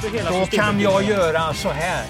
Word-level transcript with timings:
Förklarar 0.00 0.12
du 0.12 0.18
hela 0.18 0.30
Då 0.30 0.44
systemet? 0.46 0.66
kan 0.66 0.80
jag 0.80 1.02
göra 1.02 1.54
så 1.54 1.70
här. 1.70 2.04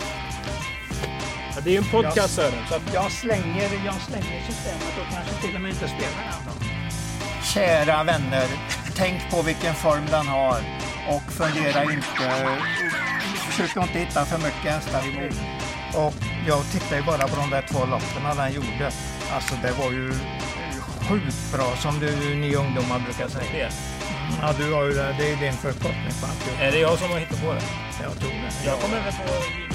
Ja, 1.55 1.61
det 1.65 1.71
är 1.71 1.73
ju 1.73 1.79
en 1.79 1.85
podcast 1.91 2.35
Sören. 2.35 2.67
Så 2.69 2.75
att, 2.75 2.95
Jag 2.95 3.13
slänger, 3.13 3.71
jag 3.87 3.95
slänger 3.95 4.43
systemet 4.47 4.95
och 5.01 5.15
kanske 5.15 5.35
till 5.47 5.55
och 5.55 5.61
med 5.61 5.71
inte 5.71 5.89
spelar 5.89 6.25
den 6.31 6.45
då. 6.47 7.45
Kära 7.45 8.05
vänner, 8.05 8.47
tänk 8.97 9.31
på 9.31 9.43
vilken 9.43 9.75
form 9.75 10.07
den 10.11 10.27
har 10.27 10.59
och 11.09 11.33
fundera 11.33 11.83
inte. 11.83 12.59
Försök 13.51 13.77
inte 13.77 13.99
hitta 13.99 14.25
för 14.25 14.39
mycket 14.39 14.73
hästar 14.73 15.03
emot. 15.09 15.35
Och 15.95 16.15
jag 16.47 16.65
tittar 16.73 16.97
ju 16.97 17.03
bara 17.03 17.29
på 17.29 17.37
de 17.37 17.51
där 17.51 17.65
två 17.73 17.79
loppen 17.87 18.37
den 18.37 18.53
gjorde. 18.53 18.91
Alltså 19.35 19.55
det 19.63 19.73
var 19.73 19.91
ju 19.91 20.13
sjukt 21.09 21.53
bra 21.53 21.77
som 21.77 22.01
du, 22.01 22.35
ni 22.35 22.55
ungdomar 22.55 22.99
brukar 22.99 23.29
säga. 23.29 23.71
Det. 24.31 24.39
Ja, 24.43 24.55
du 24.59 24.73
har 24.73 24.85
ju 24.85 24.93
det. 24.93 25.15
Det 25.19 25.33
är 25.33 25.37
din 25.37 25.53
förkortning 25.53 26.13
på 26.21 26.27
alltihop. 26.27 26.61
Är 26.61 26.73
det 26.73 26.79
jag 26.79 26.99
som 26.99 27.11
har 27.11 27.19
hittat 27.19 27.43
på 27.43 27.53
det? 27.53 27.63
Jag 28.03 28.13
tror 28.21 28.31
det. 28.31 28.67
Jag 28.71 28.81
kommer 28.81 28.97
väl 29.05 29.13
på... 29.13 29.69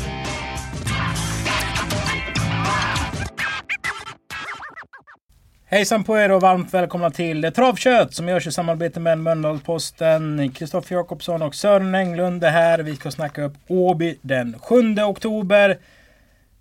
Hejsan 5.66 6.04
på 6.04 6.18
er 6.18 6.32
och 6.32 6.42
varmt 6.42 6.74
välkomna 6.74 7.10
till 7.10 7.52
Travkött 7.56 8.14
som 8.14 8.28
görs 8.28 8.48
i 8.48 8.52
samarbete 8.52 9.00
med 9.00 9.18
Mölndalsposten. 9.18 10.52
Kristoffer 10.56 10.96
Jakobsson 10.96 11.42
och 11.42 11.56
Sören 11.56 11.96
Englund 11.96 12.44
är 12.44 12.50
här. 12.50 12.80
Vi 12.80 12.96
ska 12.96 13.12
snacka 13.12 13.44
upp 13.44 13.54
Åby 13.68 14.18
den 14.22 14.56
7 14.60 14.96
oktober. 15.02 15.78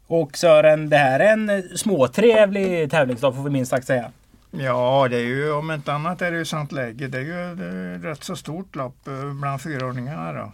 Och 0.06 0.36
Sören, 0.36 0.88
det 0.88 0.96
här 0.96 1.20
är 1.20 1.32
en 1.32 1.62
småtrevlig 1.76 2.90
tävlingsdag 2.90 3.32
får 3.32 3.42
vi 3.42 3.50
minst 3.50 3.70
sagt 3.70 3.86
säga. 3.86 4.10
Ja, 4.54 5.08
det 5.10 5.16
är 5.16 5.24
ju 5.24 5.52
om 5.52 5.70
inte 5.70 5.92
annat 5.92 6.22
är 6.22 6.30
det 6.30 6.36
ju 6.36 6.44
sant 6.44 6.72
läge. 6.72 7.08
Det 7.08 7.18
är 7.18 7.22
ju 7.22 7.54
det 7.54 7.64
är 7.64 7.98
rätt 7.98 8.24
så 8.24 8.36
stort 8.36 8.76
lopp 8.76 9.08
eh, 9.08 9.32
bland 9.32 9.60
fyraåringarna 9.62 10.32
då. 10.32 10.52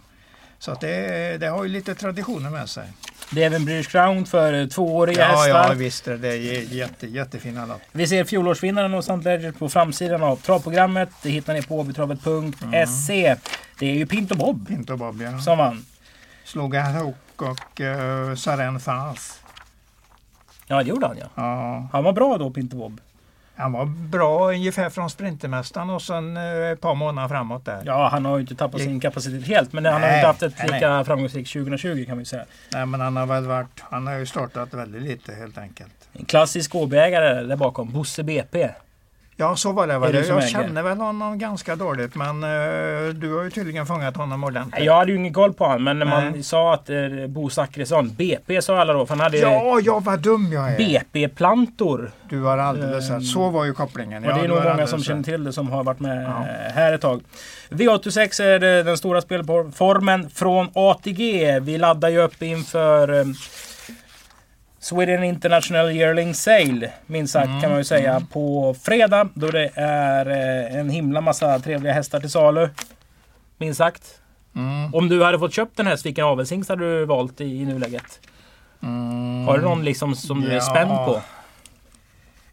Så 0.59 0.71
att 0.71 0.81
det, 0.81 1.37
det 1.37 1.47
har 1.47 1.63
ju 1.63 1.69
lite 1.69 1.95
traditioner 1.95 2.49
med 2.49 2.69
sig. 2.69 2.83
Det 3.31 3.43
är 3.43 3.45
även 3.45 3.65
British 3.65 3.91
Crown 3.91 4.25
för 4.25 4.67
tvååriga 4.67 5.19
Ja, 5.19 5.25
hästar. 5.25 5.67
ja 5.69 5.73
visst 5.73 6.05
det 6.05 6.17
det 6.17 6.27
är 6.27 6.61
jätte, 6.73 7.07
jättefina 7.07 7.65
lopp. 7.65 7.81
Vi 7.91 8.07
ser 8.07 8.23
fjolårsvinnaren 8.23 8.93
och 8.93 9.03
Sant 9.03 9.23
Ledger 9.23 9.51
på 9.51 9.69
framsidan 9.69 10.23
av 10.23 10.35
travprogrammet. 10.35 11.09
Det 11.23 11.29
hittar 11.29 11.53
ni 11.53 11.61
på 11.61 11.79
åbytravet.se. 11.79 13.35
Det 13.79 13.85
är 13.85 13.93
ju 13.93 14.05
Pinto 14.05 14.35
Bob 14.35 14.67
Pinto 14.67 14.97
Bob 14.97 15.21
ja. 15.21 15.39
som 15.39 15.57
vann. 15.57 15.85
Slog 16.43 16.75
Hook 16.75 17.41
och 17.41 17.79
uh, 17.79 18.35
Saren 18.35 18.79
Fas. 18.79 19.39
Ja, 20.67 20.83
det 20.83 20.89
gjorde 20.89 21.07
han 21.07 21.17
ja. 21.17 21.27
Ja, 21.35 21.89
Han 21.91 22.03
var 22.03 22.13
bra 22.13 22.37
då, 22.37 22.51
Pinto 22.51 22.77
Bob. 22.77 23.01
Han 23.59 23.71
var 23.71 23.85
bra 23.85 24.51
ungefär 24.51 24.89
från 24.89 25.09
Sprintermästaren 25.09 25.89
och 25.89 26.01
sen 26.01 26.37
uh, 26.37 26.71
ett 26.71 26.81
par 26.81 26.95
månader 26.95 27.27
framåt 27.27 27.65
där. 27.65 27.81
Ja, 27.85 28.09
han 28.11 28.25
har 28.25 28.37
ju 28.37 28.41
inte 28.41 28.55
tappat 28.55 28.81
sin 28.81 28.99
kapacitet 28.99 29.47
helt, 29.47 29.73
men 29.73 29.85
han 29.85 29.93
har 29.93 29.99
Nej, 29.99 30.17
inte 30.17 30.27
haft 30.27 30.43
ett 30.43 30.53
nej, 30.57 30.71
lika 30.71 31.03
framgångsrikt 31.03 31.53
2020 31.53 32.05
kan 32.07 32.17
vi 32.17 32.25
säga. 32.25 32.45
Nej, 32.73 32.85
men 32.85 33.01
han 33.01 33.17
har 33.17 33.25
väl 33.25 33.45
varit, 33.45 33.79
han 33.79 34.07
har 34.07 34.13
ju 34.13 34.25
startat 34.25 34.73
väldigt 34.73 35.01
lite 35.01 35.33
helt 35.33 35.57
enkelt. 35.57 35.91
En 36.13 36.25
klassisk 36.25 36.75
åbyägare 36.75 37.43
där 37.43 37.55
bakom, 37.55 37.91
Bosse 37.91 38.23
BP. 38.23 38.69
Ja, 39.41 39.55
så 39.55 39.71
var 39.71 39.87
det. 39.87 39.97
Var 39.97 40.11
det. 40.13 40.27
Jag 40.27 40.37
äger? 40.37 40.47
känner 40.47 40.83
väl 40.83 40.97
honom 40.97 41.39
ganska 41.39 41.75
dåligt, 41.75 42.15
men 42.15 42.43
eh, 42.43 43.13
du 43.13 43.33
har 43.35 43.43
ju 43.43 43.49
tydligen 43.49 43.85
fångat 43.85 44.17
honom 44.17 44.43
ordentligt. 44.43 44.85
Jag 44.85 44.95
hade 44.95 45.11
ju 45.11 45.17
ingen 45.17 45.33
koll 45.33 45.53
på 45.53 45.65
honom, 45.65 45.83
men 45.83 45.99
när 45.99 46.05
man 46.05 46.31
Nej. 46.31 46.43
sa 46.43 46.73
att 46.73 46.89
eh, 46.89 46.95
Bo 47.27 47.49
Zackrisson, 47.49 48.09
BP 48.17 48.61
sa 48.61 48.79
alla 48.81 48.93
då, 48.93 49.05
för 49.05 49.13
han 49.13 49.19
hade 49.23 49.37
Ja, 49.37 49.79
ja, 49.83 49.99
vad 49.99 50.19
dum 50.19 50.51
jag 50.53 50.73
är. 50.73 50.77
BP-plantor. 50.77 52.11
Du 52.29 52.41
har 52.41 52.57
alldeles 52.57 53.09
rätt. 53.09 53.25
Så 53.25 53.49
var 53.49 53.65
ju 53.65 53.73
kopplingen. 53.73 54.23
Och 54.25 54.31
Ja, 54.31 54.35
det 54.35 54.43
är 54.43 54.47
nog 54.47 54.63
många 54.63 54.87
som 54.87 55.03
känner 55.03 55.23
till 55.23 55.43
det 55.43 55.53
som 55.53 55.69
har 55.71 55.83
varit 55.83 55.99
med 55.99 56.23
Ja. 56.23 56.45
här 56.73 56.93
ett 56.93 57.01
tag. 57.01 57.21
V86 57.69 58.41
är 58.43 58.83
den 58.83 58.97
stora 58.97 59.21
spelformen 59.21 60.29
från 60.29 60.67
ATG. 60.73 61.59
Vi 61.59 61.77
laddar 61.77 62.09
ju 62.09 62.21
upp 62.21 62.41
inför 62.41 63.25
Sweden 64.79 65.23
International 65.23 65.91
Yearling 65.91 66.33
Sale, 66.33 66.91
minst 67.05 67.33
sagt 67.33 67.47
Mm, 67.47 67.61
kan 67.61 67.69
man 67.69 67.79
ju 67.79 67.83
säga, 67.83 68.21
på 68.31 68.75
fredag. 68.81 69.29
Då 69.33 69.47
det 69.51 69.69
är 69.75 70.25
eh, 70.29 70.79
en 70.79 70.89
himla 70.89 71.21
massa 71.21 71.59
trevliga 71.59 71.93
hästar 71.93 72.19
till 72.19 72.29
salu. 72.29 72.69
Minst 73.57 73.77
sagt. 73.77 74.21
Mm, 74.55 74.95
Om 74.95 75.09
du 75.09 75.23
hade 75.23 75.39
fått 75.39 75.53
köpt 75.53 75.79
en 75.79 75.87
häst, 75.87 76.05
vilken 76.05 76.25
avelshingst 76.25 76.69
hade 76.69 76.99
du 76.99 77.05
valt 77.05 77.41
i, 77.41 77.61
i 77.61 77.65
nuläget? 77.65 78.19
mm. 78.83 79.47
Har 79.47 79.57
du 79.57 79.63
någon 79.63 79.83
liksom 79.85 80.15
som 80.15 80.41
du 80.41 80.51
är 80.51 80.59
spänd 80.59 80.89
på? 80.91 81.21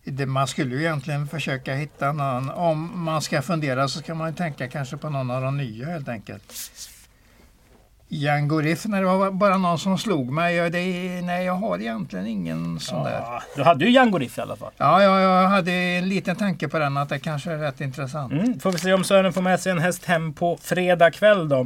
Det, 0.04 0.26
man 0.26 0.46
skulle 0.46 0.74
ju 0.74 0.80
egentligen 0.80 1.28
försöka 1.28 1.74
hitta 1.74 2.12
någon. 2.12 2.50
Om 2.50 3.04
man 3.04 3.22
ska 3.22 3.42
fundera 3.42 3.88
så 3.88 3.98
ska 3.98 4.14
man 4.14 4.30
ju 4.30 4.36
tänka 4.36 4.68
kanske 4.68 4.96
på 4.96 5.08
någon 5.10 5.30
av 5.30 5.42
de 5.42 5.56
nya 5.56 5.86
helt 5.86 6.08
enkelt. 6.08 6.52
Django 8.08 8.60
det 8.60 8.84
var 8.84 9.30
bara 9.30 9.58
någon 9.58 9.78
som 9.78 9.98
slog 9.98 10.30
mig. 10.30 10.54
Ja, 10.54 10.70
det, 10.70 10.80
nej, 11.22 11.44
jag 11.44 11.54
har 11.54 11.78
egentligen 11.78 12.26
ingen 12.26 12.80
sån 12.80 13.04
där. 13.04 13.12
Ja, 13.12 13.42
du 13.56 13.62
hade 13.62 13.84
ju 13.84 13.90
Django 13.90 14.18
Riff 14.18 14.38
i 14.38 14.40
alla 14.40 14.56
fall. 14.56 14.72
Ja, 14.76 15.02
ja, 15.02 15.20
jag 15.20 15.48
hade 15.48 15.72
en 15.72 16.08
liten 16.08 16.36
tanke 16.36 16.68
på 16.68 16.78
den 16.78 16.96
att 16.96 17.08
det 17.08 17.18
kanske 17.18 17.52
är 17.52 17.58
rätt 17.58 17.80
intressant. 17.80 18.32
Mm, 18.32 18.60
får 18.60 18.72
vi 18.72 18.78
se 18.78 18.92
om 18.92 19.04
Sören 19.04 19.32
får 19.32 19.42
med 19.42 19.60
sig 19.60 19.72
en 19.72 19.78
häst 19.78 20.04
hem 20.04 20.32
på 20.32 20.58
fredag 20.62 21.10
kväll 21.10 21.48
då. 21.48 21.60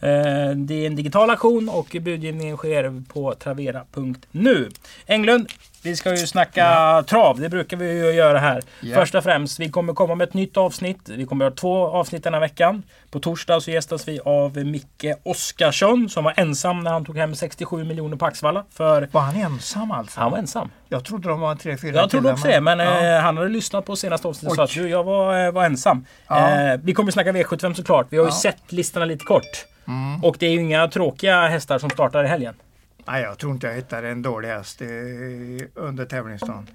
Eh, 0.00 0.50
det 0.56 0.74
är 0.74 0.86
en 0.86 0.96
digital 0.96 1.30
auktion 1.30 1.68
och 1.68 1.96
budgivningen 2.00 2.56
sker 2.56 3.02
på 3.12 3.34
travera.nu. 3.34 4.70
Englund, 5.06 5.52
vi 5.82 5.96
ska 5.96 6.10
ju 6.10 6.16
snacka 6.26 7.04
trav. 7.08 7.40
Det 7.40 7.48
brukar 7.48 7.76
vi 7.76 7.92
ju 7.92 8.10
göra 8.12 8.38
här. 8.38 8.62
Ja. 8.80 8.94
Först 8.94 9.14
och 9.14 9.24
främst, 9.24 9.60
vi 9.60 9.68
kommer 9.70 9.92
komma 9.92 10.14
med 10.14 10.28
ett 10.28 10.34
nytt 10.34 10.56
avsnitt. 10.56 11.08
Vi 11.08 11.24
kommer 11.26 11.44
ha 11.44 11.50
två 11.52 11.86
avsnitt 11.86 12.24
den 12.24 12.34
här 12.34 12.40
veckan. 12.40 12.82
På 13.10 13.20
torsdag 13.20 13.60
så 13.60 13.70
gästas 13.70 14.08
vi 14.08 14.20
av 14.24 14.56
Micke 14.56 15.04
Oskarsson 15.22 16.08
som 16.08 16.24
var 16.24 16.34
ensam 16.36 16.80
när 16.80 16.90
han 16.90 17.04
tog 17.04 17.16
hem 17.18 17.34
67 17.34 17.84
miljoner 17.84 18.16
på 18.16 18.26
Axvalla. 18.26 18.64
För 18.70 19.08
Var 19.12 19.20
han 19.20 19.36
ensam 19.36 19.90
alltså? 19.90 20.20
han 20.20 20.30
var 20.30 20.38
ensam. 20.38 20.70
Jag 20.88 21.04
trodde 21.04 21.28
de 21.28 21.40
var 21.40 21.54
tre, 21.54 21.76
fyra 21.76 21.96
Jag 21.96 22.10
trodde 22.10 22.32
också 22.32 22.48
det, 22.48 22.60
men 22.60 22.78
ja. 22.78 23.16
eh, 23.16 23.20
han 23.22 23.36
hade 23.36 23.48
lyssnat 23.48 23.86
på 23.86 23.96
senaste 23.96 24.28
avsnittet 24.28 24.50
och 24.50 24.56
sa 24.56 24.62
att 24.64 24.70
du, 24.74 24.88
jag 24.88 25.04
var, 25.04 25.44
eh, 25.46 25.52
var 25.52 25.64
ensam. 25.64 26.06
Ja. 26.28 26.50
Eh, 26.72 26.80
vi 26.82 26.92
kommer 26.94 27.12
snacka 27.12 27.32
V75 27.32 27.74
såklart. 27.74 28.06
Vi 28.10 28.16
har 28.16 28.24
ju 28.24 28.30
Ja. 28.30 28.34
sett 28.36 28.72
listorna 28.72 29.06
lite 29.06 29.24
kort. 29.24 29.66
Mm. 29.88 30.24
Och 30.24 30.36
det 30.38 30.46
är 30.46 30.50
ju 30.50 30.60
inga 30.60 30.88
tråkiga 30.88 31.48
hästar 31.48 31.78
som 31.78 31.90
startar 31.90 32.24
i 32.24 32.28
helgen. 32.28 32.54
Nej, 33.06 33.22
jag 33.22 33.38
tror 33.38 33.52
inte 33.52 33.66
jag 33.66 33.74
hittade 33.74 34.08
en 34.08 34.22
dålig 34.22 34.48
häst 34.48 34.82
under 35.74 36.04
tävlingsdagen. 36.04 36.68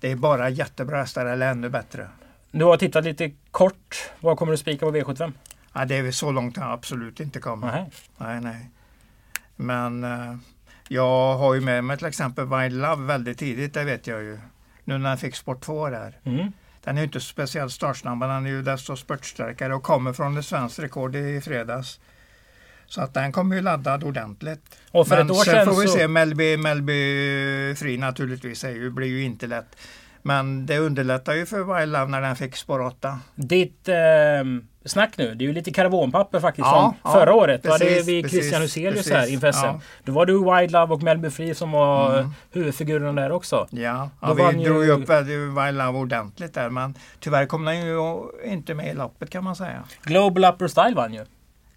Det 0.00 0.10
är 0.10 0.16
bara 0.16 0.48
jättebra 0.48 0.98
hästar 0.98 1.26
eller 1.26 1.50
ännu 1.50 1.68
bättre. 1.68 2.08
Du 2.50 2.64
har 2.64 2.76
tittat 2.76 3.04
lite 3.04 3.32
kort. 3.50 4.10
Vad 4.20 4.38
kommer 4.38 4.52
du 4.52 4.58
spika 4.58 4.86
på 4.86 4.92
V75? 4.92 5.32
Ja, 5.72 5.84
det 5.84 5.96
är 5.96 6.02
väl 6.02 6.12
så 6.12 6.32
långt 6.32 6.56
jag 6.56 6.72
absolut 6.72 7.20
inte 7.20 7.40
kommit. 7.40 7.70
Nej. 7.72 7.90
Nej, 8.16 8.40
nej. 8.40 8.70
Men 9.56 10.04
eh, 10.04 10.36
jag 10.88 11.36
har 11.36 11.54
ju 11.54 11.60
med 11.60 11.84
mig 11.84 11.98
till 11.98 12.06
exempel 12.06 12.46
Wild 12.46 12.82
Love 12.82 13.04
väldigt 13.04 13.38
tidigt, 13.38 13.74
det 13.74 13.84
vet 13.84 14.06
jag 14.06 14.22
ju. 14.22 14.38
Nu 14.84 14.98
när 14.98 15.10
jag 15.10 15.20
fick 15.20 15.36
Sport 15.36 15.60
2 15.60 15.88
där. 15.88 16.18
Mm. 16.24 16.52
Den 16.84 16.98
är 16.98 17.02
inte 17.02 17.20
speciellt 17.20 17.72
startsnabb, 17.72 18.18
men 18.18 18.28
den 18.28 18.46
är 18.46 18.50
ju 18.50 18.62
desto 18.62 18.96
spurtstarkare 18.96 19.74
och 19.74 19.82
kommer 19.82 20.12
från 20.12 20.36
ett 20.36 20.46
svenskt 20.46 20.78
rekord 20.78 21.16
i 21.16 21.40
fredags. 21.40 22.00
Så 22.88 23.00
att 23.00 23.14
den 23.14 23.32
kommer 23.32 23.56
ju 23.56 23.62
laddad 23.62 24.04
ordentligt. 24.04 24.78
Och 24.90 25.08
för 25.08 25.16
Men 25.16 25.26
ett 25.26 25.32
år 25.32 25.44
sen 25.44 25.54
sedan 25.54 25.74
får 25.74 25.80
vi 25.82 25.88
se, 25.88 26.08
Melby, 26.08 26.56
Melby 26.56 27.74
Fri 27.74 27.98
naturligtvis 27.98 28.64
är 28.64 28.70
ju, 28.70 28.90
blir 28.90 29.08
ju 29.08 29.22
inte 29.22 29.46
lätt. 29.46 29.76
Men 30.22 30.66
det 30.66 30.78
underlättar 30.78 31.34
ju 31.34 31.46
för 31.46 31.78
Wild 31.78 31.92
Love 31.92 32.06
när 32.06 32.20
den 32.22 32.36
fick 32.36 32.56
spår 32.56 32.80
8. 32.80 33.20
Ditt 33.34 33.88
eh, 33.88 33.94
snack 34.84 35.10
nu, 35.16 35.34
det 35.34 35.44
är 35.44 35.46
ju 35.46 35.52
lite 35.52 35.70
karavanpapper 35.70 36.40
faktiskt 36.40 36.66
Ja, 36.66 36.94
från 37.02 37.12
ja, 37.12 37.20
förra 37.20 37.34
året. 37.34 37.62
Då 37.62 37.70
hade 37.70 37.84
precis, 37.84 38.08
vi 38.08 38.22
precis, 38.22 38.38
Christian 38.38 38.62
Huselius 38.62 38.94
precis. 38.94 39.12
här 39.12 39.32
inför 39.32 39.52
SM. 39.52 39.64
Ja. 39.66 39.80
Då 40.04 40.12
var 40.12 40.26
det 40.26 40.32
ju 40.32 40.38
Wild 40.54 40.70
Love 40.70 40.94
och 40.94 41.02
Melby 41.02 41.30
Free 41.30 41.54
som 41.54 41.72
var 41.72 42.10
Mm. 42.12 42.20
eh, 42.20 42.30
huvudfigurerna 42.52 43.12
där 43.22 43.32
också. 43.32 43.66
Ja, 43.70 44.10
ja 44.20 44.34
vi 44.34 44.64
drog 44.64 44.84
ju 44.84 44.90
upp 44.90 45.08
väldigt 45.08 45.38
Wild 45.38 45.78
Love 45.78 45.98
ordentligt 45.98 46.54
där 46.54 46.70
men 46.70 46.94
tyvärr 47.20 47.46
kom 47.46 47.64
den 47.64 47.86
ju 47.86 48.22
inte 48.44 48.74
med 48.74 48.88
i 48.90 48.94
loppet 48.94 49.30
kan 49.30 49.44
man 49.44 49.56
säga. 49.56 49.84
Global 50.02 50.44
Upper 50.44 50.68
Style 50.68 50.94
vann 50.94 51.14
ju. 51.14 51.24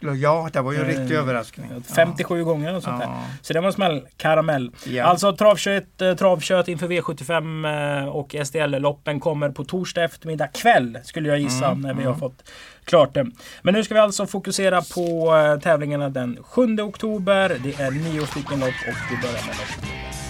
Ja, 0.02 0.50
det 0.54 0.62
var 0.62 0.72
ju 0.72 0.80
en 0.80 0.86
riktig 0.86 1.12
eh, 1.12 1.22
överraskning. 1.22 1.84
57 1.96 2.38
ja. 2.38 2.44
gånger 2.44 2.76
och 2.76 2.84
sånt 2.84 3.00
där. 3.00 3.08
Ja. 3.08 3.24
Så 3.42 3.54
det 3.54 3.60
var 3.60 3.68
en 3.68 3.74
smällkaramell. 3.74 4.72
Ja. 4.86 5.04
Alltså 5.04 5.36
travkött, 5.36 6.02
eh, 6.02 6.14
travkött 6.14 6.68
inför 6.68 6.88
V75 6.88 8.02
eh, 8.02 8.08
och 8.08 8.36
SDL-loppen 8.46 9.20
kommer 9.20 9.50
på 9.50 9.64
torsdag 9.64 10.04
eftermiddag 10.04 10.48
kväll 10.48 10.98
skulle 11.04 11.30
jag 11.30 11.40
gissa 11.40 11.68
mm, 11.68 11.82
när 11.82 11.94
vi 11.94 12.02
mm. 12.02 12.14
har 12.14 12.20
fått 12.20 12.50
klart 12.84 13.14
det. 13.14 13.28
Men 13.62 13.74
nu 13.74 13.84
ska 13.84 13.94
vi 13.94 14.00
alltså 14.00 14.26
fokusera 14.26 14.82
på 14.82 15.34
tävlingarna 15.64 16.10
den 16.10 16.38
7 16.44 16.80
oktober. 16.82 17.58
Det 17.64 17.84
är 17.84 17.92
nio 17.92 18.26
stycken 18.26 18.60
lopp 18.60 18.70
och 18.88 19.12
vi 19.12 19.18
börjar 19.22 19.46
med 19.48 19.56
lopp 19.58 19.86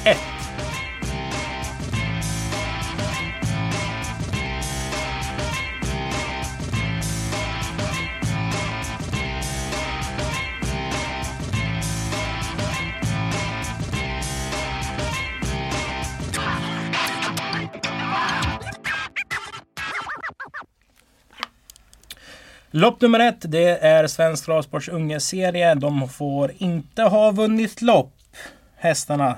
1. 0.05 0.50
Lopp 22.73 23.01
nummer 23.01 23.19
ett, 23.19 23.51
det 23.51 23.77
är 23.77 24.07
Svensk 24.07 24.45
Travsports 24.45 24.89
ungeserie. 24.89 25.75
De 25.75 26.09
får 26.09 26.51
inte 26.57 27.03
ha 27.03 27.31
vunnit 27.31 27.81
lopp, 27.81 28.13
hästarna 28.75 29.37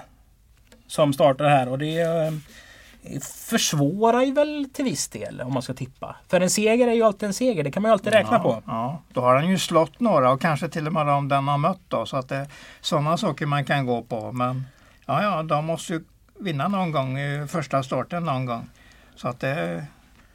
som 0.88 1.14
startar 1.14 1.50
här. 1.50 1.70
Och 1.70 1.80
det 1.80 2.02
eh, 2.02 2.32
försvårar 3.50 4.22
ju 4.22 4.34
väl 4.34 4.70
till 4.74 4.86
viss 4.86 5.08
del 5.08 5.42
om 5.42 5.54
man 5.54 5.62
ska 5.62 5.74
tippa. 5.74 6.16
För 6.28 6.42
en 6.42 6.50
seger 6.50 6.88
är 6.88 6.94
ju 6.94 7.04
alltid 7.04 7.28
en 7.28 7.34
seger, 7.34 7.64
det 7.64 7.72
kan 7.72 7.84
man 7.84 7.90
ju 7.90 7.94
alltid 7.94 8.14
räkna 8.14 8.38
ja, 8.38 8.40
på. 8.40 8.64
Ja, 8.66 9.02
då 9.14 9.22
har 9.22 9.36
han 9.36 9.50
ju 9.50 9.58
slått 9.58 10.00
några 10.00 10.32
och 10.32 10.42
kanske 10.42 10.70
till 10.70 10.88
och 10.88 10.94
med 10.94 11.10
om 11.10 11.28
den 11.28 11.48
har 11.48 11.58
mött 11.58 11.82
då. 11.88 12.06
Så 12.06 12.18
att 12.18 12.30
det 12.30 12.36
är 12.36 12.48
sådana 12.82 13.18
saker 13.18 13.46
man 13.46 13.66
kan 13.66 13.86
gå 13.86 14.02
på. 14.02 14.32
Men 14.32 14.64
ja, 15.06 15.24
ja, 15.24 15.44
de 15.44 15.66
måste 15.66 15.94
ju 15.94 16.04
vinna 16.40 16.68
någon 16.68 16.92
gång 16.92 17.20
i 17.20 17.48
första 17.48 17.84
starten 17.84 18.24
någon 18.24 18.46
gång. 18.46 18.70
Så 19.16 19.28
att 19.28 19.40
det, 19.40 19.86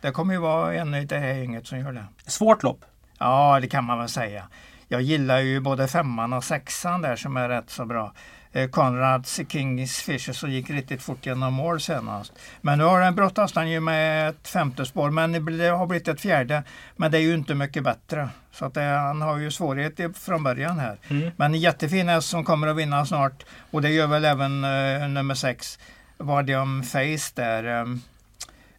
det 0.01 0.11
kommer 0.11 0.35
ju 0.35 0.41
vara 0.41 0.75
en 0.75 0.95
i 0.95 1.05
det 1.05 1.19
här 1.19 1.35
gänget 1.35 1.67
som 1.67 1.79
gör 1.79 1.93
det. 1.93 2.05
Svårt 2.27 2.63
lopp. 2.63 2.85
Ja, 3.19 3.59
det 3.61 3.69
kan 3.69 3.85
man 3.85 3.99
väl 3.99 4.09
säga. 4.09 4.49
Jag 4.89 5.03
gillar 5.03 5.39
ju 5.39 5.61
både 5.61 5.89
femman 5.89 6.33
och 6.33 6.45
sexan 6.45 7.03
där 7.03 7.17
som 7.17 7.37
är 7.37 7.49
rätt 7.49 7.71
så 7.71 7.85
bra. 7.85 8.13
Eh, 8.53 8.69
Konrads 8.69 9.41
Kings 9.49 9.97
Fisher 9.97 10.33
som 10.33 10.51
gick 10.51 10.71
riktigt 10.71 11.03
fort 11.03 11.27
genom 11.27 11.55
mål 11.55 11.81
senast. 11.81 12.33
Men 12.61 12.79
nu 12.79 12.85
har 12.85 13.01
den 13.01 13.15
brottas 13.15 13.55
han 13.55 13.71
ju 13.71 13.81
med 13.81 14.29
ett 14.29 14.49
femte 14.49 14.87
spår 14.87 15.11
men 15.11 15.59
det 15.59 15.69
har 15.69 15.87
blivit 15.87 16.09
ett 16.09 16.21
fjärde. 16.21 16.63
Men 16.97 17.11
det 17.11 17.19
är 17.19 17.23
ju 17.23 17.35
inte 17.35 17.55
mycket 17.55 17.85
bättre. 17.85 18.29
Så 18.53 18.65
att 18.65 18.75
det, 18.75 18.83
han 18.83 19.23
har 19.23 19.39
ju 19.39 19.51
svårigheter 19.51 20.09
från 20.09 20.43
början 20.43 20.79
här. 20.79 20.97
Mm. 21.09 21.31
Men 21.37 21.55
en 21.55 21.61
jättefin 21.61 22.09
häst 22.09 22.29
som 22.29 22.45
kommer 22.45 22.67
att 22.67 22.77
vinna 22.77 23.07
snart 23.07 23.45
och 23.71 23.83
det 23.83 23.91
gör 23.91 24.07
väl 24.07 24.25
även 24.25 24.65
eh, 24.65 25.09
nummer 25.09 25.35
sex. 25.35 25.79
Vardium 26.17 26.83
Face 26.83 27.33
där. 27.35 27.81
Eh, 27.81 27.87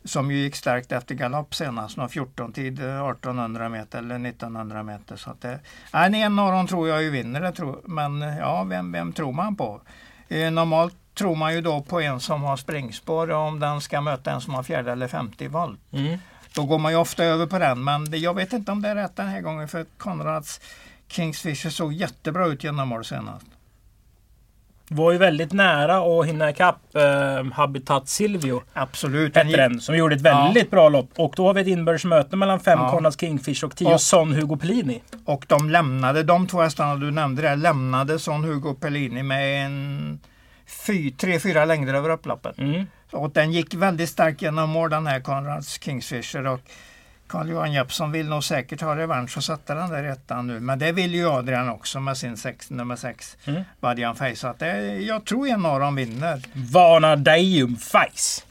som 0.09 0.31
ju 0.31 0.37
gick 0.37 0.55
starkt 0.55 0.91
efter 0.91 1.15
galopp 1.15 1.55
senast, 1.55 1.97
någon 1.97 2.09
14 2.09 2.53
tid 2.53 2.73
1800 2.73 3.69
meter 3.69 3.99
eller 3.99 4.27
1900 4.27 4.83
meter. 4.83 5.15
Så 5.15 5.29
att 5.29 5.41
det, 5.41 5.59
nej, 5.93 6.21
en 6.21 6.39
av 6.39 6.51
dem 6.51 6.67
tror 6.67 6.89
jag 6.89 7.03
ju 7.03 7.09
vinner 7.09 7.41
det, 7.41 7.51
tror, 7.51 7.81
men 7.85 8.21
ja, 8.21 8.63
vem, 8.63 8.91
vem 8.91 9.13
tror 9.13 9.31
man 9.31 9.55
på? 9.55 9.81
Eh, 10.27 10.51
normalt 10.51 10.95
tror 11.13 11.35
man 11.35 11.53
ju 11.53 11.61
då 11.61 11.81
på 11.81 12.01
en 12.01 12.19
som 12.19 12.43
har 12.43 12.57
springspår 12.57 13.31
om 13.31 13.59
den 13.59 13.81
ska 13.81 14.01
möta 14.01 14.31
en 14.31 14.41
som 14.41 14.53
har 14.53 14.63
fjärde 14.63 14.91
eller 14.91 15.07
femte 15.07 15.47
volt. 15.47 15.79
Mm. 15.91 16.17
Då 16.53 16.65
går 16.65 16.79
man 16.79 16.91
ju 16.91 16.97
ofta 16.97 17.23
över 17.23 17.45
på 17.45 17.59
den, 17.59 17.83
men 17.83 18.21
jag 18.21 18.33
vet 18.33 18.53
inte 18.53 18.71
om 18.71 18.81
det 18.81 18.89
är 18.89 18.95
rätt 18.95 19.15
den 19.15 19.27
här 19.27 19.41
gången 19.41 19.67
för 19.67 19.85
Konrads 19.97 20.61
Kingsfisher 21.07 21.69
såg 21.69 21.93
jättebra 21.93 22.47
ut 22.47 22.63
genom 22.63 22.87
mål 22.87 23.05
senast. 23.05 23.45
Var 24.91 25.11
ju 25.11 25.17
väldigt 25.17 25.53
nära 25.53 25.97
att 25.97 26.27
hinna 26.27 26.49
ikapp 26.49 26.95
eh, 26.95 27.51
Habitat 27.53 28.07
Silvio. 28.07 28.61
Absolut. 28.73 29.35
Hette 29.35 29.57
den, 29.57 29.81
som 29.81 29.97
gjorde 29.97 30.15
ett 30.15 30.21
väldigt 30.21 30.63
ja. 30.63 30.69
bra 30.71 30.89
lopp. 30.89 31.09
Och 31.17 31.33
då 31.35 31.47
har 31.47 31.53
vi 31.53 31.61
ett 31.61 31.67
inbördes 31.67 32.05
möte 32.05 32.35
mellan 32.35 32.59
fem 32.59 32.79
ja. 32.81 32.91
Konrads 32.91 33.19
Kingfish 33.19 33.63
och 33.63 33.75
tio 33.75 33.93
och, 33.93 34.01
Son 34.01 34.33
Hugo 34.33 34.57
Pellini. 34.57 35.01
Och 35.25 35.45
de 35.47 35.69
lämnade, 35.69 36.23
de 36.23 36.47
två 36.47 36.61
hästarna 36.61 36.95
du 36.95 37.11
nämnde 37.11 37.41
där, 37.41 37.55
lämnade 37.55 38.19
Son 38.19 38.43
Hugo 38.43 38.73
Pellini 38.73 39.23
med 39.23 39.65
en 39.65 40.19
fy, 40.87 41.11
tre, 41.11 41.39
fyra 41.39 41.65
längder 41.65 41.93
över 41.93 42.09
upploppet. 42.09 42.57
Mm. 42.57 42.85
Och 43.11 43.31
den 43.31 43.51
gick 43.51 43.73
väldigt 43.73 44.09
starkt 44.09 44.41
genom 44.41 44.69
mål 44.69 44.89
den 44.89 45.07
här 45.07 45.19
Konrads 45.19 45.79
Kingsfisher. 45.81 46.47
Och 46.47 46.59
Carl-Johan 47.29 47.73
Jeppsson 47.73 48.11
vill 48.11 48.29
nog 48.29 48.43
säkert 48.43 48.81
ha 48.81 48.95
revansch 48.95 49.37
och 49.37 49.43
sätta 49.43 49.75
den 49.75 49.89
där 49.89 50.03
ettan 50.03 50.47
nu. 50.47 50.59
Men 50.59 50.79
det 50.79 50.91
vill 50.91 51.15
ju 51.15 51.29
Adrian 51.29 51.69
också 51.69 51.99
med 51.99 52.17
sin 52.17 52.37
sex, 52.37 52.69
nummer 52.69 52.95
sex, 52.95 53.37
mm. 53.45 53.63
Badian 53.79 54.15
Face. 54.15 54.35
Så 54.35 54.47
att 54.47 54.59
det, 54.59 54.95
jag 54.95 55.25
tror 55.25 55.47
en 55.47 55.65
av 55.65 55.79
dem 55.79 55.95
vinner. 55.95 56.41
Vanadeium 56.53 57.75
Face. 57.75 58.41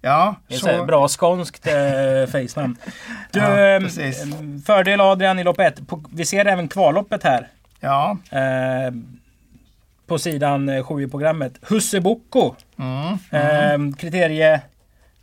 Ja, 0.00 0.34
det 0.48 0.54
är 0.54 0.58
så... 0.58 0.84
bra 0.84 1.08
skånskt 1.08 1.66
eh, 1.66 1.72
face-namn. 2.32 2.76
Du, 3.30 3.38
ja, 3.38 3.68
eh, 3.68 4.12
fördel 4.66 5.00
Adrian 5.00 5.38
i 5.38 5.44
lopp 5.44 5.60
ett. 5.60 5.80
Vi 6.12 6.24
ser 6.24 6.44
även 6.44 6.68
kvalloppet 6.68 7.22
här. 7.22 7.48
Ja. 7.80 8.16
Eh, 8.30 8.94
på 10.06 10.18
sidan 10.18 10.84
7 10.84 11.02
i 11.02 11.08
programmet. 11.08 11.52
Hussebocco. 11.62 12.54
Mm, 12.78 13.18
mm. 13.30 13.90
Eh, 13.90 13.96
kriterie 13.96 14.60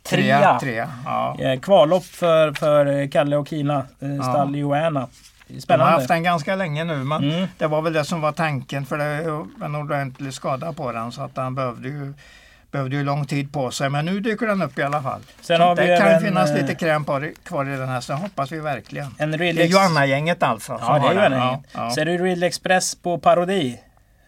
trea. 0.02 0.58
trea 0.58 0.90
ja. 1.04 1.36
Eh, 1.38 1.60
kvallopp 1.60 2.04
för, 2.04 2.52
för 2.52 3.10
Kalle 3.10 3.36
och 3.36 3.48
Kina, 3.48 3.86
eh, 4.00 4.30
stall 4.30 4.56
Joanna. 4.56 5.08
Spännande. 5.60 5.84
De 5.84 5.90
har 5.90 5.98
haft 5.98 6.08
den 6.08 6.22
ganska 6.22 6.56
länge 6.56 6.84
nu 6.84 6.96
men 6.96 7.30
mm. 7.30 7.48
det 7.58 7.66
var 7.66 7.82
väl 7.82 7.92
det 7.92 8.04
som 8.04 8.20
var 8.20 8.32
tanken 8.32 8.86
för 8.86 8.98
det 8.98 9.30
var 9.58 9.66
en 9.66 9.74
ordentlig 9.74 10.34
skada 10.34 10.72
på 10.72 10.92
den 10.92 11.12
så 11.12 11.22
att 11.22 11.36
han 11.36 11.54
behövde 11.54 11.88
ju 11.88 12.14
behövde 12.70 12.96
ju 12.96 13.04
lång 13.04 13.26
tid 13.26 13.52
på 13.52 13.70
sig 13.70 13.90
men 13.90 14.04
nu 14.04 14.20
dyker 14.20 14.46
den 14.46 14.62
upp 14.62 14.78
i 14.78 14.82
alla 14.82 15.02
fall. 15.02 15.20
Sen 15.40 15.60
har 15.60 15.76
det 15.76 15.98
kan 15.98 16.06
även, 16.06 16.20
finnas 16.22 16.54
lite 16.54 16.74
kräm 16.74 17.04
kvar 17.44 17.68
i 17.68 17.76
den 17.76 17.88
här 17.88 18.00
så 18.00 18.12
hoppas 18.12 18.52
vi 18.52 18.60
verkligen. 18.60 19.14
En 19.18 19.30
det 19.30 19.46
är 19.46 19.66
Joanna-gänget 19.66 20.42
alltså. 20.42 20.78
Ja, 20.80 20.98
det 20.98 21.08
är 21.08 21.14
Joanna-gänget. 21.14 21.60
Ja, 21.72 21.84
ja. 21.84 21.90
Så 21.90 22.00
är 22.00 22.04
det 22.04 22.16
Ridley 22.16 22.48
Express 22.48 22.94
på 22.94 23.18
parodi. 23.18 23.78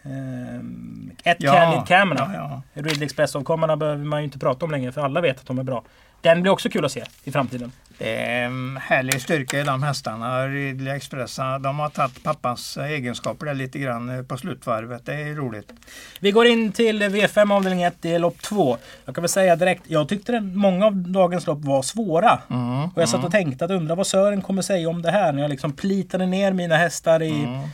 Ehm, 0.05 1.11
ett 1.25 1.37
ja, 1.41 1.53
Candid 1.53 1.87
Camera. 1.89 2.31
Ja, 2.35 2.63
ja. 2.75 2.83
Ridley 2.83 3.05
Express-avkommarna 3.05 3.77
behöver 3.77 4.05
man 4.05 4.21
ju 4.21 4.25
inte 4.25 4.39
prata 4.39 4.65
om 4.65 4.71
längre 4.71 4.93
för 4.93 5.01
alla 5.01 5.21
vet 5.21 5.41
att 5.41 5.47
de 5.47 5.59
är 5.59 5.63
bra. 5.63 5.85
Den 6.21 6.43
blir 6.43 6.53
också 6.53 6.69
kul 6.69 6.85
att 6.85 6.93
se 6.93 7.05
i 7.25 7.33
framtiden. 7.33 7.73
Det 7.99 8.17
är 8.17 8.45
en 8.45 8.77
härlig 8.83 9.23
styrka 9.23 9.61
i 9.61 9.63
de 9.63 9.83
hästarna. 9.83 10.49
Ridley 10.49 10.97
Express, 10.97 11.37
de 11.37 11.79
har 11.79 11.89
tagit 11.89 12.23
pappas 12.23 12.77
egenskaper 12.77 13.47
där 13.47 13.55
lite 13.55 13.79
grann 13.79 14.19
eh, 14.19 14.23
på 14.23 14.37
slutvarvet. 14.37 15.07
Det 15.07 15.15
är 15.15 15.35
roligt. 15.35 15.73
Vi 16.21 16.31
går 16.31 16.47
in 16.47 16.73
till 16.73 17.03
V5 17.03 17.55
avdelning 17.55 17.83
1, 17.83 17.95
det 18.01 18.15
är 18.15 18.19
lopp 18.19 18.43
2. 18.43 18.77
Jag 19.05 19.15
kan 19.15 19.23
väl 19.23 19.29
säga 19.29 19.57
direkt, 19.57 19.83
jag 19.87 20.09
tyckte 20.09 20.37
att 20.37 20.43
många 20.43 20.87
av 20.87 20.97
dagens 20.97 21.47
lopp 21.47 21.65
var 21.65 21.83
svåra. 21.83 22.41
Mm, 22.51 22.85
och 22.85 23.03
jag 23.03 23.09
satt 23.09 23.25
och 23.25 23.35
mm. 23.35 23.45
tänkte 23.45 23.65
att 23.65 23.71
undra 23.71 23.95
vad 23.95 24.07
Sören 24.07 24.43
kommer 24.43 24.63
säga 24.63 24.89
om 24.89 25.03
det 25.03 25.11
här 25.11 25.33
när 25.33 25.43
jag 25.43 25.49
liksom 25.49 25.73
plitade 25.73 26.27
ner 26.27 26.53
mina 26.53 26.77
hästar 26.77 27.23
i 27.23 27.45
mm 27.45 27.69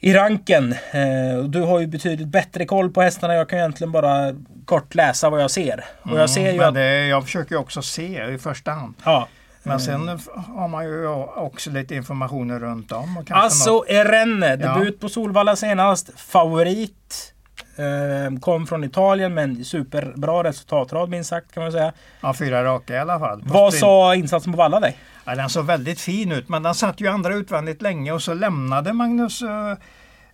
i 0.00 0.14
ranken. 0.14 0.72
Eh, 0.72 1.44
du 1.44 1.60
har 1.60 1.80
ju 1.80 1.86
betydligt 1.86 2.28
bättre 2.28 2.66
koll 2.66 2.90
på 2.90 3.02
hästarna. 3.02 3.34
Jag 3.34 3.48
kan 3.48 3.58
egentligen 3.58 3.92
bara 3.92 4.34
kort 4.64 4.94
läsa 4.94 5.30
vad 5.30 5.42
jag 5.42 5.50
ser. 5.50 5.84
Och 6.02 6.18
jag, 6.18 6.30
ser 6.30 6.40
ju 6.40 6.48
mm, 6.48 6.68
att... 6.68 6.74
det, 6.74 7.06
jag 7.06 7.24
försöker 7.24 7.56
också 7.56 7.82
se 7.82 8.24
i 8.24 8.38
första 8.38 8.70
hand. 8.70 8.94
Ja. 9.04 9.28
Men 9.62 9.80
sen 9.80 10.20
har 10.34 10.68
man 10.68 10.84
ju 10.84 11.06
också 11.06 11.70
lite 11.70 11.94
informationer 11.94 12.58
runt 12.58 12.92
om. 12.92 13.16
Och 13.16 13.30
alltså 13.30 13.70
något... 13.70 13.88
Erenne, 13.88 14.56
debut 14.56 14.94
ja. 14.94 15.00
på 15.00 15.08
Solvalla 15.08 15.56
senast. 15.56 16.20
Favorit. 16.20 17.34
Eh, 17.76 18.38
kom 18.40 18.66
från 18.66 18.84
Italien 18.84 19.34
men 19.34 19.64
superbra 19.64 20.44
resultatrad 20.44 21.08
minst 21.08 21.30
sagt 21.30 21.52
kan 21.52 21.62
man 21.62 21.72
säga. 21.72 21.92
Ja, 22.20 22.34
fyra 22.34 22.64
raka 22.64 22.94
i 22.94 22.98
alla 22.98 23.18
fall. 23.18 23.42
Vad 23.44 23.74
sa 23.74 24.14
insatsen 24.14 24.52
på 24.52 24.56
Valla 24.56 24.80
dig? 24.80 24.96
Ja, 25.24 25.34
den 25.34 25.48
såg 25.48 25.66
väldigt 25.66 26.00
fin 26.00 26.32
ut 26.32 26.48
men 26.48 26.62
den 26.62 26.74
satt 26.74 27.00
ju 27.00 27.06
andra 27.06 27.34
utvändigt 27.34 27.82
länge 27.82 28.12
och 28.12 28.22
så 28.22 28.34
lämnade 28.34 28.92
Magnus 28.92 29.42
uh, 29.42 29.48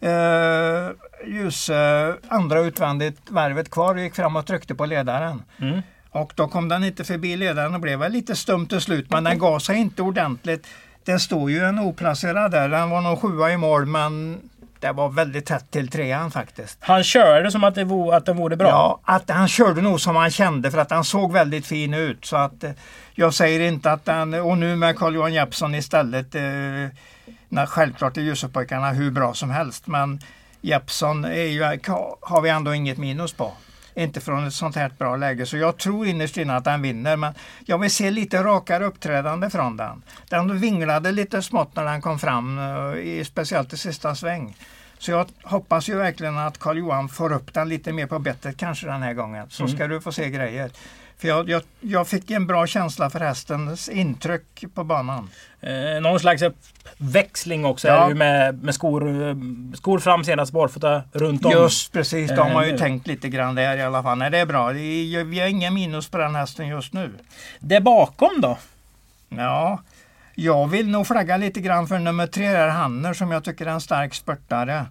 uh, 0.03 0.91
Ljus 1.27 1.71
uh, 1.71 2.15
andra 2.29 2.61
utvändigt 2.61 3.31
varvet 3.31 3.71
kvar 3.71 3.95
och 3.95 4.01
gick 4.01 4.15
fram 4.15 4.37
och 4.37 4.47
tryckte 4.47 4.75
på 4.75 4.87
ledaren. 4.87 5.43
Mm. 5.61 5.83
Och 6.11 6.33
då 6.37 6.49
kom 6.49 6.69
den 6.69 6.85
inte 6.85 7.05
förbi 7.05 7.37
ledaren 7.37 7.75
och 7.75 7.81
blev 7.81 7.99
väl 7.99 8.13
lite 8.13 8.37
stum 8.37 8.67
till 8.67 8.81
slut 8.81 9.11
men 9.11 9.25
den 9.25 9.39
gav 9.39 9.59
sig 9.59 9.77
inte 9.77 10.03
ordentligt. 10.03 10.67
Det 11.05 11.19
står 11.19 11.51
ju 11.51 11.65
en 11.65 11.79
oplacerad 11.79 12.51
där, 12.51 12.69
den 12.69 12.91
var 12.91 13.01
nog 13.01 13.21
sjua 13.21 13.53
i 13.53 13.57
mål 13.57 13.87
men 13.87 14.41
det 14.81 14.93
var 14.93 15.09
väldigt 15.09 15.47
tätt 15.47 15.71
till 15.71 15.89
trean 15.89 16.31
faktiskt. 16.31 16.79
Han 16.81 17.05
körde 17.05 17.51
som 17.51 17.65
att, 17.65 17.75
det 17.75 17.85
vore, 17.85 18.17
att 18.17 18.27
den 18.27 18.37
vore 18.37 18.57
bra? 18.57 18.69
Ja, 18.69 19.01
att 19.05 19.31
han 19.31 19.49
körde 19.49 19.83
nog 19.83 20.01
som 20.01 20.17
han 20.17 20.31
kände 20.31 20.71
för 20.71 20.79
att 20.79 20.91
han 20.91 21.05
såg 21.05 21.33
väldigt 21.33 21.67
fin 21.67 21.95
ut. 21.95 22.25
Så 22.25 22.37
att 22.37 22.65
eh, 22.65 22.71
Jag 23.15 23.35
säger 23.35 23.61
inte 23.61 23.93
att 23.93 24.05
den, 24.05 24.35
och 24.35 24.59
nu 24.59 24.77
med 24.77 24.99
Carl-Johan 24.99 25.35
Jeppsson 25.35 25.75
istället, 25.75 26.35
eh, 26.35 26.43
när 27.49 27.67
självklart 27.67 28.17
är 28.17 28.21
Jusupojkarna 28.21 28.91
hur 28.91 29.11
bra 29.11 29.35
som 29.35 29.51
helst 29.51 29.87
men 29.87 30.21
Jeppsson 30.61 31.25
är 31.25 31.47
ju, 31.47 31.63
har 32.21 32.41
vi 32.41 32.51
ändå 32.51 32.75
inget 32.75 32.99
minus 32.99 33.33
på 33.33 33.53
inte 33.97 34.21
från 34.21 34.47
ett 34.47 34.55
sånt 34.55 34.77
här 34.77 34.93
bra 34.99 35.17
läge. 35.17 35.47
Så 35.47 35.57
jag 35.57 35.77
tror 35.77 36.07
innerst 36.07 36.37
inne 36.37 36.57
att 36.57 36.65
den 36.65 36.83
vinner. 36.83 37.17
Men 37.17 37.35
jag 37.65 37.79
vill 37.79 37.91
se 37.91 38.11
lite 38.11 38.43
rakare 38.43 38.85
uppträdande 38.85 39.51
från 39.51 39.77
den. 39.77 40.03
Den 40.29 40.59
vinglade 40.59 41.13
lite 41.13 41.43
smått 41.43 41.77
när 41.77 41.85
den 41.85 42.03
kom 42.03 42.19
fram, 42.19 42.59
eh, 42.59 43.25
speciellt 43.25 43.73
i 43.73 43.77
sista 43.77 44.15
sväng. 44.15 44.57
Så 44.99 45.11
jag 45.11 45.27
hoppas 45.43 45.89
ju 45.89 45.97
verkligen 45.97 46.39
att 46.39 46.59
Karl 46.59 46.79
Johan 46.79 47.09
får 47.09 47.33
upp 47.33 47.55
den 47.55 47.69
lite 47.69 47.93
mer 47.93 48.07
på 48.07 48.19
bettet 48.19 48.57
kanske 48.57 48.87
den 48.87 49.03
här 49.03 49.15
gången. 49.15 49.47
Så 49.51 49.63
mm. 49.63 49.77
ska 49.77 49.87
du 49.87 50.01
få 50.01 50.13
se 50.13 50.31
grejer. 50.31 50.71
För 51.19 51.29
jag, 51.29 51.49
jag, 51.49 51.63
jag, 51.81 52.09
fick 52.09 52.31
en 52.31 52.47
bra 52.47 52.67
känsla 52.67 53.11
för 53.11 53.21
hästens 53.21 53.89
intryck 53.89 54.65
på 54.75 54.85
banan. 54.85 55.31
Eh, 55.61 56.01
någon 56.03 56.21
slags 56.21 56.43
växling 56.99 57.65
också 57.65 57.89
ja. 57.89 58.09
med, 58.09 58.63
med 58.63 58.75
skor, 58.75 59.37
skor 59.77 59.99
fram 59.99 60.25
senast 60.25 60.53
barfota 60.53 61.03
runt 61.13 61.45
om. 61.45 61.53
Just 61.53 61.93
precis, 61.93 62.31
de 62.31 62.51
har 62.51 62.65
ju 62.65 62.73
eh, 62.73 62.79
tänkt 62.79 63.07
lite 63.07 63.29
grann 63.29 63.55
där 63.55 63.77
i 63.77 63.83
alla 63.83 64.03
fall. 64.03 64.19
Nej, 64.19 64.31
det 64.31 64.39
är 64.39 64.47
bra. 64.47 64.69
Vi 64.69 65.41
har 65.41 65.49
inga 65.49 65.71
minus 65.71 66.09
på 66.09 66.19
den 66.19 66.35
hästen 66.35 66.69
just 66.69 66.93
nu. 66.93 67.13
Det 67.61 67.81
bakom 67.81 68.41
då? 68.41 68.59
Ja, 69.29 69.83
jag 70.35 70.67
vill 70.67 70.89
nog 70.89 71.07
flagga 71.07 71.37
lite 71.37 71.61
grann 71.61 71.89
för 71.89 71.99
nummer 71.99 72.27
tre, 72.27 72.51
där 72.51 72.69
Hanner, 72.69 73.15
som 73.15 73.31
jag 73.31 73.45
tycker 73.45 73.67
är 73.67 73.71
en 73.71 73.81
stark 73.81 74.15
spurtare. 74.15 74.87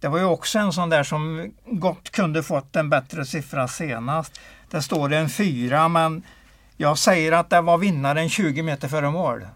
Det 0.00 0.08
var 0.08 0.18
ju 0.18 0.24
också 0.24 0.58
en 0.58 0.72
sån 0.72 0.90
där 0.90 1.02
som 1.02 1.52
gott 1.66 2.10
kunde 2.10 2.42
fått 2.42 2.76
en 2.76 2.90
bättre 2.90 3.24
siffra 3.24 3.68
senast. 3.68 4.40
Det 4.70 4.82
står 4.82 5.12
en 5.12 5.28
fyra 5.28 5.88
men 5.88 6.22
jag 6.76 6.98
säger 6.98 7.32
att 7.32 7.50
det 7.50 7.60
var 7.60 7.78
vinnaren 7.78 8.28
20 8.28 8.62
meter 8.62 8.88
före 8.88 9.10
mål. 9.10 9.46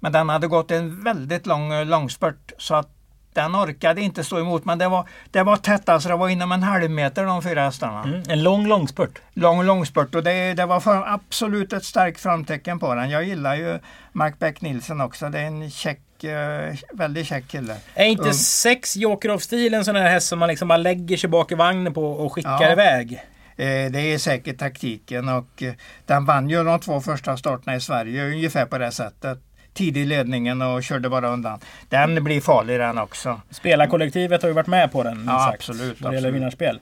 Men 0.00 0.12
den 0.12 0.28
hade 0.28 0.46
gått 0.46 0.70
en 0.70 1.04
väldigt 1.04 1.46
lång 1.46 1.84
långspurt 1.84 2.52
så 2.58 2.74
att 2.74 2.90
den 3.34 3.56
orkade 3.56 4.00
inte 4.00 4.24
stå 4.24 4.38
emot. 4.40 4.64
Men 4.64 4.78
det 4.78 4.88
var, 4.88 5.08
det 5.30 5.42
var 5.42 5.56
tätt 5.56 5.88
alltså. 5.88 6.08
Det 6.08 6.16
var 6.16 6.28
inom 6.28 6.52
en 6.52 6.62
halv 6.62 6.90
meter 6.90 7.24
de 7.24 7.42
fyra 7.42 7.62
hästarna. 7.62 8.02
Mm, 8.02 8.22
en 8.28 8.42
lång 8.42 8.66
långspurt. 8.66 9.20
Lång 9.32 9.62
långspurt 9.62 10.14
och 10.14 10.22
det, 10.22 10.54
det 10.54 10.66
var 10.66 10.80
för, 10.80 11.04
absolut 11.06 11.72
ett 11.72 11.84
starkt 11.84 12.20
framtecken 12.20 12.78
på 12.78 12.94
den. 12.94 13.10
Jag 13.10 13.24
gillar 13.24 13.54
ju 13.54 13.78
Mark 14.12 14.38
Beck 14.38 14.60
Nilsson 14.60 15.00
också. 15.00 15.28
Det 15.28 15.40
är 15.40 15.46
en 15.46 15.70
check 15.70 16.24
eh, 16.24 16.74
väldigt 16.92 17.26
käck 17.26 17.48
kille. 17.48 17.76
Är 17.94 18.06
inte 18.06 18.28
um, 18.28 18.34
sex 18.34 18.96
Joker 18.96 19.30
of-stil 19.30 19.74
en 19.74 19.84
sån 19.84 19.96
här 19.96 20.10
häst 20.10 20.26
som 20.26 20.38
man 20.38 20.48
liksom 20.48 20.68
bara 20.68 20.76
lägger 20.78 21.16
sig 21.16 21.30
bak 21.30 21.52
i 21.52 21.54
vagnen 21.54 21.94
på 21.94 22.12
och 22.12 22.32
skickar 22.32 22.62
ja. 22.62 22.72
iväg? 22.72 23.24
Eh, 23.56 23.90
det 23.92 24.00
är 24.00 24.18
säkert 24.18 24.58
taktiken 24.58 25.28
och 25.28 25.62
eh, 25.62 25.74
den 26.06 26.24
vann 26.24 26.50
ju 26.50 26.64
de 26.64 26.80
två 26.80 27.00
första 27.00 27.36
starterna 27.36 27.76
i 27.76 27.80
Sverige 27.80 28.26
ungefär 28.26 28.66
på 28.66 28.78
det 28.78 28.90
sättet 28.90 29.38
tidig 29.74 30.00
i 30.02 30.04
ledningen 30.04 30.62
och 30.62 30.82
körde 30.82 31.08
bara 31.08 31.28
undan. 31.28 31.60
Den 31.88 32.24
blir 32.24 32.40
farlig 32.40 32.80
den 32.80 32.98
också. 32.98 33.40
Spelarkollektivet 33.50 34.42
har 34.42 34.48
ju 34.48 34.54
varit 34.54 34.66
med 34.66 34.92
på 34.92 35.02
den. 35.02 35.24
Ja, 35.26 35.38
sagt, 35.38 35.54
absolut. 35.54 36.00
Vad 36.00 36.12
det 36.12 36.14
gäller 36.14 36.30
vinnarspel. 36.30 36.80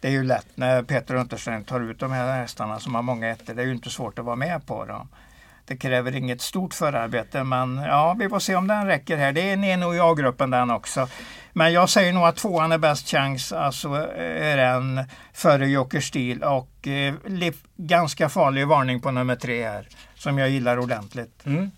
Det 0.00 0.08
är 0.08 0.12
ju 0.12 0.24
lätt 0.24 0.46
när 0.54 0.82
Peter 0.82 1.14
Unterstein 1.14 1.64
tar 1.64 1.80
ut 1.80 1.98
de 1.98 2.12
här 2.12 2.40
hästarna 2.40 2.78
som 2.78 2.94
har 2.94 3.02
många 3.02 3.28
ettor. 3.28 3.54
Det 3.54 3.62
är 3.62 3.66
ju 3.66 3.72
inte 3.72 3.90
svårt 3.90 4.18
att 4.18 4.24
vara 4.24 4.36
med 4.36 4.66
på 4.66 4.84
dem. 4.84 5.08
Det 5.68 5.76
kräver 5.76 6.16
inget 6.16 6.40
stort 6.40 6.74
förarbete 6.74 7.44
men 7.44 7.76
ja, 7.76 8.16
vi 8.18 8.28
får 8.28 8.38
se 8.38 8.56
om 8.56 8.66
den 8.66 8.86
räcker 8.86 9.16
här. 9.16 9.32
Det 9.32 9.40
är 9.40 9.52
en 9.52 9.64
en 9.64 9.82
och 9.82 9.96
jag-gruppen 9.96 10.50
den 10.50 10.70
också. 10.70 11.08
Men 11.52 11.72
jag 11.72 11.88
säger 11.88 12.12
nog 12.12 12.24
att 12.24 12.36
tvåan 12.36 12.72
är 12.72 12.78
bäst 12.78 13.08
chans, 13.08 13.52
alltså 13.52 13.88
är 14.18 14.56
den 14.56 15.04
före 15.32 15.68
Joker 15.68 16.00
Steel 16.00 16.42
och 16.42 16.88
eh, 16.88 17.14
ganska 17.76 18.28
farlig 18.28 18.66
varning 18.66 19.00
på 19.00 19.10
nummer 19.10 19.36
tre 19.36 19.68
här 19.68 19.88
som 20.14 20.38
jag 20.38 20.50
gillar 20.50 20.78
ordentligt. 20.78 21.46
Mm. 21.46 21.70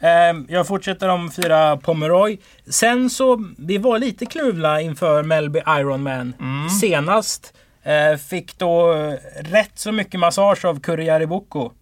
Ehm, 0.00 0.46
jag 0.48 0.66
fortsätter 0.66 1.08
om 1.08 1.30
fyra 1.30 1.76
Pomeroy. 1.76 2.38
Sen 2.66 3.10
så, 3.10 3.44
vi 3.58 3.78
var 3.78 3.98
lite 3.98 4.26
kluvna 4.26 4.80
inför 4.80 5.22
Melby 5.22 5.60
Ironman 5.66 6.34
mm. 6.40 6.68
senast. 6.68 7.54
Ehm, 7.82 8.18
fick 8.18 8.58
då 8.58 8.92
rätt 9.40 9.78
så 9.78 9.92
mycket 9.92 10.20
massage 10.20 10.64
av 10.64 10.80
Kurjari 10.80 11.26
Boko. 11.26 11.72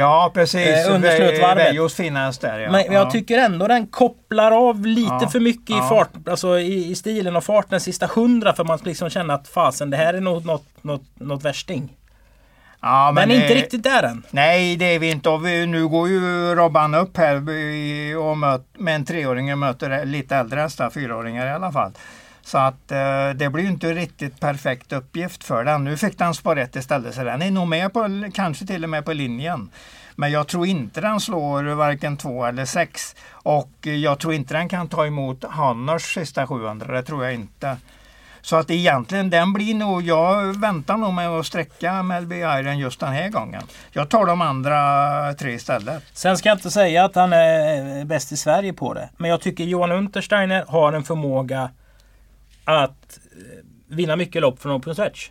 Ja 0.00 0.30
precis, 0.34 0.88
eh. 0.88 1.54
Vejos 1.54 1.94
finast 1.94 2.40
där 2.40 2.58
ja. 2.58 2.70
Men 2.70 2.84
jag 2.84 3.06
ja. 3.06 3.10
tycker 3.10 3.38
ändå 3.38 3.66
den 3.66 3.86
kopplar 3.86 4.68
av 4.68 4.86
lite 4.86 5.18
ja. 5.20 5.28
för 5.28 5.40
mycket 5.40 5.70
ja. 5.70 5.86
i 5.86 5.88
fart, 5.88 6.28
alltså 6.28 6.58
i, 6.58 6.90
i, 6.90 6.94
stilen 6.94 7.36
och 7.36 7.44
farten 7.44 7.80
sista 7.80 8.06
hundra 8.06 8.52
för 8.52 8.64
man 8.64 8.78
liksom 8.82 9.10
känner 9.10 9.34
att 9.34 9.48
fasen 9.48 9.90
det 9.90 9.96
här 9.96 10.14
är 10.14 10.20
nog 10.20 10.46
något, 10.46 10.66
något, 10.82 11.02
något 11.14 11.44
värsting. 11.44 11.96
Ja, 12.82 13.12
men, 13.14 13.28
men 13.28 13.36
inte 13.36 13.52
eh, 13.52 13.56
riktigt 13.56 13.82
där 13.82 14.02
än. 14.02 14.22
Nej, 14.30 14.76
det 14.76 14.94
är 14.94 14.98
vi 14.98 15.10
inte. 15.10 15.30
Och 15.30 15.46
vi, 15.46 15.66
nu 15.66 15.88
går 15.88 16.08
ju 16.08 16.54
Robban 16.54 16.94
upp 16.94 17.16
här 17.16 17.36
och 18.16 18.38
möt, 18.38 18.66
med 18.78 18.94
en 18.94 19.04
treåring 19.04 19.52
och 19.52 19.58
möter 19.58 20.04
lite 20.04 20.36
äldre 20.36 20.60
hästar, 20.60 20.90
fyraåringar 20.90 21.46
i 21.46 21.50
alla 21.50 21.72
fall. 21.72 21.92
Så 22.50 22.58
att 22.58 22.92
eh, 22.92 23.30
det 23.34 23.50
blir 23.50 23.64
inte 23.64 23.94
riktigt 23.94 24.40
perfekt 24.40 24.92
uppgift 24.92 25.44
för 25.44 25.64
den. 25.64 25.84
Nu 25.84 25.96
fick 25.96 26.18
den 26.18 26.34
spår 26.34 26.54
rätt 26.54 26.76
istället 26.76 27.14
så 27.14 27.24
den 27.24 27.42
är 27.42 27.50
nog 27.50 27.68
med 27.68 27.92
på, 27.92 28.30
kanske 28.34 28.66
till 28.66 28.84
och 28.84 28.90
med 28.90 29.04
på 29.04 29.12
linjen. 29.12 29.70
Men 30.16 30.30
jag 30.30 30.48
tror 30.48 30.66
inte 30.66 31.00
den 31.00 31.20
slår 31.20 31.62
varken 31.62 32.16
två 32.16 32.44
eller 32.44 32.64
sex. 32.64 33.16
Och 33.30 33.70
jag 33.82 34.18
tror 34.18 34.34
inte 34.34 34.54
den 34.54 34.68
kan 34.68 34.88
ta 34.88 35.06
emot 35.06 35.44
Hanners 35.44 36.14
sista 36.14 36.46
700, 36.46 36.94
det 36.94 37.02
tror 37.02 37.24
jag 37.24 37.34
inte. 37.34 37.76
Så 38.40 38.56
att 38.56 38.70
egentligen 38.70 39.30
den 39.30 39.52
blir 39.52 39.74
nog, 39.74 40.02
jag 40.02 40.60
väntar 40.60 40.96
nog 40.96 41.14
med 41.14 41.28
att 41.28 41.46
sträcka 41.46 42.02
Melby 42.02 42.36
Iron 42.36 42.78
just 42.78 43.00
den 43.00 43.12
här 43.12 43.28
gången. 43.28 43.62
Jag 43.92 44.08
tar 44.08 44.26
de 44.26 44.40
andra 44.40 45.34
tre 45.34 45.52
istället. 45.52 46.02
Sen 46.12 46.38
ska 46.38 46.48
jag 46.48 46.56
inte 46.56 46.70
säga 46.70 47.04
att 47.04 47.14
han 47.14 47.32
är 47.32 47.98
eh, 47.98 48.04
bäst 48.04 48.32
i 48.32 48.36
Sverige 48.36 48.72
på 48.72 48.94
det. 48.94 49.08
Men 49.16 49.30
jag 49.30 49.40
tycker 49.40 49.64
Johan 49.64 49.92
Untersteiner 49.92 50.64
har 50.68 50.92
en 50.92 51.04
förmåga 51.04 51.70
att 52.72 53.18
eh, 53.32 53.64
vinna 53.88 54.16
mycket 54.16 54.42
lopp 54.42 54.62
från 54.62 54.72
open 54.72 54.94
stretch. 54.94 55.30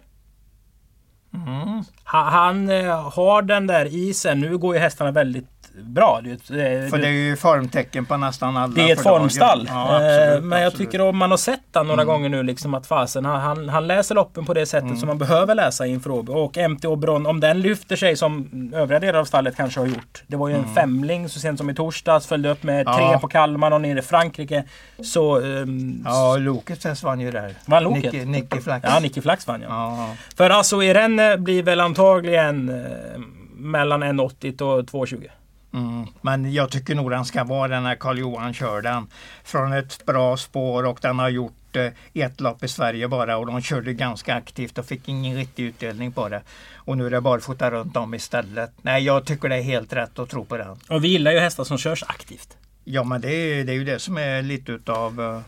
Mm. 1.33 1.83
Han, 2.03 2.33
han, 2.33 2.69
eh, 2.69 3.09
har 3.11 3.41
den 3.41 3.67
där 3.67 3.85
isen. 3.85 4.39
Nu 4.39 4.57
går 4.57 4.75
ju 4.75 4.81
hästarna 4.81 5.11
väldigt 5.11 5.58
bra. 5.75 6.21
Det, 6.23 6.29
det, 6.29 6.89
För 6.89 6.97
det 6.97 7.07
är 7.07 7.11
ju 7.11 7.35
formtecken 7.35 8.05
på 8.05 8.17
nästan 8.17 8.57
alla. 8.57 8.73
Det 8.73 8.89
är 8.89 8.93
ett 8.93 9.03
formstall. 9.03 9.65
Ja, 9.67 9.95
absolut, 9.95 10.37
eh, 10.37 10.41
Men 10.41 10.61
jag 10.61 10.73
tycker 10.73 11.01
om 11.01 11.17
man 11.17 11.31
har 11.31 11.37
sett 11.37 11.63
den 11.71 11.87
några 11.87 12.01
mm. 12.01 12.13
gånger 12.13 12.29
nu 12.29 12.43
liksom 12.43 12.73
att 12.73 12.87
fasen 12.87 13.25
han, 13.25 13.69
han 13.69 13.87
läser 13.87 14.15
loppen 14.15 14.45
på 14.45 14.53
det 14.53 14.65
sättet 14.65 14.87
mm. 14.87 14.97
som 14.97 15.07
man 15.07 15.17
behöver 15.17 15.55
läsa 15.55 15.85
inför 15.85 16.11
Åby. 16.11 16.31
Och 16.33 16.57
MT 16.69 16.85
Obron, 16.85 17.25
om 17.25 17.39
den 17.39 17.61
lyfter 17.61 17.95
sig 17.95 18.15
som 18.15 18.49
övriga 18.75 18.99
delar 18.99 19.19
av 19.19 19.25
stallet 19.25 19.55
kanske 19.55 19.79
har 19.79 19.87
gjort. 19.87 20.23
Det 20.27 20.35
var 20.35 20.47
ju 20.47 20.53
en 20.53 20.63
mm. 20.63 20.75
femling 20.75 21.29
så 21.29 21.39
sent 21.39 21.57
som 21.57 21.69
i 21.69 21.73
torsdags. 21.73 22.27
Följde 22.27 22.49
upp 22.49 22.63
med 22.63 22.87
ja. 22.87 22.97
tre 22.97 23.19
på 23.19 23.27
Kalmar 23.27 23.71
och 23.71 23.81
nere 23.81 23.99
i 23.99 24.01
Frankrike. 24.01 24.63
Så... 25.03 25.39
Um, 25.39 26.03
ja, 26.05 26.37
Loket 26.37 27.03
vann 27.03 27.19
ju 27.19 27.31
där. 27.31 27.53
Vann 27.65 27.83
Loket? 27.83 28.03
Nicky, 28.03 28.25
Nicky 28.25 28.61
Flax. 28.61 28.85
Ja, 28.89 28.99
Nicky 28.99 29.21
Flax 29.21 29.47
vann 29.47 29.61
ja. 29.61 29.69
ja. 29.69 30.15
För 30.35 30.49
alltså 30.49 30.83
Irene 30.83 31.37
blir 31.37 31.63
väl 31.63 31.79
antagligen 31.79 32.69
eh, 32.69 33.21
mellan 33.59 34.03
1,80 34.03 34.61
och 34.61 35.05
2,20. 35.05 35.29
Mm. 35.73 36.07
Men 36.21 36.53
jag 36.53 36.71
tycker 36.71 36.95
nog 36.95 37.11
den 37.11 37.25
ska 37.25 37.43
vara 37.43 37.67
den 37.67 37.83
när 37.83 37.95
Karl-Johan 37.95 38.53
kör 38.53 38.81
den. 38.81 39.07
Från 39.43 39.73
ett 39.73 40.05
bra 40.05 40.37
spår 40.37 40.85
och 40.85 40.99
den 41.01 41.19
har 41.19 41.29
gjort 41.29 41.75
eh, 41.75 41.91
ett 42.13 42.41
lopp 42.41 42.63
i 42.63 42.67
Sverige 42.67 43.07
bara 43.07 43.37
och 43.37 43.45
de 43.45 43.61
körde 43.61 43.93
ganska 43.93 44.35
aktivt 44.35 44.77
och 44.77 44.85
fick 44.85 45.07
ingen 45.07 45.37
riktig 45.37 45.63
utdelning 45.63 46.11
på 46.11 46.29
det. 46.29 46.41
Och 46.75 46.97
nu 46.97 47.05
är 47.05 47.09
det 47.09 47.21
barfota 47.21 47.71
runt 47.71 47.97
om 47.97 48.13
istället. 48.13 48.71
Nej, 48.81 49.03
jag 49.03 49.25
tycker 49.25 49.49
det 49.49 49.55
är 49.55 49.61
helt 49.61 49.93
rätt 49.93 50.19
att 50.19 50.29
tro 50.29 50.45
på 50.45 50.57
den. 50.57 50.77
Och 50.89 51.03
vi 51.03 51.07
gillar 51.07 51.31
ju 51.31 51.39
hästar 51.39 51.63
som 51.63 51.77
körs 51.77 52.03
aktivt. 52.07 52.57
Ja, 52.83 53.03
men 53.03 53.21
det 53.21 53.33
är, 53.33 53.63
det 53.63 53.71
är 53.71 53.75
ju 53.75 53.83
det 53.83 53.99
som 53.99 54.17
är 54.17 54.41
lite 54.41 54.71
utav 54.71 55.21
eh, 55.21 55.41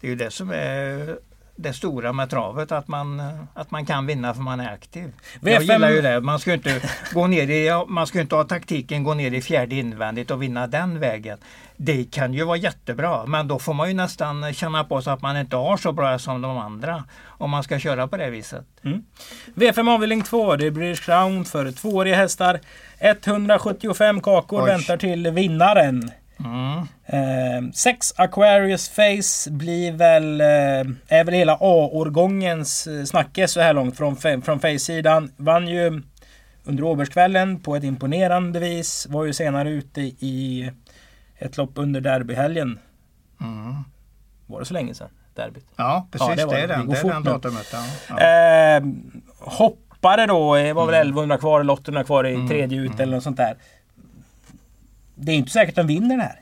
det 0.00 0.06
är 0.06 0.10
ju 0.10 0.16
det 0.16 0.30
som 0.30 0.50
är 0.50 1.18
det 1.56 1.72
stora 1.72 2.12
med 2.12 2.30
travet, 2.30 2.72
att 2.72 2.88
man, 2.88 3.22
att 3.54 3.70
man 3.70 3.86
kan 3.86 4.06
vinna 4.06 4.34
för 4.34 4.42
man 4.42 4.60
är 4.60 4.72
aktiv. 4.72 5.12
V5... 5.40 5.50
Jag 5.50 5.62
gillar 5.62 5.90
ju 5.90 6.00
det. 6.00 6.20
Man 6.20 6.38
ska 6.38 6.52
inte, 6.52 6.80
gå 7.12 7.26
ner 7.26 7.50
i, 7.50 7.84
man 7.88 8.06
ska 8.06 8.20
inte 8.20 8.34
ha 8.34 8.44
taktiken 8.44 9.04
gå 9.04 9.14
ner 9.14 9.30
i 9.30 9.40
fjärde 9.40 9.74
invändigt 9.74 10.30
och 10.30 10.42
vinna 10.42 10.66
den 10.66 11.00
vägen. 11.00 11.38
Det 11.76 12.04
kan 12.04 12.34
ju 12.34 12.44
vara 12.44 12.56
jättebra 12.56 13.26
men 13.26 13.48
då 13.48 13.58
får 13.58 13.74
man 13.74 13.88
ju 13.88 13.94
nästan 13.94 14.54
känna 14.54 14.84
på 14.84 15.02
sig 15.02 15.12
att 15.12 15.22
man 15.22 15.36
inte 15.36 15.56
har 15.56 15.76
så 15.76 15.92
bra 15.92 16.18
som 16.18 16.42
de 16.42 16.58
andra. 16.58 17.04
Om 17.26 17.50
man 17.50 17.62
ska 17.62 17.78
köra 17.78 18.08
på 18.08 18.16
det 18.16 18.30
viset. 18.30 18.66
Mm. 18.82 19.04
V5 19.54 19.94
avdelning 19.94 20.22
2, 20.22 20.56
det 20.56 20.70
blir 20.70 20.94
Crown 20.94 21.44
för 21.44 21.72
tvååriga 21.72 22.16
hästar. 22.16 22.60
175 22.98 24.20
kakor 24.20 24.62
Oj. 24.62 24.66
väntar 24.66 24.96
till 24.96 25.30
vinnaren. 25.30 26.10
Mm. 26.44 26.78
Eh, 27.06 27.70
sex 27.72 28.14
Aquarius 28.16 28.88
Face 28.88 29.50
blir 29.50 29.92
väl, 29.92 30.40
eh, 30.40 31.16
är 31.18 31.24
väl 31.24 31.34
hela 31.34 31.54
A-årgångens 31.54 32.86
eh, 32.86 33.04
snackes 33.04 33.52
så 33.52 33.60
här 33.60 33.72
långt 33.72 33.96
från, 33.96 34.16
från 34.16 34.60
Face-sidan. 34.60 35.32
Vann 35.36 35.68
ju 35.68 36.02
under 36.64 36.84
Åbergskvällen 36.84 37.60
på 37.60 37.76
ett 37.76 37.84
imponerande 37.84 38.60
vis. 38.60 39.06
Var 39.10 39.24
ju 39.24 39.32
senare 39.32 39.70
ute 39.70 40.00
i 40.00 40.70
ett 41.38 41.56
lopp 41.56 41.72
under 41.74 42.00
derbyhelgen. 42.00 42.78
Mm. 43.40 43.74
Var 44.46 44.60
det 44.60 44.66
så 44.66 44.74
länge 44.74 44.94
sedan? 44.94 45.08
Derbyt? 45.34 45.66
Ja 45.76 46.08
precis, 46.10 46.28
ja, 46.28 46.34
det, 46.36 46.54
det, 46.54 46.60
är 46.60 46.68
den, 46.68 46.88
det, 46.88 46.98
är 46.98 47.12
den 47.12 47.22
datumet. 47.22 47.66
Ja. 47.72 47.84
Ja. 48.08 48.76
Eh, 48.76 48.82
hoppade 49.38 50.26
då, 50.26 50.54
det 50.54 50.72
var 50.72 50.86
väl 50.86 50.94
1100 50.94 51.34
mm. 51.34 51.38
kvar 51.38 51.60
eller 51.60 51.72
800 51.72 52.04
kvar 52.04 52.26
i 52.26 52.34
mm. 52.34 52.48
tredje 52.48 52.80
ut 52.80 52.90
mm. 52.90 53.00
eller 53.00 53.14
något 53.14 53.24
sånt 53.24 53.36
där 53.36 53.56
det 55.14 55.32
är 55.32 55.36
inte 55.36 55.50
säkert 55.50 55.78
att 55.78 55.86
de 55.86 55.94
vinner 55.94 56.16
det 56.16 56.22
här. 56.22 56.40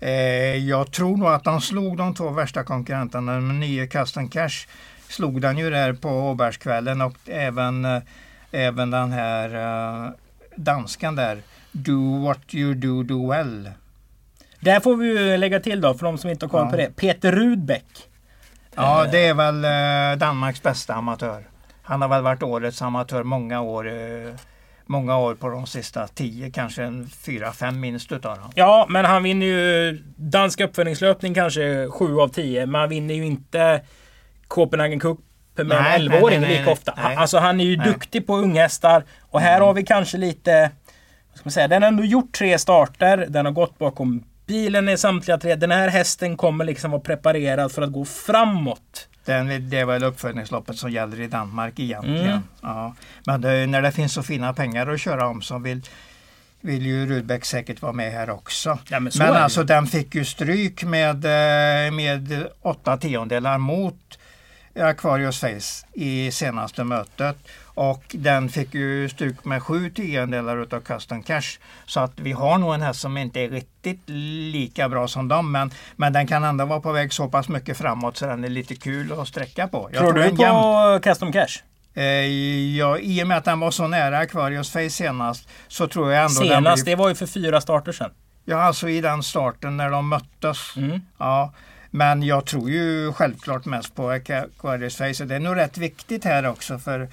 Eh, 0.00 0.56
jag 0.56 0.92
tror 0.92 1.16
nog 1.16 1.28
att 1.28 1.44
de 1.44 1.60
slog 1.60 1.96
de 1.96 2.14
två 2.14 2.30
värsta 2.30 2.64
konkurrenterna. 2.64 3.40
Med 3.40 3.54
nio 3.54 3.86
Custom 3.86 4.28
Cash 4.28 4.66
slog 5.08 5.40
den 5.40 5.58
ju 5.58 5.70
där 5.70 5.92
på 5.92 6.08
Åbergskvällen 6.08 7.00
och 7.00 7.16
även, 7.26 7.84
eh, 7.84 8.02
även 8.50 8.90
den 8.90 9.12
här 9.12 9.54
eh, 9.54 10.10
danskan 10.56 11.16
där. 11.16 11.42
Do 11.72 12.24
what 12.24 12.54
you 12.54 12.74
do, 12.74 13.02
do 13.02 13.30
well. 13.30 13.70
Där 14.60 14.80
får 14.80 14.96
vi 14.96 15.38
lägga 15.38 15.60
till 15.60 15.80
då, 15.80 15.94
för 15.94 16.06
de 16.06 16.18
som 16.18 16.30
inte 16.30 16.46
har 16.46 16.50
koll 16.50 16.64
ja. 16.64 16.70
på 16.70 16.76
det. 16.76 16.96
Peter 16.96 17.32
Rudbeck. 17.32 18.08
Ja, 18.74 19.06
det 19.12 19.26
är 19.26 19.34
väl 19.34 19.62
Danmarks 20.18 20.62
bästa 20.62 20.94
amatör. 20.94 21.44
Han 21.82 22.02
har 22.02 22.08
väl 22.08 22.22
varit 22.22 22.42
årets 22.42 22.82
amatör 22.82 23.22
många 23.22 23.60
år 23.60 23.90
många 24.90 25.18
år 25.18 25.34
på 25.34 25.48
de 25.48 25.66
sista 25.66 26.08
tio, 26.08 26.50
kanske 26.50 26.82
en 26.82 27.08
fyra, 27.08 27.52
fem 27.52 27.80
minst 27.80 28.12
utav 28.12 28.36
dem. 28.36 28.52
Ja, 28.54 28.86
men 28.88 29.04
han 29.04 29.22
vinner 29.22 29.46
ju 29.46 29.92
dansk 30.16 30.60
uppföljningslöpning 30.60 31.34
kanske 31.34 31.88
sju 31.88 32.20
av 32.20 32.28
tio. 32.28 32.66
Men 32.66 32.80
han 32.80 32.88
vinner 32.88 33.14
ju 33.14 33.26
inte 33.26 33.80
Copenhagen 34.48 35.00
Cup 35.00 35.18
med 35.56 35.72
en 35.72 36.10
11-åring 36.10 36.40
lika 36.40 36.70
ofta. 36.70 36.94
Nej. 36.96 37.16
Alltså 37.16 37.38
han 37.38 37.60
är 37.60 37.64
ju 37.64 37.76
nej. 37.76 37.86
duktig 37.86 38.26
på 38.26 38.36
unghästar. 38.36 39.04
Och 39.20 39.40
här 39.40 39.56
mm. 39.56 39.66
har 39.66 39.74
vi 39.74 39.82
kanske 39.82 40.18
lite... 40.18 40.70
Vad 41.28 41.38
ska 41.38 41.44
man 41.44 41.52
säga? 41.52 41.68
Den 41.68 41.82
har 41.82 41.88
ändå 41.88 42.04
gjort 42.04 42.32
tre 42.32 42.58
starter. 42.58 43.26
Den 43.28 43.46
har 43.46 43.52
gått 43.52 43.78
bakom 43.78 44.24
bilen 44.46 44.88
i 44.88 44.96
samtliga 44.96 45.38
tre. 45.38 45.54
Den 45.54 45.70
här 45.70 45.88
hästen 45.88 46.36
kommer 46.36 46.64
liksom 46.64 46.90
vara 46.90 47.00
preparerad 47.00 47.72
för 47.72 47.82
att 47.82 47.92
gå 47.92 48.04
framåt. 48.04 49.08
Den, 49.24 49.70
det 49.70 49.78
är 49.78 49.84
väl 49.84 50.04
uppföljningsloppet 50.04 50.78
som 50.78 50.90
gäller 50.90 51.20
i 51.20 51.26
Danmark 51.26 51.78
egentligen. 51.78 52.26
Mm. 52.26 52.42
Ja. 52.62 52.94
Men 53.26 53.40
det, 53.40 53.66
när 53.66 53.82
det 53.82 53.92
finns 53.92 54.12
så 54.12 54.22
fina 54.22 54.52
pengar 54.52 54.86
att 54.86 55.00
köra 55.00 55.26
om 55.26 55.42
som 55.42 55.62
vill 55.62 55.82
vill 56.60 56.86
ju 56.86 57.06
Rudbeck 57.06 57.44
säkert 57.44 57.82
vara 57.82 57.92
med 57.92 58.12
här 58.12 58.30
också. 58.30 58.78
Ja, 58.88 59.00
men 59.00 59.12
så 59.12 59.18
men 59.18 59.36
alltså 59.36 59.64
den 59.64 59.86
fick 59.86 60.14
ju 60.14 60.24
stryk 60.24 60.84
med, 60.84 61.24
eh, 61.24 61.92
med 61.92 62.46
åtta 62.60 62.96
tiondelar 62.96 63.58
mot 63.58 64.18
Aquarius 64.74 65.40
Face 65.40 65.86
i 65.92 66.30
senaste 66.30 66.84
mötet. 66.84 67.36
Och 67.64 68.04
den 68.10 68.48
fick 68.48 68.74
ju 68.74 69.08
stryk 69.08 69.44
med 69.44 69.62
sju 69.62 69.90
tiondelar 69.90 70.62
utav 70.62 70.80
Custom 70.80 71.22
Cash. 71.22 71.58
Så 71.86 72.00
att 72.00 72.12
vi 72.16 72.32
har 72.32 72.58
nog 72.58 72.74
en 72.74 72.82
häst 72.82 73.00
som 73.00 73.16
inte 73.16 73.40
är 73.40 73.48
riktigt 73.48 74.00
lika 74.52 74.88
bra 74.88 75.08
som 75.08 75.28
dem. 75.28 75.52
Men, 75.52 75.70
men 75.96 76.12
den 76.12 76.26
kan 76.26 76.44
ändå 76.44 76.64
vara 76.64 76.80
på 76.80 76.92
väg 76.92 77.12
så 77.12 77.28
pass 77.28 77.48
mycket 77.48 77.76
framåt 77.76 78.16
så 78.16 78.26
den 78.26 78.44
är 78.44 78.48
lite 78.48 78.74
kul 78.74 79.12
att 79.12 79.28
sträcka 79.28 79.68
på. 79.68 79.90
Jag 79.92 80.00
Tror 80.00 80.12
du 80.12 80.22
den 80.22 80.36
jämn- 80.36 80.96
på 80.96 81.00
Custom 81.02 81.32
Cash? 81.32 81.62
Eh, 81.94 82.04
ja, 82.76 82.98
I 82.98 83.22
och 83.22 83.28
med 83.28 83.38
att 83.38 83.44
den 83.44 83.60
var 83.60 83.70
så 83.70 83.86
nära 83.86 84.18
Aquarius 84.18 84.70
Face 84.70 84.90
senast 84.90 85.48
så 85.68 85.88
tror 85.88 86.12
jag 86.12 86.24
ändå 86.24 86.40
Senast, 86.40 86.84
blir... 86.84 86.92
det 86.92 86.96
var 86.96 87.08
ju 87.08 87.14
för 87.14 87.26
fyra 87.26 87.60
starter 87.60 87.92
sedan. 87.92 88.10
Ja, 88.44 88.62
alltså 88.62 88.88
i 88.88 89.00
den 89.00 89.22
starten 89.22 89.76
när 89.76 89.90
de 89.90 90.08
möttes. 90.08 90.76
Mm. 90.76 91.00
Ja, 91.18 91.52
men 91.90 92.22
jag 92.22 92.46
tror 92.46 92.70
ju 92.70 93.12
självklart 93.12 93.64
mest 93.64 93.94
på 93.94 94.10
Aquarius 94.10 94.96
Face. 94.96 95.24
Det 95.24 95.34
är 95.34 95.40
nog 95.40 95.56
rätt 95.56 95.78
viktigt 95.78 96.24
här 96.24 96.46
också 96.46 96.78
för 96.78 97.08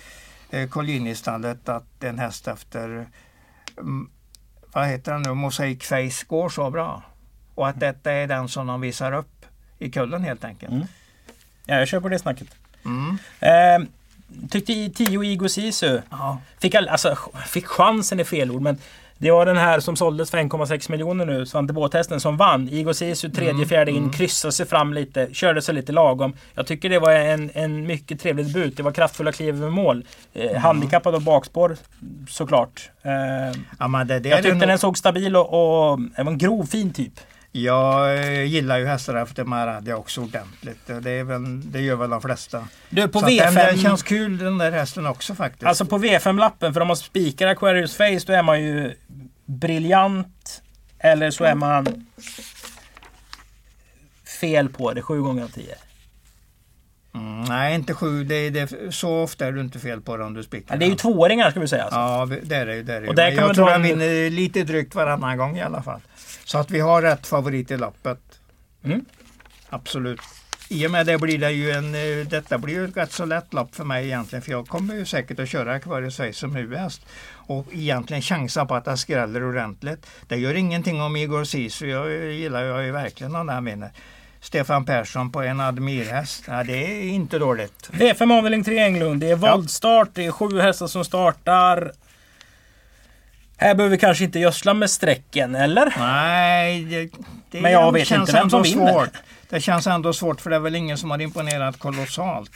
eh, 0.50 0.69
Collini-stallet 0.69 1.69
att 1.69 2.03
en 2.03 2.19
häst 2.19 2.48
efter 2.48 3.05
mm, 3.77 4.10
vad 4.74 4.88
heter 4.88 5.12
den 5.13 5.22
nu, 5.22 5.34
Mosaic 5.34 5.84
Face 5.84 6.25
går 6.27 6.50
så 6.50 6.69
bra. 6.69 7.03
Och 7.55 7.67
att 7.67 7.79
detta 7.79 8.12
är 8.12 8.27
den 8.27 8.50
som 8.50 8.67
de 8.67 8.81
visar 8.81 9.12
upp 9.12 9.46
i 9.79 9.91
kullen 9.91 10.24
helt 10.24 10.43
enkelt. 10.43 10.72
Mm. 10.72 10.88
Ja, 11.65 11.75
jag 11.75 11.88
kör 11.88 12.00
på 12.00 12.10
det 12.10 12.19
snacket. 12.19 12.48
Mm. 12.86 13.17
Eh, 13.39 13.88
tyckte 14.50 14.74
i 14.74 14.89
10 14.89 15.24
Igo 15.24 15.50
Sisu 15.50 16.01
Ja. 16.10 16.41
fick, 16.60 16.75
all, 16.75 16.88
alltså, 16.88 17.17
fick 17.48 17.65
chansen 17.65 18.19
är 18.19 18.24
fel 18.24 18.51
ord, 18.51 18.62
men 18.62 18.77
det 19.17 19.31
var 19.31 19.45
den 19.45 19.57
här 19.57 19.79
som 19.79 19.95
såldes 19.95 20.31
för 20.31 20.38
1,6 20.38 20.91
miljoner 20.91 21.25
nu, 21.25 21.45
Svante 21.45 21.74
Båthästen, 21.74 22.19
som 22.19 22.38
vann. 22.38 22.69
Igo 22.69 22.93
Sisu 22.93 23.29
tredje, 23.29 23.51
Mm, 23.51 23.67
fjärde 23.69 23.91
in, 23.91 23.97
mm. 23.97 24.12
kryssade 24.12 24.51
sig 24.51 24.65
fram 24.65 24.93
lite, 24.93 25.27
körde 25.33 25.62
sig 25.62 25.75
lite 25.75 25.91
lagom. 25.91 26.33
Jag 26.53 26.67
tycker 26.67 26.89
det 26.89 27.00
var 27.00 27.12
en, 27.12 27.51
en 27.53 27.88
mycket 27.88 28.19
trevlig 28.21 28.45
debut. 28.45 28.77
Det 28.77 28.83
var 28.83 28.91
kraftfulla 28.91 29.31
kliv 29.31 29.55
över 29.55 29.69
mål. 29.69 30.05
Mm. 30.33 30.55
Eh, 30.55 30.62
handikappad 30.62 31.15
och 31.15 31.21
bakspår 31.21 31.77
såklart. 32.29 32.89
Eh, 33.01 33.59
Ja, 33.79 33.88
men 33.88 34.07
det, 34.07 34.19
det 34.19 34.29
jag 34.29 34.38
tyckte 34.43 34.53
nog- 34.57 34.67
den 34.67 34.79
såg 34.79 34.97
stabil 34.97 35.36
och, 35.36 35.91
och 35.91 36.00
det 36.15 36.24
var 36.24 36.31
en 36.31 36.38
grov 36.38 36.65
fin 36.65 36.93
typ. 36.93 37.13
Jag 37.51 38.17
eh, 38.17 38.43
gillar 38.43 38.77
ju 38.77 38.86
hästar 38.86 39.15
efter 39.15 39.43
Maradja 39.43 39.97
också 39.97 40.21
ordentligt. 40.21 40.88
Det, 41.01 41.12
är 41.12 41.24
väl, 41.24 41.71
det 41.71 41.81
gör 41.81 41.95
väl 41.95 42.09
de 42.09 42.21
flesta. 42.21 42.67
Du, 42.89 43.07
på 43.07 43.19
Så 43.19 43.25
att 43.25 43.31
V5... 43.31 43.45
den, 43.45 43.55
den 43.55 43.77
känns 43.77 44.03
kul 44.03 44.38
den 44.38 44.57
där 44.57 44.71
hästen 44.71 45.07
också 45.07 45.36
faktiskt. 45.36 45.63
Alltså 45.65 45.86
på 45.86 45.97
V5-lappen, 45.97 46.74
för 46.74 46.81
om 46.81 46.88
man 46.88 46.97
spikar 46.97 47.47
Aquarius 47.47 47.95
Face 47.97 48.19
då 48.27 48.33
är 48.33 48.43
man 48.43 48.62
ju 48.63 48.93
briljant. 49.48 50.62
Eller 51.00 51.32
så 51.32 51.44
är 51.44 51.56
man 51.56 52.06
fel 54.42 54.70
på 54.70 54.94
det 54.94 55.01
sju 55.01 55.22
gånger 55.22 55.44
av 55.44 55.48
tio. 55.48 55.75
mm, 57.16 57.42
nej, 57.42 57.75
inte 57.75 57.94
sju. 57.94 58.24
Det, 58.24 58.36
är- 58.36 58.51
det, 58.51 58.92
så 58.96 59.22
ofta 59.24 59.48
är 59.48 59.51
du 59.51 59.62
inte 59.62 59.80
fel 59.80 60.01
på 60.01 60.18
det 60.18 60.24
om 60.24 60.34
du 60.34 60.44
spikar. 60.44 60.75
Ja, 60.75 60.80
det 60.80 60.86
är 60.86 60.89
ju 60.89 60.96
tvååringar 60.96 61.51
ska 61.51 61.60
vi 61.60 61.68
säga. 61.68 61.84
Alltså. 61.84 62.00
Ja, 62.36 62.39
det 62.44 62.56
är 62.56 62.66
det 62.66 62.75
ju. 62.75 62.84
Det 62.84 62.94
är 62.94 63.01
det. 63.01 63.08
Och 63.08 63.16
där 63.16 63.32
jag 63.32 63.56
tror 63.56 63.70
han 63.70 63.82
vinner 63.82 64.30
lite 64.30 64.63
drygt 64.63 64.96
varannan 64.96 65.38
gång 65.38 65.58
i 65.58 65.62
alla 65.62 65.84
fall. 65.84 66.01
Så 66.46 66.58
att 66.58 66.72
vi 66.72 66.80
har 66.80 67.01
rätt 67.01 67.27
favorit 67.27 67.72
i 67.72 67.77
loppet. 67.77 68.20
Mm. 68.84 69.06
Absolut. 69.70 70.22
I 70.69 70.88
och 70.88 70.91
med 70.91 71.05
det 71.05 71.17
blir 71.17 71.38
det 71.38 71.51
ju 71.51 71.71
en, 71.71 71.95
eh, 71.95 72.27
detta 72.27 72.57
blir 72.57 72.74
ju 72.74 72.86
ett 72.86 72.97
rätt 72.97 73.12
så 73.12 73.25
lätt 73.25 73.53
lopp 73.53 73.75
för 73.75 73.83
mig 73.83 74.05
egentligen. 74.05 74.41
För 74.41 74.51
jag 74.51 74.67
kommer 74.67 74.95
ju 74.95 75.05
säkert 75.05 75.39
att 75.39 75.50
köra 75.50 75.74
Aquarius 75.74 76.17
Face 76.17 76.33
som 76.33 76.55
huvudhäst. 76.55 77.01
Och 77.31 77.67
egentligen 77.71 78.21
chansa 78.21 78.65
på 78.65 78.75
att 78.75 78.86
det 78.86 78.97
skräller 78.97 79.43
ordentligt. 79.43 80.07
Det 80.27 80.36
gör 80.36 80.53
ingenting 80.53 81.01
om 81.01 81.15
Igor 81.15 81.43
Sisu. 81.43 81.88
Jag 81.88 82.33
gillar 82.33 82.63
jag 82.63 82.86
ju 82.86 82.91
verkligen 82.91 83.36
om 83.36 83.50
han 83.50 83.65
vinner. 83.65 83.91
Stefan 84.41 84.86
Persson 84.86 85.31
på 85.31 85.41
en 85.41 85.59
Admirhäst. 85.59 86.43
Ja, 86.47 86.63
det 86.63 86.74
är 86.74 87.03
inte 87.03 87.39
dåligt. 87.39 87.89
V5 87.91 88.38
avdelning 88.38 88.63
3 88.63 88.80
Englund. 88.80 89.21
Det 89.21 89.30
är 89.30 89.36
voltstart, 89.36 90.10
det 90.13 90.25
är 90.25 90.32
sju 90.32 90.60
hästar 90.60 90.88
som 90.88 91.06
startar. 91.06 91.91
Här 93.58 93.76
behöver 93.76 93.96
vi 93.96 94.00
kanske 94.00 94.24
inte 94.24 94.39
gödsla 94.39 94.74
med 94.74 94.89
strecken, 94.89 95.56
eller? 95.56 95.93
Nej, 95.98 96.84
det, 96.84 97.10
det 97.52 97.62
Men 97.62 97.72
jag 97.72 97.91
vet 97.91 98.08
känns 98.08 98.30
inte 98.30 98.39
vem 98.39 98.50
som 98.50 98.63
vinner. 98.63 98.91
svårt. 98.93 99.10
Det 99.50 99.62
känns 99.62 99.88
ändå 99.88 100.13
svårt 100.13 100.41
för 100.41 100.50
det 100.50 100.56
är 100.56 100.60
väl 100.60 100.76
ingen 100.76 100.98
som 100.98 101.12
har 101.12 101.22
imponerat 101.22 101.80
kolossalt. 101.80 102.52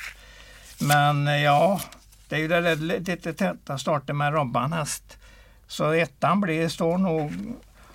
Men 0.79 1.27
eh, 1.27 1.43
ja, 1.43 1.81
det 2.29 2.35
är 2.35 2.39
ju 2.39 2.47
det 2.47 2.61
där 2.61 2.75
lite 2.75 3.33
täta 3.33 3.77
starten 3.77 4.17
med 4.17 4.33
Robban 4.33 4.73
häst. 4.73 5.17
Så 5.67 5.91
ettan 5.91 6.41
blir, 6.41 6.69
står 6.69 6.97
nog 6.97 7.33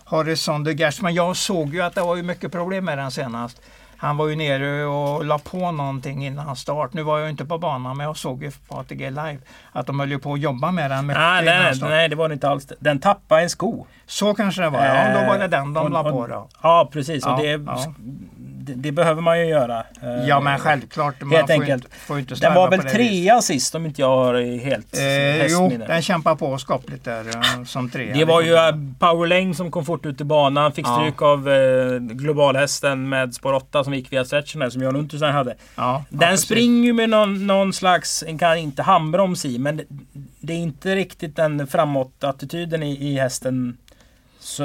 Horizon 0.05 0.65
de 0.65 0.73
Gers. 0.73 1.01
Men 1.01 1.15
jag 1.15 1.37
såg 1.37 1.75
ju 1.75 1.81
att 1.83 1.95
det 1.95 2.01
var 2.01 2.17
ju 2.17 2.23
mycket 2.23 2.53
problem 2.53 2.85
med 2.85 2.99
den 2.99 3.11
senast. 3.11 3.61
Han 3.99 4.17
var 4.17 4.29
ju 4.29 4.37
nere 4.37 4.85
och 4.85 5.25
la 5.25 5.39
på 5.39 5.71
någonting 5.71 6.27
innan 6.27 6.57
start. 6.57 6.93
Nu 6.93 7.03
var 7.03 7.19
jag 7.19 7.31
inte 7.31 7.45
på 7.45 7.59
banan 7.59 7.97
men 7.97 8.07
jag 8.07 8.17
såg 8.17 8.43
ju 8.43 8.51
på 8.69 8.77
ATG 8.79 9.11
live 9.11 9.39
att 9.73 9.87
de 9.87 10.01
höll 10.01 10.11
ju 10.11 10.19
på 10.19 10.33
att 10.33 10.41
jobba 10.41 10.71
med 10.71 10.91
den 10.91 11.07
mycket 11.07 11.21
Nej, 11.23 11.45
nej, 11.45 11.75
start. 11.75 11.91
det 12.11 12.17
var 12.17 12.29
det 12.29 12.33
inte 12.35 12.49
alls. 12.49 12.73
Den 12.81 12.99
tappade 12.99 13.43
en 13.43 13.51
sko. 13.51 13.87
Så 14.07 14.35
kanske 14.35 14.63
det 14.63 14.71
var. 14.71 14.85
Ja, 14.87 15.21
då 15.21 15.27
var 15.27 15.39
det 15.39 15.49
den 15.49 15.73
de 15.75 15.87
Eh, 15.87 15.93
la 15.93 16.01
och- 16.01 16.11
på 16.11 16.19
och- 16.19 16.29
då. 16.29 16.49
Ja, 16.63 16.89
precis. 16.93 17.25
Ja, 17.27 17.33
och 17.37 17.43
det, 17.43 17.49
ja. 17.67 17.95
Det, 18.67 18.75
det 18.75 18.93
behöver 18.93 19.23
man 19.23 19.39
ju 19.41 19.47
göra. 19.47 19.79
Eh, 20.03 20.29
Ja 20.29 20.41
men 20.41 20.59
självklart. 20.59 21.21
Man 21.21 21.31
Helt 21.37 21.47
får 21.47 21.53
enkelt. 21.53 21.85
Inte, 21.85 21.97
får 21.97 22.19
inte 22.19 22.35
Den 22.35 22.55
var 22.55 22.71
väl 22.71 22.81
trea 22.83 23.43
sist 23.43 23.75
om 23.75 23.87
inte 23.87 24.01
jag 24.01 24.09
har 24.17 24.59
helt 24.59 24.97
Eh, 24.99 25.47
jo, 25.47 25.73
den 25.89 26.03
kämpar 26.03 26.35
på 26.37 26.59
skapligt 26.59 27.05
där 27.05 27.25
eh, 27.29 27.65
som 27.65 27.91
trea. 27.91 28.15
Det 28.15 28.25
var 28.25 28.43
ju 28.43 28.55
eh, 28.55 28.73
Power 28.99 29.27
Lane 29.27 29.55
som 29.55 29.71
kom 29.71 29.85
fort 29.85 30.07
ut 30.07 30.21
i 30.21 30.25
banan. 30.25 30.73
Fick 30.73 30.87
Ja. 30.87 30.97
stryk 31.01 31.23
av 31.23 31.49
eh, 31.49 31.99
globalhästen 31.99 33.09
med 33.09 33.35
spår 33.35 33.53
8 33.53 33.85
som 33.85 33.95
gick 33.95 34.13
via 34.13 34.25
stretchen 34.25 34.61
där, 34.61 34.71
som 34.71 34.83
Jan 34.83 34.97
Untersen 34.97 35.33
hade. 35.33 35.51
Ja, 35.51 35.57
ja, 35.77 36.05
Den 36.09 36.19
precis. 36.29 36.45
springer 36.47 36.85
ju 36.87 36.93
med 36.93 37.11
någon, 37.11 37.47
någon 37.47 37.73
slags, 37.73 38.25
en 38.27 38.39
kan 38.39 38.59
inte 38.59 38.83
handbroms 38.83 39.45
i, 39.45 39.59
men 39.59 39.81
det, 40.41 40.53
är 40.53 40.57
inte 40.59 40.95
riktigt 40.95 41.37
den 41.37 41.67
framåt-attityden 41.67 42.83
i, 42.83 43.09
i 43.13 43.19
hästen 43.19 43.77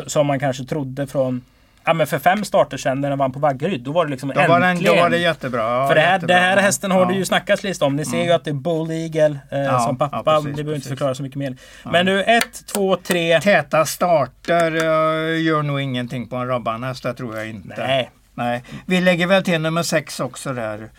som 0.08 0.28
man 0.28 0.40
kanske 0.40 0.64
trodde 0.64 1.08
från 1.08 1.42
Ja 1.84 1.94
men 1.94 2.08
för 2.08 2.20
fem 2.20 2.44
starter 2.46 2.78
sedan 2.78 3.02
när 3.02 3.10
den 3.10 3.20
vann 3.20 3.32
på 3.32 3.40
Vaggeryd, 3.40 3.82
då 3.82 3.92
var 3.92 4.06
det 4.06 4.12
liksom 4.12 4.30
Då 4.36 4.48
var, 4.48 4.60
den, 4.60 4.70
äntligen. 4.70 4.96
då 4.96 5.02
var 5.02 5.10
det 5.10 5.18
jättebra. 5.18 5.62
Ja, 5.62 5.88
för 5.88 5.96
det 5.96 6.02
här, 6.02 6.14
jättebra. 6.14 6.36
det 6.36 6.42
här 6.42 6.58
hästen 6.58 6.92
har 6.92 7.06
det 7.06 7.14
ju 7.14 7.26
snackats 7.26 7.64
lite 7.64 7.86
om. 7.86 7.96
Ni 7.96 8.06
ser 8.06 8.24
ju 8.24 8.32
att 8.32 8.44
det 8.44 8.50
är 8.52 8.54
Bull 8.54 8.92
Eagle 8.92 9.40
eh, 9.52 9.60
Ja, 9.60 9.80
som 9.80 9.98
pappa. 9.98 10.22
ja, 10.26 10.34
precis, 10.42 10.46
det 10.58 10.64
behöver 10.64 10.76
inte 10.76 10.88
förklara 10.88 11.16
så 11.16 11.24
mycket 11.24 11.38
mer. 11.38 11.58
Men 11.84 12.06
du, 12.06 12.24
ett, 12.24 12.66
två, 12.74 12.96
tre. 12.96 13.42
Täta 13.42 13.86
starter 13.86 14.72
eh, 14.76 15.42
gör 15.42 15.64
nog 15.64 15.82
ingenting 15.82 16.28
på 16.30 16.36
en 16.36 16.48
Robban-häst, 16.48 17.04
det 17.04 17.14
tror 17.14 17.38
jag 17.38 17.50
inte. 17.50 17.76
Nej. 17.88 18.12
Nej. 18.34 18.64
Vi 18.86 19.02
lägger 19.02 19.28
väl 19.28 19.44
till 19.44 19.62
nummer 19.62 19.84
sex 19.84 20.20
också 20.20 20.54
där. 20.54 20.90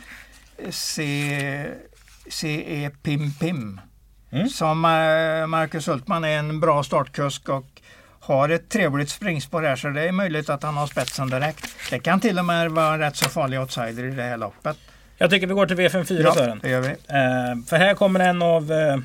C- 0.70 1.66
CE 2.30 2.90
Pim 3.02 3.32
Pim. 3.40 3.80
Mm. 4.30 4.48
Som 4.48 4.84
eh, 4.84 5.46
Marcus 5.46 5.88
Hultman 5.88 6.24
är 6.24 6.38
en 6.38 6.60
bra 6.60 6.82
startkusk 6.82 7.48
och 7.48 7.64
har 8.22 8.48
ett 8.48 8.68
trevligt 8.68 9.10
springspår 9.10 9.62
här 9.62 9.76
så 9.76 9.88
det 9.88 10.08
är 10.08 10.12
möjligt 10.12 10.50
att 10.50 10.62
han 10.62 10.76
har 10.76 10.86
spetsen 10.86 11.30
direkt. 11.30 11.66
Det 11.90 11.98
kan 11.98 12.20
till 12.20 12.38
och 12.38 12.44
med 12.44 12.70
vara 12.70 12.94
en 12.94 13.00
rätt 13.00 13.16
så 13.16 13.28
farlig 13.28 13.60
outsider 13.60 14.04
i 14.04 14.10
det 14.10 14.22
här 14.22 14.36
loppet. 14.36 14.76
Jag 15.18 15.30
tycker 15.30 15.46
vi 15.46 15.54
går 15.54 15.66
till 15.66 15.76
V54 15.76 16.32
Sören. 16.34 16.60
det 16.62 16.70
gör 16.70 16.80
vi. 16.80 16.88
Eh, 16.88 17.64
för 17.68 17.76
här 17.76 17.94
kommer 17.94 18.20
en 18.20 18.42
av... 18.42 18.72
Eh, 18.72 18.96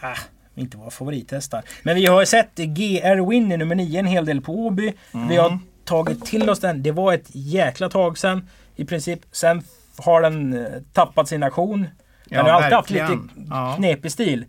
ah, 0.00 0.16
inte 0.54 0.76
våra 0.76 0.90
favorithästar. 0.90 1.62
Men 1.82 1.96
vi 1.96 2.06
har 2.06 2.24
sett 2.24 2.50
GR 2.56 3.30
Winnie 3.30 3.56
nummer 3.56 3.74
9 3.74 3.98
en 3.98 4.06
hel 4.06 4.24
del 4.24 4.40
på 4.40 4.52
Åby. 4.66 4.92
Vi 5.28 5.36
har 5.36 5.58
tagit 5.84 6.24
till 6.24 6.50
oss 6.50 6.60
den. 6.60 6.82
Det 6.82 6.90
var 6.92 7.12
ett 7.12 7.26
jäkla 7.32 7.88
tag 7.88 8.18
sedan 8.18 8.48
i 8.76 8.84
princip. 8.84 9.20
Sen 9.32 9.62
har 9.98 10.22
den 10.22 10.66
eh, 10.66 10.72
tappat 10.92 11.28
sin 11.28 11.42
aktion. 11.42 11.80
Den 11.80 11.88
Ja, 12.38 12.42
har 12.42 12.50
alltid 12.50 12.72
haft 12.72 12.90
lite. 12.90 13.18
Ja. 13.50 13.74
knepig 13.76 14.12
stil. 14.12 14.44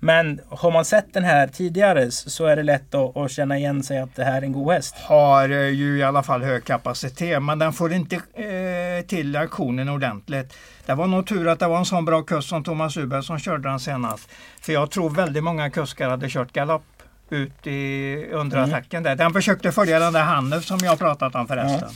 Men 0.00 0.40
har 0.48 0.70
man 0.70 0.84
sett 0.84 1.14
den 1.14 1.24
här 1.24 1.46
tidigare 1.46 2.10
så 2.10 2.46
är 2.46 2.56
det 2.56 2.62
lätt 2.62 2.94
att, 2.94 3.16
att 3.16 3.30
känna 3.30 3.58
igen 3.58 3.82
sig 3.82 3.98
att 3.98 4.16
det 4.16 4.24
här 4.24 4.36
är 4.36 4.42
en 4.42 4.52
god 4.52 4.72
häst. 4.72 4.94
har 4.98 5.48
eh, 5.48 5.68
ju 5.68 5.98
i 5.98 6.02
alla 6.02 6.22
fall 6.22 6.42
hög 6.42 6.64
kapacitet 6.64 7.42
men 7.42 7.58
den 7.58 7.72
får 7.72 7.92
inte 7.92 8.16
eh, 8.16 9.06
till 9.06 9.36
aktionen 9.36 9.88
ordentligt. 9.88 10.56
Det 10.86 10.94
var 10.94 11.06
nog 11.06 11.26
tur 11.26 11.48
att 11.48 11.58
det 11.58 11.66
var 11.66 11.78
en 11.78 11.84
sån 11.84 12.04
bra 12.04 12.22
kusk 12.22 12.48
som 12.48 12.64
Thomas 12.64 12.96
Uberg 12.96 13.22
som 13.22 13.38
körde 13.38 13.68
den 13.68 13.80
senast. 13.80 14.28
För 14.60 14.72
jag 14.72 14.90
tror 14.90 15.10
väldigt 15.10 15.44
många 15.44 15.70
kuskar 15.70 16.08
hade 16.10 16.28
kört 16.30 16.52
galopp 16.52 16.82
ut 17.30 17.66
i 17.66 18.26
under 18.32 18.56
Mm. 18.58 19.02
där. 19.02 19.16
Den 19.16 19.32
försökte 19.32 19.72
följa 19.72 19.98
den 19.98 20.12
där 20.12 20.22
Hannef 20.22 20.64
som 20.64 20.78
jag 20.82 20.98
pratat 20.98 21.34
om 21.34 21.48
förresten. 21.48 21.88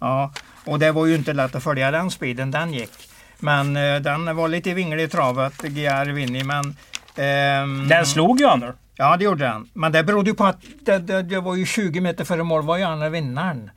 Ja, 0.00 0.32
och 0.66 0.78
det 0.78 0.92
var 0.92 1.06
ju 1.06 1.14
inte 1.14 1.32
lätt 1.32 1.54
att 1.54 1.62
följa 1.62 1.90
den 1.90 2.10
speeden 2.10 2.50
den 2.50 2.72
gick. 2.72 2.92
Men 3.38 3.76
eh, 3.76 3.96
den 4.00 4.36
var 4.36 4.48
lite 4.48 4.74
vinglig 4.74 5.04
i 5.04 5.08
travet, 5.08 5.62
GR 5.62 6.12
Winnie, 6.12 6.44
men 6.44 6.76
ehm, 7.16 7.88
Den 7.88 8.06
slog 8.06 8.40
ju 8.40 8.46
Andor. 8.46 8.74
Ja, 8.96 9.16
det 9.16 9.24
gjorde 9.24 9.44
den. 9.44 9.68
Men 9.72 9.92
det 9.92 10.04
berodde 10.04 10.30
ju 10.30 10.36
på 10.36 10.44
att 10.44 10.60
det, 10.84 10.98
det, 10.98 11.22
det 11.22 11.40
var 11.40 11.54
ju 11.56 11.66
20 11.66 12.00
meter 12.00 12.24
före 12.24 12.42
mål 12.42 12.62
var 12.62 12.76
ju 12.76 12.84
andra 12.84 13.08
vinnaren. 13.08 13.70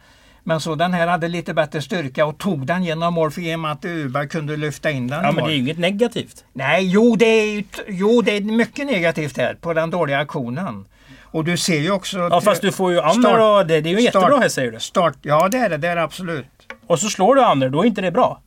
Men 0.43 0.59
så 0.59 0.75
den 0.75 0.93
här 0.93 1.07
hade 1.07 1.27
lite 1.27 1.53
bättre 1.53 1.81
styrka 1.81 2.25
och 2.25 2.37
tog 2.37 2.65
den 2.65 2.83
genom 2.83 3.13
mål 3.13 3.31
för 3.31 3.41
i 3.41 3.55
och 3.55 3.59
med 3.59 3.71
att 3.71 3.85
Uberg 3.85 4.27
kunde 4.27 4.57
lyfta 4.57 4.91
in 4.91 5.07
den 5.07 5.23
Ja 5.23 5.31
men 5.31 5.43
det 5.43 5.49
är 5.51 5.53
ju 5.53 5.59
inget 5.59 5.77
negativt. 5.79 6.45
Nej, 6.53 6.85
jo 6.89 7.15
det, 7.15 7.25
är, 7.25 7.63
jo 7.87 8.21
det 8.21 8.37
är 8.37 8.41
mycket 8.41 8.85
negativt 8.85 9.37
här 9.37 9.53
på 9.53 9.73
den 9.73 9.89
dåliga 9.89 10.19
aktionen. 10.19 10.85
Och 11.21 11.43
du 11.43 11.57
ser 11.57 11.79
ju 11.79 11.91
också... 11.91 12.17
Ja 12.17 12.41
fast 12.41 12.61
du 12.61 12.71
får 12.71 12.91
ju 12.91 13.01
Ander 13.01 13.39
och 13.39 13.67
det, 13.67 13.81
det 13.81 13.89
är 13.89 13.91
ju 13.91 14.05
en 14.05 14.11
start- 14.11 14.21
jättebra 14.21 14.39
häst 14.39 14.55
säger 14.55 14.71
du. 14.71 14.79
Start, 14.79 15.17
ja 15.21 15.49
det 15.49 15.57
är 15.57 15.69
det, 15.69 15.77
det 15.77 15.87
är 15.87 15.95
det 15.95 16.03
absolut. 16.03 16.45
Och 16.87 16.99
så 16.99 17.09
slår 17.09 17.35
du 17.35 17.43
Ander, 17.43 17.69
då 17.69 17.81
är 17.81 17.85
inte 17.85 18.01
det 18.01 18.11
bra. 18.11 18.41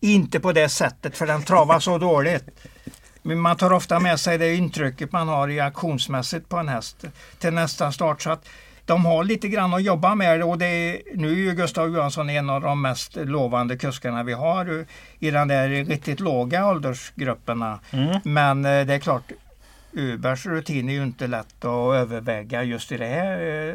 Inte 0.00 0.40
på 0.40 0.52
det 0.52 0.68
sättet 0.68 1.16
för 1.16 1.26
den 1.26 1.42
travar 1.42 1.80
så 1.80 1.98
dåligt. 1.98 2.44
Men 3.26 3.40
man 3.40 3.56
tar 3.56 3.72
ofta 3.72 4.00
med 4.00 4.20
sig 4.20 4.38
det 4.38 4.54
intrycket 4.54 5.12
man 5.12 5.28
har 5.28 5.48
i 5.48 5.60
auktionsmässigt 5.60 6.48
på 6.48 6.56
en 6.56 6.68
häst 6.68 7.04
till 7.38 7.52
nästa 7.52 7.92
start. 7.92 8.22
Så 8.22 8.30
att 8.30 8.48
de 8.86 9.04
har 9.06 9.24
lite 9.24 9.48
grann 9.48 9.74
att 9.74 9.82
jobba 9.82 10.14
med 10.14 10.42
och 10.42 10.58
det 10.58 10.66
är, 10.66 11.02
nu 11.14 11.32
är 11.32 11.36
ju 11.36 11.52
Gustav 11.52 11.94
Johansson 11.94 12.30
en 12.30 12.50
av 12.50 12.60
de 12.60 12.82
mest 12.82 13.16
lovande 13.16 13.76
kuskarna 13.76 14.22
vi 14.22 14.32
har 14.32 14.86
i 15.18 15.30
den 15.30 15.48
där 15.48 15.68
riktigt 15.68 16.20
låga 16.20 16.66
åldersgrupperna. 16.66 17.80
Mm. 17.90 18.20
Men 18.24 18.64
eh, 18.64 18.86
det 18.86 18.94
är 18.94 18.98
klart, 18.98 19.32
Ubers 19.92 20.46
rutin 20.46 20.88
är 20.88 20.92
ju 20.92 21.02
inte 21.02 21.26
lätt 21.26 21.64
att 21.64 21.94
överväga 21.94 22.62
just 22.62 22.92
i 22.92 22.96
det 22.96 23.06
här, 23.06 23.68
eh, 23.68 23.74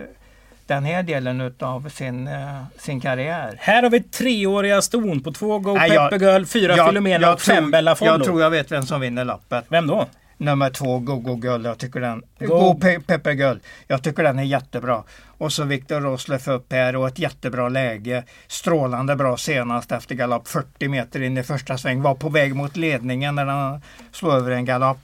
den 0.70 0.86
här 0.86 1.04
delen 1.04 1.54
av 1.60 1.90
sin, 1.90 2.28
eh, 2.28 2.64
sin 2.78 3.00
karriär. 3.02 3.56
Här 3.60 3.84
har 3.84 3.90
vi 3.90 4.00
treåriga 4.04 4.82
ston 4.82 5.24
på 5.24 5.32
två 5.32 5.60
Go 5.60 5.74
Nej, 5.74 5.92
jag- 5.92 6.10
Pepper 6.12 6.26
Girl, 6.26 6.46
fyra 6.46 6.78
Jag- 6.78 6.88
Filomena 6.90 7.22
jag 7.28 7.34
och 7.34 7.42
fem 7.42 7.72
Bella 7.72 7.92
Jag 7.92 7.98
Follo. 7.98 8.26
tror 8.26 8.42
jag 8.42 8.50
vet 8.50 8.72
vem 8.72 8.84
som 8.86 9.02
vinner 9.02 9.26
lappet. 9.26 9.66
Vem 9.70 9.88
då? 9.88 10.06
Nummer 10.38 10.70
två, 10.70 11.00
Go 11.00 11.16
Go 11.16 11.40
Girl. 11.44 11.66
Jag 11.66 11.78
tycker 11.78 12.00
den... 12.00 12.24
Go- 12.40 12.48
Go, 12.60 12.80
Pe 12.82 13.00
Pepper 13.00 13.32
Girl. 13.32 13.58
Jag 13.88 14.04
tycker 14.04 14.24
den 14.24 14.40
är 14.40 14.44
jättebra. 14.44 15.04
Och 15.38 15.54
så 15.54 15.64
Viktor 15.64 16.00
Rosleff 16.02 16.48
upp 16.48 16.74
här 16.74 16.96
och 16.96 17.08
ett 17.08 17.20
jättebra 17.20 17.70
läge. 17.70 18.24
Strålande 18.48 19.16
bra 19.16 19.38
senast 19.38 19.92
efter 19.92 20.16
galopp. 20.16 20.48
40 20.48 20.88
meter 20.88 21.22
in 21.22 21.38
i 21.38 21.44
första 21.44 21.78
sväng. 21.78 22.02
Var 22.02 22.16
på 22.16 22.30
väg 22.30 22.56
mot 22.56 22.78
ledningen 22.78 23.36
när 23.36 23.46
den 23.46 23.82
slog 24.12 24.34
över 24.34 24.52
en 24.52 24.66
galopp. 24.66 24.98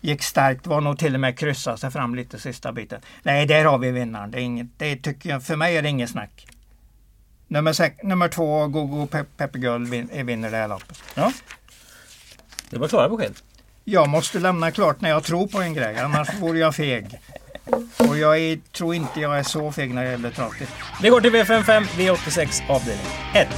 Gick 0.00 0.22
starkt, 0.22 0.66
var 0.66 0.80
nog 0.80 0.98
till 0.98 1.14
och 1.14 1.20
med 1.20 1.38
kryssa 1.38 1.76
sig 1.76 1.90
fram 1.90 2.14
lite 2.14 2.38
sista 2.38 2.72
biten. 2.72 3.00
Nej, 3.22 3.46
där 3.46 3.64
har 3.64 3.78
vi 3.78 3.90
vinnaren. 3.90 4.30
Det 4.30 4.38
är 4.38 4.42
inget, 4.42 4.66
det 4.76 4.96
tycker 4.96 5.30
jag, 5.30 5.44
för 5.44 5.56
mig 5.56 5.76
är 5.76 5.82
det 5.82 5.88
inget 5.88 6.10
snack. 6.10 6.46
Nummer, 7.48 7.72
sex, 7.72 7.96
nummer 8.02 8.28
två, 8.28 8.66
Go 8.66 8.86
Go 8.86 9.06
Pe 9.06 9.48
Girl, 9.54 9.84
vin, 9.84 10.26
vinner 10.26 10.50
det 10.50 10.56
här 10.56 10.68
loppet. 10.68 11.02
Det 12.70 12.78
var 12.78 12.88
klara 12.88 13.08
besked. 13.08 13.34
Jag 13.84 14.08
måste 14.08 14.38
lämna 14.38 14.70
klart 14.70 15.00
när 15.00 15.10
jag 15.10 15.24
tror 15.24 15.46
på 15.46 15.60
en 15.60 15.74
grej, 15.74 15.98
annars 15.98 16.34
vore 16.40 16.58
jag 16.58 16.74
feg. 16.74 17.20
Och 18.08 18.18
jag 18.18 18.38
är, 18.38 18.58
tror 18.72 18.94
inte 18.94 19.20
jag 19.20 19.38
är 19.38 19.42
så 19.42 19.72
feg 19.72 19.94
när 19.94 20.04
det 20.04 20.10
gäller 20.10 20.30
travet. 20.30 20.68
Vi 21.02 21.08
går 21.08 21.20
till 21.20 21.30
V55, 21.34 21.82
V86 21.82 22.70
avdelning 22.70 23.06
1. 23.34 23.48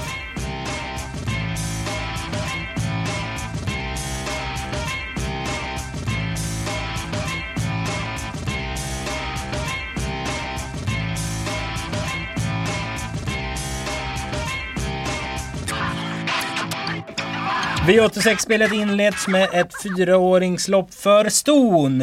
V86-spelet 17.87 18.73
inleds 18.73 19.29
med 19.29 19.49
ett 19.53 19.83
fyraåringslopp 19.83 20.95
för 20.95 21.29
ston. 21.29 22.01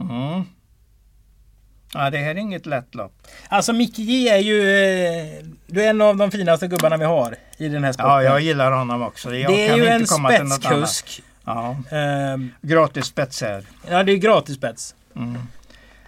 Mm. 0.00 0.44
Ja, 1.94 2.10
det 2.10 2.18
här 2.18 2.30
är 2.30 2.34
inget 2.34 2.66
lätt 2.66 2.94
lopp. 2.94 3.12
Alltså 3.48 3.72
Micke 3.72 3.98
J 3.98 4.28
är 4.28 4.38
ju... 4.38 4.60
eh, 4.60 5.44
Du 5.66 5.82
är 5.84 5.90
en 5.90 6.00
av 6.00 6.16
de 6.16 6.30
finaste 6.30 6.66
gubbarna 6.66 6.96
vi 6.96 7.04
har 7.04 7.36
i 7.58 7.68
den 7.68 7.84
här 7.84 7.92
sporten. 7.92 8.10
Ja, 8.10 8.22
jag 8.22 8.40
gillar 8.40 8.72
honom 8.72 9.02
också. 9.02 9.34
Jag 9.34 9.50
det 9.52 9.66
är 9.66 9.68
kan 9.68 9.78
ju 9.78 9.86
en 9.86 10.06
spetskusk. 10.06 11.22
Ja, 11.44 11.76
Ehm, 11.90 12.50
gratis 12.60 13.04
spets 13.06 13.40
här. 13.42 13.64
ja, 13.90 14.02
det 14.02 14.12
är 14.12 14.16
gratis 14.16 14.56
spets. 14.56 14.94
Mm. 15.16 15.38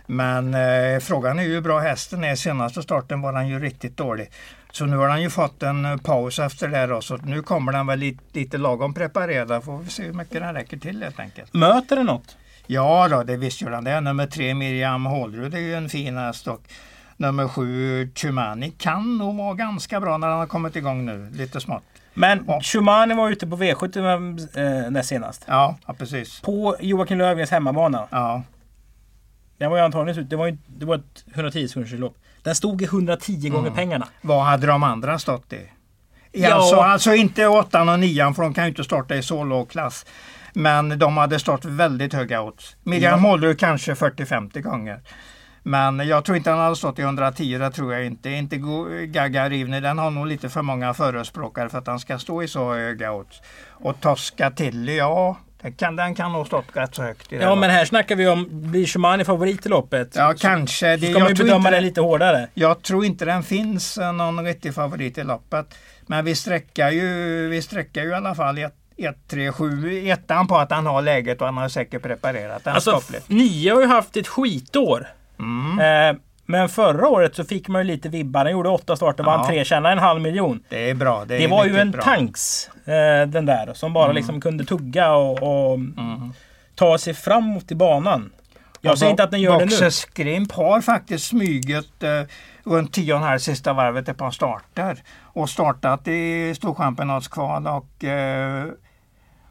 Men 0.06 0.54
eh, 0.54 1.00
frågan 1.00 1.38
är 1.38 1.42
ju 1.42 1.54
hur 1.54 1.60
bra 1.60 1.78
hästen 1.80 2.24
är. 2.24 2.36
Senaste 2.36 2.82
starten 2.82 3.20
var 3.20 3.32
han 3.32 3.48
ju 3.48 3.58
riktigt 3.60 3.96
dålig. 3.96 4.30
Så 4.72 4.86
nu 4.86 4.96
har 4.96 5.08
han 5.08 5.22
ju 5.22 5.30
fått 5.30 5.62
en 5.62 5.84
eh, 5.84 5.96
paus 5.96 6.38
efter 6.38 6.68
det 6.68 6.86
då, 6.86 7.00
så 7.00 7.16
nu 7.16 7.42
kommer 7.42 7.72
den 7.72 7.86
väl 7.86 7.98
lite, 7.98 8.22
lite 8.32 8.58
lagom 8.58 8.94
preparerad. 8.94 9.64
Får 9.64 9.78
vi 9.78 9.90
se 9.90 10.02
hur 10.02 10.12
mycket 10.12 10.40
den 10.40 10.54
räcker 10.54 10.76
till 10.76 11.02
helt 11.02 11.20
enkelt. 11.20 11.54
Möter 11.54 11.96
det 11.96 12.02
något? 12.02 12.36
Ja 12.66 13.08
då, 13.08 13.22
det 13.22 13.36
visst 13.36 13.60
gör 13.60 13.70
han 13.70 13.84
det. 13.84 14.00
Nummer 14.00 14.26
tre 14.26 14.54
Miriam 14.54 15.06
Hålrud 15.06 15.54
är 15.54 15.58
ju 15.58 15.74
en 15.74 15.88
fin 15.88 16.16
häst 16.16 16.48
och 16.48 16.60
nummer 17.16 17.48
sju 17.48 18.10
Chumani 18.14 18.70
kan 18.78 19.18
nog 19.18 19.36
vara 19.36 19.54
ganska 19.54 20.00
bra 20.00 20.18
när 20.18 20.28
han 20.28 20.38
har 20.38 20.46
kommit 20.46 20.76
igång 20.76 21.06
nu, 21.06 21.30
lite 21.32 21.60
smått. 21.60 21.82
Men 22.14 22.44
Ja. 22.46 22.60
Schumani 22.62 23.14
var 23.14 23.30
ute 23.30 23.46
på 23.46 23.56
V75 23.56 24.84
eh, 24.84 24.90
näst 24.90 25.08
senast. 25.08 25.44
Ja, 25.46 25.76
ja 25.86 25.94
precis. 25.94 26.40
På 26.40 26.76
Joakim 26.80 27.18
Löfgrens 27.18 27.50
hemmabana. 27.50 28.06
Ja, 28.10 28.42
Den 29.58 29.70
var 29.70 29.76
ju 29.76 29.84
antagligen 29.84 30.14
slut. 30.14 30.30
Det 30.30 30.36
var, 30.36 30.46
ju, 30.46 30.56
det 30.66 30.86
var 30.86 30.94
ett 30.94 31.24
110 31.34 31.68
sekunders 31.68 31.92
lopp. 31.92 32.16
Den 32.42 32.54
stod 32.54 32.82
i 32.82 32.84
110 32.84 33.48
gånger 33.48 33.70
pengarna. 33.70 34.08
vad 34.20 34.44
hade 34.44 34.66
de 34.66 34.82
andra 34.82 35.18
stått 35.18 35.52
i? 35.52 35.70
Ja. 36.32 36.54
Alltså, 36.54 36.76
alltså 36.76 37.14
inte 37.14 37.46
åttan 37.46 37.88
och 37.88 37.98
nian 38.00 38.34
för 38.34 38.42
de 38.42 38.54
kan 38.54 38.64
ju 38.64 38.68
inte 38.70 38.84
starta 38.84 39.16
i 39.16 39.22
så 39.22 39.44
låg 39.44 39.70
klass. 39.70 40.06
Men 40.52 40.98
de 40.98 41.16
hade 41.16 41.38
stått 41.38 41.64
väldigt 41.64 42.12
höga 42.12 42.42
odds. 42.42 42.76
Miriam 42.82 43.24
Ja. 43.24 43.30
Hålrud 43.30 43.58
kanske 43.58 43.94
40-50 43.94 44.60
gånger. 44.60 45.00
Men 45.62 46.08
jag 46.08 46.24
tror 46.24 46.36
inte 46.36 46.50
han 46.50 46.58
hade 46.58 46.76
stått 46.76 46.98
i 46.98 47.02
110, 47.02 47.58
det 47.58 47.70
tror 47.70 47.92
jag 47.94 48.06
inte. 48.06 48.30
Inte 48.30 48.56
Gaga 49.06 49.48
Rivni, 49.48 49.80
den 49.80 49.98
har 49.98 50.10
nog 50.10 50.26
lite 50.26 50.48
för 50.48 50.62
många 50.62 50.94
förespråkare 50.94 51.68
för 51.68 51.78
att 51.78 51.86
han 51.86 52.00
ska 52.00 52.18
stå 52.18 52.42
i 52.42 52.48
så 52.48 52.74
höga 52.74 53.12
odds. 53.12 53.42
Och 53.68 54.00
Tosca 54.00 54.50
Tilly, 54.50 54.96
ja, 54.96 55.36
den 55.62 55.72
kan, 55.72 55.96
den 55.96 56.14
kan 56.14 56.32
nog 56.32 56.46
stått 56.46 56.64
rätt 56.72 56.94
så 56.94 57.02
högt. 57.02 57.32
Ja 57.32 57.54
men 57.54 57.70
här 57.70 57.84
snackar 57.84 58.16
vi 58.16 58.28
om, 58.28 58.46
blir 58.50 58.86
Schumani 58.86 59.24
favorit 59.24 59.66
i 59.66 59.68
loppet? 59.68 60.12
Ja, 60.16 60.34
kanske. 60.38 60.96
Det, 60.96 61.06
Så 61.06 61.12
ska 61.12 61.18
man 61.18 61.28
ju 61.28 61.34
bedöma 61.34 61.70
det 61.70 61.80
lite 61.80 62.00
hårdare. 62.00 62.48
jag 62.54 62.82
tror 62.82 63.04
inte 63.04 63.24
den 63.24 63.42
finns 63.42 63.98
eh, 63.98 64.12
någon 64.12 64.44
riktig 64.44 64.74
favorit 64.74 65.18
i 65.18 65.24
loppet. 65.24 65.74
Men 66.06 66.24
vi 66.24 66.34
sträckar 66.34 66.90
ju, 66.90 67.48
vi 67.48 67.62
sträckar 67.62 68.02
ju 68.02 68.08
i 68.08 68.14
alla 68.14 68.34
fall 68.34 68.58
1, 68.58 68.72
3, 69.28 69.52
7, 69.52 70.08
ettan 70.08 70.46
på 70.46 70.56
att 70.56 70.70
han 70.70 70.86
har 70.86 71.02
läget 71.02 71.40
och 71.40 71.46
han 71.46 71.56
har 71.56 71.68
säkert 71.68 72.02
preparerat 72.02 72.64
den 72.64 72.74
Alltså, 72.74 73.00
nio 73.26 73.74
har 73.74 73.80
ju 73.80 73.86
haft 73.86 74.16
ett 74.16 74.28
skitår. 74.28 75.06
Mm. 75.38 75.78
Eh, 75.78 76.20
men 76.50 76.68
förra 76.68 77.08
året 77.08 77.34
så 77.36 77.44
fick 77.44 77.68
man 77.68 77.80
ju 77.80 77.86
lite 77.86 78.08
vibbar. 78.08 78.40
Han 78.44 78.52
gjorde 78.52 78.68
åtta 78.68 78.96
starter, 78.96 79.24
vann 79.24 79.40
Ja. 79.40 79.46
tre, 79.48 79.64
tjänade 79.64 79.92
en 79.92 79.98
halv 79.98 80.20
miljon. 80.20 80.60
Det 80.68 80.90
är 80.90 80.94
bra. 80.94 81.24
Det, 81.24 81.38
Det, 81.38 81.44
är 81.44 81.48
var 81.48 81.64
ju 81.64 81.78
en 81.78 81.90
bra. 81.90 82.02
tanks, 82.02 82.70
eh, 82.84 83.28
den 83.28 83.46
där, 83.46 83.74
som 83.74 83.92
bara 83.92 84.12
liksom 84.12 84.40
kunde 84.40 84.64
tugga 84.64 85.12
och, 85.12 85.42
och 85.42 85.74
Mm. 85.74 86.32
ta 86.74 86.98
sig 86.98 87.14
framåt 87.14 87.70
i 87.72 87.74
banan. 87.74 88.30
Jag 88.80 88.98
säger 88.98 89.10
inte 89.10 89.24
att 89.24 89.30
den 89.30 89.40
gör 89.40 89.52
det 89.52 89.58
nu. 89.58 89.64
Boxer 89.70 89.90
Skrimp 89.90 90.52
har 90.52 90.80
faktiskt 90.80 91.26
smugit 91.26 92.02
eh, 92.02 92.10
runt 92.64 92.96
10,5 92.96 93.38
sista 93.38 93.72
varvet 93.72 94.08
ett 94.08 94.16
par 94.18 94.30
starter. 94.30 95.02
Och 95.22 95.50
startat 95.50 96.08
i 96.08 96.54
Storchampionatskval 96.54 97.66
och, 97.66 98.04
eh, 98.04 98.64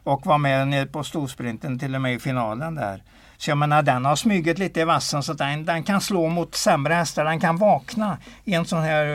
och 0.04 0.26
var 0.26 0.38
med 0.38 0.68
nere 0.68 0.86
på 0.86 1.04
storsprinten 1.04 1.78
till 1.78 1.94
och 1.94 2.00
med 2.00 2.14
i 2.14 2.18
finalen 2.18 2.74
där. 2.74 3.02
Så 3.38 3.50
jag 3.50 3.58
menar 3.58 3.82
den 3.82 4.04
har 4.04 4.16
smugit 4.16 4.58
lite 4.58 4.80
i 4.80 4.84
vassen 4.84 5.22
så 5.22 5.32
att 5.32 5.38
den, 5.38 5.64
den 5.64 5.82
kan 5.82 6.00
slå 6.00 6.28
mot 6.28 6.54
sämre 6.54 6.94
hästar. 6.94 7.24
Den 7.24 7.40
kan 7.40 7.56
vakna 7.56 8.18
i 8.44 8.54
en 8.54 8.64
sån 8.64 8.82
här, 8.82 9.06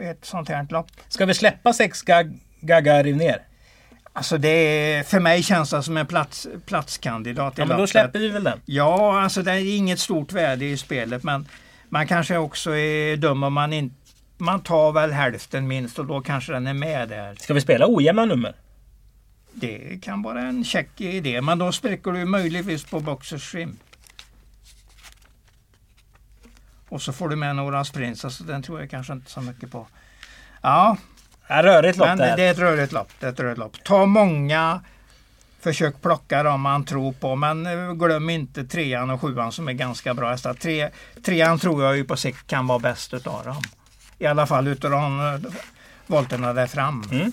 eh, 0.00 0.08
ett 0.10 0.24
sånt 0.24 0.48
här 0.48 0.66
lopp. 0.70 0.86
Ska 1.08 1.26
vi 1.26 1.34
släppa 1.34 1.72
sex 1.72 2.02
gag 2.02 2.38
Gaga 2.60 3.02
riv 3.02 3.16
ner? 3.16 3.42
Alltså 4.12 4.38
det 4.38 4.48
är, 4.48 5.02
för 5.02 5.20
mig 5.20 5.42
känns 5.42 5.70
det 5.70 5.82
som 5.82 5.96
en 5.96 6.06
plats, 6.06 6.46
platskandidat 6.66 7.58
Ja, 7.58 7.64
men 7.64 7.78
då 7.78 7.86
släpper 7.86 8.18
vi 8.18 8.28
väl 8.28 8.44
den. 8.44 8.60
Ja, 8.64 9.22
alltså 9.22 9.42
det 9.42 9.52
är 9.52 9.76
inget 9.76 9.98
stort 9.98 10.32
värde 10.32 10.64
i 10.64 10.76
spelet 10.76 11.22
men 11.22 11.48
man 11.88 12.06
kanske 12.06 12.36
också 12.36 12.76
är 12.76 13.16
dum 13.16 13.42
om 13.42 13.52
man 13.52 13.72
inte 13.72 13.94
man 14.38 14.60
tar 14.60 14.92
väl 14.92 15.12
hälften 15.12 15.68
minst 15.68 15.98
och 15.98 16.06
då 16.06 16.20
kanske 16.20 16.52
den 16.52 16.66
är 16.66 16.74
med 16.74 17.08
där. 17.08 17.34
Ska 17.34 17.54
vi 17.54 17.60
spela 17.60 17.86
ojämna 17.88 18.24
nummer? 18.24 18.54
Det 19.60 20.02
kan 20.02 20.22
vara 20.22 20.40
en 20.40 20.64
check 20.64 21.00
idé 21.00 21.40
men 21.40 21.58
då 21.58 21.72
spricker 21.72 22.12
du 22.12 22.24
möjligtvis 22.24 22.84
på 22.84 23.00
Boxers 23.00 23.42
Shrimp. 23.52 23.80
Och 26.88 27.02
så 27.02 27.12
får 27.12 27.28
du 27.28 27.36
med 27.36 27.56
några 27.56 27.84
sprints, 27.84 28.24
alltså 28.24 28.44
den 28.44 28.62
tror 28.62 28.80
jag 28.80 28.90
kanske 28.90 29.12
inte 29.12 29.30
så 29.30 29.40
mycket 29.40 29.70
på. 29.70 29.86
Ja, 30.62 30.96
Ja, 31.48 31.62
rörigt 31.62 31.98
lopp 31.98 32.08
men 32.08 32.18
där. 32.18 32.36
det 32.36 32.42
är 32.42 32.50
ett 32.50 32.58
rörigt 32.58 32.92
lopp. 32.92 33.08
Det 33.20 33.26
är 33.26 33.30
ett 33.30 33.40
rörigt 33.40 33.58
lopp. 33.58 33.84
Ta 33.84 34.06
många 34.06 34.80
Försök 35.60 36.02
plocka 36.02 36.42
dem 36.42 36.60
man 36.60 36.84
tror 36.84 37.12
på 37.12 37.36
men 37.36 37.66
eh, 37.66 37.92
glöm 37.92 38.30
inte 38.30 38.64
trean 38.64 39.10
och 39.10 39.20
sjuan 39.20 39.52
som 39.52 39.68
är 39.68 39.72
ganska 39.72 40.14
bra 40.14 40.30
hästar. 40.30 40.54
Tre, 40.54 40.90
trean 41.24 41.58
tror 41.58 41.84
jag 41.84 41.96
ju 41.96 42.04
på 42.04 42.16
sikt 42.16 42.46
kan 42.46 42.66
vara 42.66 42.78
bäst 42.78 43.14
utav 43.14 43.44
dem. 43.44 43.62
I 44.18 44.26
alla 44.26 44.46
fall 44.46 44.68
utav 44.68 44.90
de 44.90 45.20
eh, 45.20 45.50
volterna 46.06 46.52
där 46.52 46.66
fram. 46.66 47.02
Mm. 47.10 47.32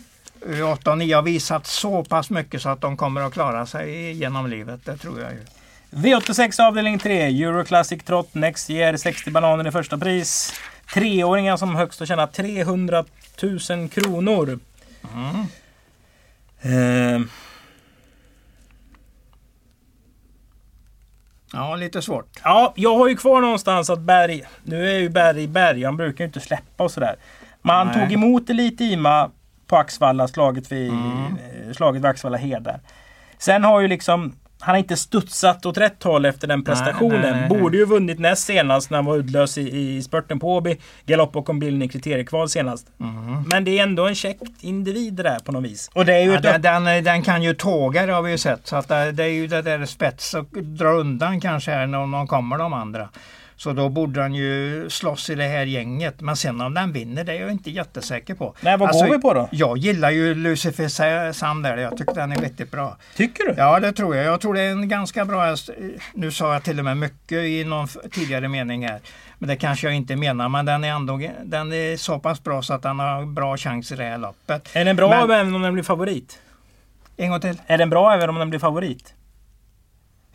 Eh, 0.50 0.72
Åtta 0.72 0.92
och 0.92 0.98
nio 0.98 1.16
har 1.16 1.22
visat 1.22 1.68
så 1.68 2.04
pass 2.04 2.30
mycket 2.30 2.62
så 2.62 2.70
att 2.70 2.82
de 2.82 2.98
kommer 2.98 3.22
att 3.22 3.34
klara 3.34 3.66
sig 3.66 4.12
genom 4.12 4.48
livet. 4.48 4.86
Det 4.86 4.98
tror 4.98 5.22
jag 5.22 5.32
ju. 5.32 5.40
V86 5.90 6.68
avdelning 6.68 7.00
3, 7.00 7.22
Euroclassic 7.22 8.04
Trot 8.04 8.34
Next 8.34 8.70
Year, 8.70 8.98
60 8.98 9.32
bananer 9.32 9.68
i 9.68 9.72
första 9.72 9.98
pris. 9.98 10.54
Treåringar 10.94 11.58
som 11.58 11.76
högst 11.76 12.00
har 12.00 12.06
tjänat 12.06 12.34
300 12.34 13.06
000 13.70 13.90
kronor. 13.90 14.60
Mm. 15.14 15.46
Eh, 16.62 17.28
Ja, 21.54 21.76
lite 21.76 22.02
svårt. 22.02 22.40
Ja, 22.44 22.74
jag 22.76 22.98
har 22.98 23.08
ju 23.08 23.18
kvar 23.18 23.42
någonstans 23.42 23.90
att 23.90 24.00
Berg... 24.00 24.44
Nu 24.64 24.90
är 24.90 25.00
ju 25.00 25.10
Berg 25.10 25.48
Berg. 25.48 25.84
Han 25.84 25.98
brukar 25.98 26.24
ju 26.24 26.28
inte 26.28 26.40
släppa 26.40 26.84
och 26.84 26.92
sådär. 26.92 27.16
Men 27.62 27.76
han 27.76 27.88
Nej. 27.88 27.96
tog 27.96 28.14
emot 28.14 28.50
Elitima 28.50 29.32
på 29.68 29.78
Axvalla, 29.78 30.28
slaget 30.28 30.72
vid, 30.72 30.90
Mm. 30.90 31.26
eh, 31.68 31.74
slaget 31.74 32.00
vid 32.02 32.06
Axvalla 32.06 32.38
Heder. 32.38 32.80
Sen 33.38 33.64
har 33.64 33.80
ju 33.80 33.88
liksom... 33.88 34.36
Han 34.60 34.74
har 34.76 34.80
inte 34.80 34.98
studsat 34.98 35.66
åt 35.66 35.78
rätt 35.78 36.04
håll 36.04 36.26
efter 36.26 36.48
den 36.48 36.64
prestationen. 36.64 37.22
nej, 37.22 37.32
nej, 37.32 37.48
nej. 37.50 37.60
Borde 37.62 37.78
ju 37.78 37.86
vunnit 37.86 38.20
näst 38.20 38.44
senast 38.46 38.90
när 38.90 38.98
han 38.98 39.06
var 39.06 39.16
uddlös 39.16 39.58
i, 39.58 39.78
i 39.96 40.02
spurten 40.02 40.40
på 40.40 40.56
Åby. 40.56 40.78
Galopp 41.06 41.32
bakom 41.32 41.60
bilen 41.60 41.82
i 41.82 41.88
kriteriekval 41.88 42.50
senast. 42.50 42.88
Men 43.48 43.64
det 43.64 43.80
är 43.80 43.84
ändå 43.84 44.08
en 44.08 44.16
check 44.16 44.38
individ 44.62 45.14
det 45.14 45.24
där 45.24 45.40
på 45.40 45.52
något 45.52 45.64
vis. 45.64 45.90
Och 45.94 46.06
det 46.06 46.14
är 46.14 46.22
ju 46.24 46.32
Ja, 46.34 46.40
den, 46.58 46.62
den, 46.62 47.04
den 47.04 47.22
kan 47.22 47.44
ju 47.44 47.54
tåga, 47.54 48.06
det 48.06 48.14
har 48.14 48.22
vi 48.22 48.32
ju 48.32 48.38
sett. 48.38 48.68
Så 48.68 48.76
att 48.76 48.88
det, 48.88 49.12
det 49.12 49.24
är 49.24 49.28
ju 49.30 49.48
det 49.48 49.62
där 49.62 49.86
spets 49.86 50.34
och 50.34 50.46
dra 50.64 50.88
undan 50.90 51.42
kanske 51.42 51.72
här 51.72 51.88
när 51.88 51.98
de 51.98 52.28
kommer 52.28 52.58
de 52.58 52.74
andra. 52.74 53.10
Så 53.58 53.74
då 53.74 53.90
borde 53.90 54.22
han 54.22 54.34
ju 54.34 54.86
slåss 54.90 55.30
i 55.30 55.36
det 55.36 55.44
här 55.48 55.66
gänget. 55.66 56.22
Men 56.22 56.36
sen 56.36 56.62
om 56.62 56.74
den 56.74 56.92
vinner, 56.92 57.24
det 57.24 57.34
är 57.34 57.42
jag 57.42 57.52
inte 57.52 57.72
jättesäker 57.72 58.36
på. 58.36 58.56
Nej, 58.62 58.78
vad 58.78 58.90
går 58.92 59.10
vi 59.10 59.22
på 59.22 59.34
då? 59.34 59.50
Jag 59.52 59.78
gillar 59.78 60.10
ju 60.12 60.36
Lucifer 60.36 61.32
Sam 61.32 61.62
där. 61.62 61.78
Jag 61.78 61.98
tycker 61.98 62.14
den 62.14 62.32
är 62.32 62.42
vettigt 62.42 62.72
bra. 62.72 62.98
Tycker 63.16 63.44
du? 63.44 63.54
Ja, 63.58 63.80
det 63.80 63.92
tror 63.94 64.16
jag. 64.16 64.26
Jag 64.26 64.42
tror 64.42 64.54
det 64.54 64.62
är 64.62 64.72
en 64.72 64.90
ganska 64.90 65.26
bra 65.26 65.46
häst. 65.46 65.70
Nu 66.14 66.32
sa 66.32 66.54
jag 66.54 66.64
till 66.64 66.80
och 66.80 66.86
med 66.86 66.98
mycket 66.98 67.38
i 67.38 67.64
någon 67.64 67.88
tidigare 68.12 68.48
mening 68.48 68.88
här. 68.88 69.00
Men 69.40 69.50
det 69.50 69.56
kanske 69.56 69.88
jag 69.88 69.96
inte 69.96 70.16
menar. 70.16 70.50
Men 70.50 70.66
den 70.66 70.84
är 70.84 70.90
ändå 70.90 71.20
den 71.44 71.74
är 71.74 71.98
så 71.98 72.20
pass 72.20 72.44
bra 72.44 72.62
så 72.62 72.74
att 72.74 72.82
den 72.82 73.00
har 73.00 73.26
bra 73.26 73.58
chans 73.58 73.92
i 73.92 73.96
det 73.96 74.04
här 74.04 74.18
loppet. 74.18 74.70
Är 74.74 74.86
den 74.86 74.96
bra 74.96 75.10
Men- 75.28 75.40
även 75.40 75.56
om 75.56 75.62
den 75.62 75.74
blir 75.74 75.84
favorit? 75.84 76.40
En 77.18 77.30
gång 77.30 77.40
till. 77.40 77.62
Är 77.68 77.78
den 77.78 77.90
bra 77.90 78.14
även 78.14 78.30
om 78.30 78.36
den 78.36 78.50
blir 78.50 78.60
favorit? 78.60 79.14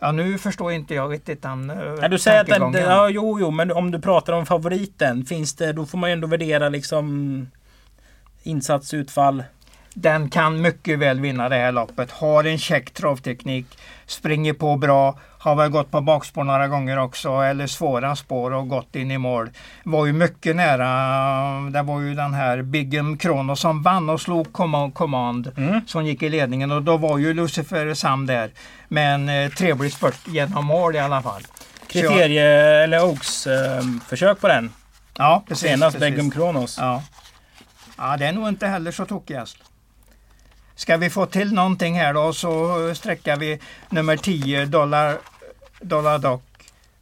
Ja, 0.00 0.12
nu 0.12 0.38
förstår 0.38 0.72
inte 0.72 0.94
jag 0.94 1.12
riktigt 1.12 1.42
den 1.42 1.70
uh, 1.70 1.98
Ja, 2.02 2.08
du 2.08 2.18
säger 2.18 2.40
att 2.40 2.72
den, 2.72 2.72
ja, 2.72 3.08
jo, 3.08 3.40
jo, 3.40 3.50
men 3.50 3.72
om 3.72 3.90
du 3.90 4.00
pratar 4.00 4.32
om 4.32 4.46
favoriten. 4.46 5.24
Finns 5.24 5.54
det, 5.54 5.72
då 5.72 5.86
får 5.86 5.98
man 5.98 6.10
ju 6.10 6.12
ändå 6.12 6.26
värdera 6.26 6.68
liksom 6.68 7.46
insatsutfall. 8.42 9.44
Den 9.94 10.30
kan 10.30 10.60
mycket 10.60 10.98
väl 10.98 11.20
vinna 11.20 11.48
det 11.48 11.56
här 11.56 11.72
loppet. 11.72 12.10
Har 12.10 12.44
en 12.44 12.58
check 12.58 12.90
travteknik. 12.90 13.66
Springer 14.10 14.52
på 14.52 14.76
bra. 14.76 15.18
Har 15.38 15.54
väl 15.54 15.70
gått 15.70 15.90
på 15.90 16.00
bakspår 16.00 16.44
några 16.44 16.68
gånger 16.68 16.98
också. 16.98 17.32
Eller 17.40 17.66
svåra 17.66 18.16
spår 18.16 18.50
och 18.54 18.68
gått 18.68 18.96
in 18.96 19.10
i 19.10 19.18
mål. 19.18 19.50
Var 19.84 20.06
ju 20.06 20.12
mycket 20.12 20.56
nära. 20.56 21.70
Det 21.70 21.82
var 21.82 22.00
ju 22.00 22.14
den 22.14 22.34
här 22.34 22.62
Bigum 22.62 23.18
Kronos 23.18 23.60
som 23.60 23.82
vann 23.82 24.10
och 24.10 24.20
slog 24.20 24.52
Command-. 24.52 25.52
Mm. 25.58 25.80
Som 25.86 26.06
gick 26.06 26.22
i 26.22 26.28
ledningen 26.28 26.70
och 26.72 26.82
då 26.82 26.96
var 26.96 27.18
ju 27.18 27.34
Lucifer 27.34 27.94
Sam 27.94 28.26
där. 28.26 28.50
Med 28.88 29.14
en 29.14 29.28
eh, 29.28 29.50
trevlig 29.50 29.92
spurt 29.92 30.18
genom 30.26 30.64
mål 30.66 30.96
i 30.96 30.98
alla 30.98 31.22
fall. 31.22 31.42
Så 31.42 31.98
jag- 31.98 32.08
Kriterie 32.10 32.82
eller 32.84 33.04
Oaks 33.04 33.46
eh, 33.46 33.82
försök 34.08 34.40
på 34.40 34.48
den. 34.48 34.70
Ja, 35.18 35.42
precis. 35.48 35.68
Senast 35.70 35.96
precis. 35.98 36.10
Begum 36.16 36.30
Kronos. 36.30 36.76
Ja. 36.80 37.02
ja, 37.98 38.16
det 38.16 38.26
är 38.26 38.32
nog 38.32 38.48
inte 38.48 38.66
heller 38.66 38.92
så 38.92 39.04
tokig 39.04 39.34
häst. 39.34 39.56
Ska 40.80 40.96
vi 40.96 41.10
få 41.10 41.26
till 41.26 41.52
någonting 41.54 41.98
här 41.98 42.14
då 42.14 42.32
så 42.32 42.94
sträcker 42.94 43.36
vi 43.36 43.58
nummer 43.90 44.16
10, 44.16 44.64
Dollar, 44.64 45.16
dollar 45.80 46.18
Dock. 46.18 46.42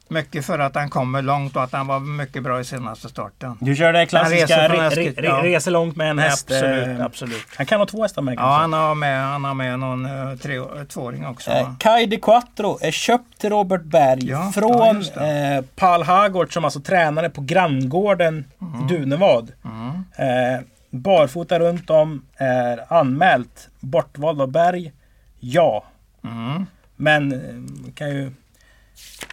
Mycket 0.07 0.45
för 0.45 0.59
att 0.59 0.75
han 0.75 0.89
kommer 0.89 1.21
långt 1.21 1.55
och 1.55 1.63
att 1.63 1.71
han 1.71 1.87
var 1.87 1.99
mycket 1.99 2.43
bra 2.43 2.59
i 2.59 2.63
senaste 2.63 3.09
starten. 3.09 3.57
Du 3.61 3.75
kör 3.75 3.93
det 3.93 4.05
klassiska 4.05 4.61
Han 4.61 4.69
reser 4.69 5.01
re, 5.01 5.03
re, 5.03 5.11
re, 5.21 5.27
ja. 5.27 5.43
reser 5.43 5.71
långt 5.71 5.95
med 5.95 6.09
en 6.09 6.19
häst. 6.19 6.51
absolut, 6.51 6.87
eh, 6.99 7.05
absolut. 7.05 7.45
Han 7.57 7.65
kan 7.65 7.79
ha 7.79 7.85
två 7.85 8.01
hästar 8.01 8.21
med 8.21 8.33
Ja, 8.33 8.37
kanske. 8.37 8.61
han 8.61 8.73
har 8.73 8.95
med, 8.95 9.23
han 9.23 9.43
har 9.43 9.53
med 9.53 9.79
någon 9.79 10.05
uh, 10.05 10.35
tre, 10.37 10.59
tvååring 10.89 11.25
också. 11.27 11.51
Eh? 11.51 11.77
Kai 11.79 12.05
de 12.05 12.17
Quattro 12.17 12.77
är 12.81 12.91
köpt 12.91 13.39
till 13.39 13.49
Robert 13.49 13.83
Berg 13.83 14.29
Ja, 14.29 14.45
ja, 14.45 14.51
från 14.51 15.05
det. 15.15 15.55
eh, 15.57 15.63
Paul 15.75 16.03
Hagård 16.03 16.53
som 16.53 16.65
alltså 16.65 16.79
tränade 16.79 17.29
på 17.29 17.41
granngården 17.41 18.45
i 18.83 18.93
Dunevad. 18.93 19.51
Mm. 19.65 20.03
Eh, 20.55 20.61
barfota 20.91 21.59
runt 21.59 21.89
om 21.89 22.25
är 22.37 22.93
anmält. 22.93 23.68
Bortvald 23.79 24.41
av 24.41 24.51
Berg? 24.51 24.91
Ja. 25.39 25.85
Mm. 26.23 26.65
Men 26.95 27.31
eh, 27.33 27.53
man 27.53 27.91
kan 27.91 28.09
ju... 28.09 28.31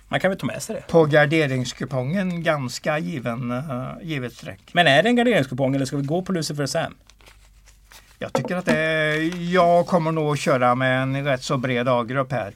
Man 0.09 0.21
kan 0.21 0.31
väl 0.31 0.39
ta 0.39 0.47
med 0.47 0.63
sig 0.63 0.77
det. 0.77 0.93
På 0.93 1.05
garderingskupongen 1.05 2.43
ganska 2.43 2.99
given, 2.99 3.51
uh, 3.51 3.93
givet 4.03 4.33
streck. 4.33 4.61
Men 4.73 4.87
är 4.87 5.03
det 5.03 5.09
en 5.09 5.17
garderingskupong 5.17 5.75
eller 5.75 5.85
ska 5.85 5.97
vi 5.97 6.03
gå 6.03 6.23
på 6.23 6.33
Lucifer 6.33 6.67
Sam? 6.67 6.95
Jag 8.19 8.33
tycker 8.33 8.57
att 8.57 8.65
det 8.65 8.79
är, 8.79 9.53
jag 9.53 9.87
kommer 9.87 10.13
nog 10.13 10.33
att 10.33 10.39
köra 10.39 10.75
med 10.75 11.03
en 11.03 11.25
rätt 11.25 11.43
så 11.43 11.57
bred 11.57 11.89
A-grupp 11.89 12.33
här. 12.33 12.55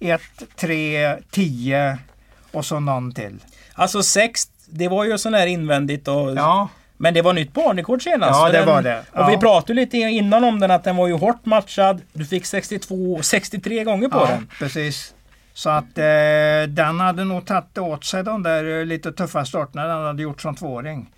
1, 0.00 0.20
3, 0.56 1.16
10 1.30 1.98
och 2.52 2.64
så 2.64 2.80
någon 2.80 3.12
till. 3.12 3.38
Alltså 3.72 4.02
sex, 4.02 4.50
det 4.66 4.88
var 4.88 5.04
ju 5.04 5.18
sån 5.18 5.34
här 5.34 5.46
invändigt 5.46 6.08
och... 6.08 6.36
Ja, 6.36 6.68
Men 7.02 7.14
det 7.14 7.22
var 7.22 7.32
nytt 7.32 7.52
banrekord 7.52 8.02
senast. 8.02 8.40
Ja, 8.40 8.46
det 8.46 8.58
den, 8.58 8.66
var 8.68 8.82
det. 8.82 8.98
Och 9.00 9.06
Ja. 9.20 9.26
vi 9.30 9.36
pratade 9.38 9.74
lite 9.74 9.96
innan 9.98 10.44
om 10.44 10.60
den 10.60 10.70
att 10.70 10.84
den 10.84 10.96
var 10.96 11.06
ju 11.08 11.14
hårt 11.14 11.44
matchad. 11.46 12.02
Du 12.12 12.24
fick 12.24 12.46
62, 12.46 13.22
63 13.22 13.84
gånger 13.84 14.08
på 14.08 14.18
ja 14.18 14.26
den. 14.26 14.48
precis. 14.58 15.14
Så 15.54 15.70
att 15.70 15.98
eh, 15.98 16.04
den 16.68 17.00
hade 17.00 17.24
nog 17.24 17.46
tagit 17.46 17.78
åt 17.78 18.04
sig 18.04 18.24
de 18.24 18.42
där 18.42 18.78
eh, 18.80 18.84
lite 18.86 19.12
tuffa 19.12 19.44
starterna 19.44 19.84
den 19.86 20.04
hade 20.06 20.22
gjort 20.22 20.40
som 20.42 20.54
tvååring. 20.54 21.10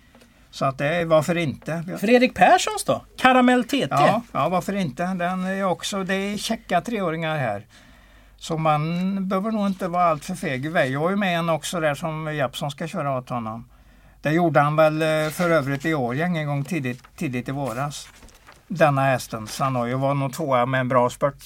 Så 0.51 0.65
att 0.65 0.77
det, 0.77 1.05
varför 1.05 1.37
inte? 1.37 1.83
Fredrik 2.01 2.33
Perssons 2.33 2.83
då? 2.83 3.01
Karamell 3.17 3.63
TT? 3.63 3.87
Ja, 3.89 4.21
ja, 4.31 4.49
varför 4.49 4.75
inte? 4.75 5.03
Den 5.03 5.43
är 5.45 5.63
också, 5.63 6.03
det 6.03 6.13
är 6.15 6.37
checka 6.37 6.81
treåringar 6.81 7.37
här. 7.37 7.65
Så 8.37 8.57
man 8.57 9.27
behöver 9.27 9.51
nog 9.51 9.67
inte 9.67 9.87
vara 9.87 10.03
allt 10.03 10.25
för 10.25 10.35
feg. 10.35 10.65
Jag 10.65 10.99
har 10.99 11.09
ju 11.09 11.15
med 11.15 11.39
en 11.39 11.49
också 11.49 11.79
där 11.79 11.95
som 11.95 12.35
Jeppsson 12.35 12.71
ska 12.71 12.87
köra 12.87 13.17
åt 13.17 13.29
honom. 13.29 13.69
Det 14.25 14.31
gjorde 14.31 14.59
han 14.59 14.75
väl 14.75 15.01
eh, 15.01 15.29
för 15.29 15.49
övrigt 15.49 15.85
i 15.85 15.93
Årjäng 15.93 16.37
en 16.37 16.47
gång 16.47 16.63
tidigt, 16.63 17.03
tidigt 17.15 17.49
i 17.49 17.51
våras. 17.51 18.07
Denna 18.67 19.01
hästen. 19.01 19.47
Ju 19.87 19.93
varit 19.93 20.17
nog 20.17 20.33
tvåa 20.33 20.65
med 20.65 20.79
en 20.79 20.87
bra 20.87 21.09
spurt. 21.09 21.43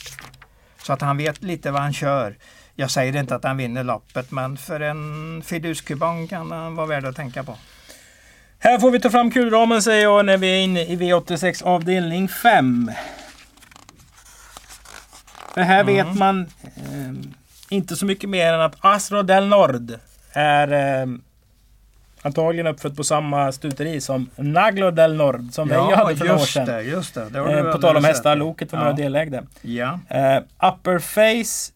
Så 0.84 0.94
att 0.94 1.02
han 1.02 1.18
vet 1.18 1.44
lite 1.44 1.72
vad 1.72 1.82
han 1.82 1.94
kör. 1.94 2.38
Jag 2.76 2.92
säger 2.92 3.16
inte 3.16 3.36
att 3.36 3.44
han 3.44 3.58
vinner 3.58 3.84
loppet 3.84 4.32
men 4.32 4.58
för 4.58 4.80
en 4.80 5.42
fiduskubong 5.46 6.28
kan 6.28 6.52
han 6.52 6.76
vara 6.76 6.88
värd 6.88 7.06
att 7.06 7.16
tänka 7.16 7.44
på. 7.44 7.58
Här 8.60 8.80
får 8.80 8.92
vi 8.92 9.00
ta 9.00 9.10
fram 9.10 9.32
kulramen 9.32 9.82
säger 9.82 10.04
jag 10.04 10.26
när 10.26 10.38
vi 10.38 10.48
är 10.48 10.64
inne 10.64 10.86
i 10.86 10.96
V86 10.96 11.64
avdelning 11.64 12.28
5. 12.28 12.92
För 15.54 15.62
här 15.62 15.84
vet 15.84 16.16
man 16.16 16.42
eh, 16.64 17.30
inte 17.70 17.96
så 17.96 18.06
mycket 18.06 18.30
mer 18.30 18.54
än 18.54 18.62
att 18.62 18.76
Astro 18.80 19.24
del 19.24 19.48
Nord 19.48 19.94
är 20.34 21.02
eh, 21.02 21.08
antagligen 22.22 22.68
uppfödd 22.68 22.98
på 22.98 23.04
samma 23.04 23.52
stuteri 23.52 24.02
som 24.02 24.30
Naglo 24.36 24.92
del 24.92 25.16
Nord 25.16 25.46
som 25.52 25.68
vi 25.68 25.76
hade 25.76 26.16
för 26.16 26.26
några 26.26 26.42
år 26.42 26.46
sedan. 26.46 26.66
det, 26.66 26.82
just 26.82 27.14
det. 27.14 27.30
det 27.30 27.40
Eh, 27.40 27.72
på 27.72 27.78
tal 27.82 27.98
om 27.98 28.04
hästar, 28.04 28.36
loket 28.36 28.72
var 28.74 28.80
ja. 28.80 28.86
man 28.86 28.96
delägde. 28.96 29.44
Ja. 29.62 30.00
Uh, 30.16 30.70
upper 30.74 31.00
face. 31.00 31.74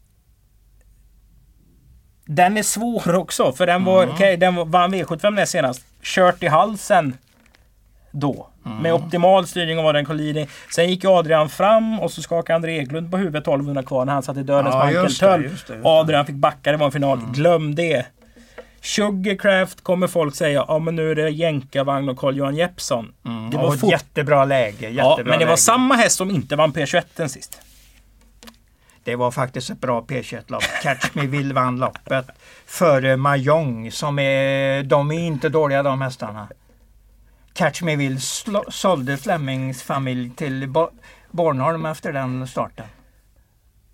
Den 2.26 2.58
är 2.58 2.64
svår 2.64 3.16
också 3.16 3.52
för 3.52 3.66
den 3.68 3.84
var, 3.86 4.04
Mm. 4.04 4.16
okej, 4.16 4.38
den 4.38 4.56
var- 4.56 4.66
vann 4.66 4.94
V75 4.94 5.32
näst 5.32 5.52
senast. 5.52 5.82
Kört 6.02 6.44
i 6.44 6.48
halsen 6.48 7.18
då. 8.12 8.48
Mm. 8.66 8.78
Med 8.78 8.94
optimal 8.94 9.48
styrning 9.48 9.78
och 9.78 9.84
var 9.84 9.94
den 9.94 10.06
kollider. 10.06 10.48
Sen 10.76 10.90
gick 10.90 11.06
Adrian 11.06 11.50
fram 11.50 12.00
och 12.00 12.12
så 12.12 12.22
skakade 12.22 12.56
André 12.56 12.78
Eklund 12.80 13.12
på 13.12 13.18
huvudet 13.18 13.44
1200 13.44 13.84
kvar 13.84 14.06
när 14.06 14.14
han 14.14 14.24
satt 14.24 14.38
i 14.38 14.44
dödens 14.44 14.76
Ja, 14.76 14.92
just 14.92 15.20
det, 15.20 15.38
just 15.38 15.68
det, 15.68 15.74
just. 15.74 15.86
Adrian 15.86 16.26
fick 16.26 16.36
backa, 16.36 16.72
det 16.72 16.78
var 16.78 16.86
en 16.86 16.92
final. 16.92 17.20
Glöm 17.34 17.76
det. 17.76 18.06
Sugarcraft 18.84 19.82
kommer 19.84 20.08
folk 20.08 20.36
säga, 20.36 20.66
ja 20.68 20.80
men 20.80 20.96
nu 20.96 21.12
är 21.12 21.16
det 21.16 21.30
jänkarvagn 21.30 22.10
och 22.10 22.18
Carl-Johan 22.18 22.56
Jeppsson. 22.56 23.14
Mm. 23.26 23.50
Det 23.50 23.58
var 23.58 23.74
ett 23.76 23.84
jättebra 23.92 24.46
läge. 24.46 24.90
Jättebra 24.90 25.04
Ja, 25.04 25.18
men 25.18 25.40
det 25.40 25.46
var 25.46 25.52
läge. 25.52 25.58
samma 25.58 25.96
häst 25.96 26.18
som 26.18 26.30
inte 26.32 26.56
vann 26.56 26.74
P21 26.74 27.28
sist. 27.28 27.62
Det 29.04 29.16
var 29.16 29.32
faktiskt 29.32 29.70
ett 29.70 29.82
bra 29.82 30.02
P21-lopp. 30.02 30.64
Catch 30.84 31.10
Me 31.14 31.26
Will 31.28 31.54
vann 31.54 31.78
loppet 31.80 32.26
före 32.66 33.18
Mahjong 33.18 33.92
som 33.92 34.20
är... 34.20 34.84
De 34.84 35.12
är 35.12 35.20
inte 35.20 35.50
dåliga 35.50 35.84
de 35.84 36.02
hästarna. 36.02 36.48
Catch 37.54 37.82
Me 37.82 37.96
Will 37.96 38.20
sålde 38.70 39.18
Flemings 39.18 39.84
familj 39.84 40.32
till 40.36 40.68
Bo- 40.70 40.92
Bornholm 41.32 41.86
efter 41.86 42.14
den 42.14 42.48
starten. 42.48 42.86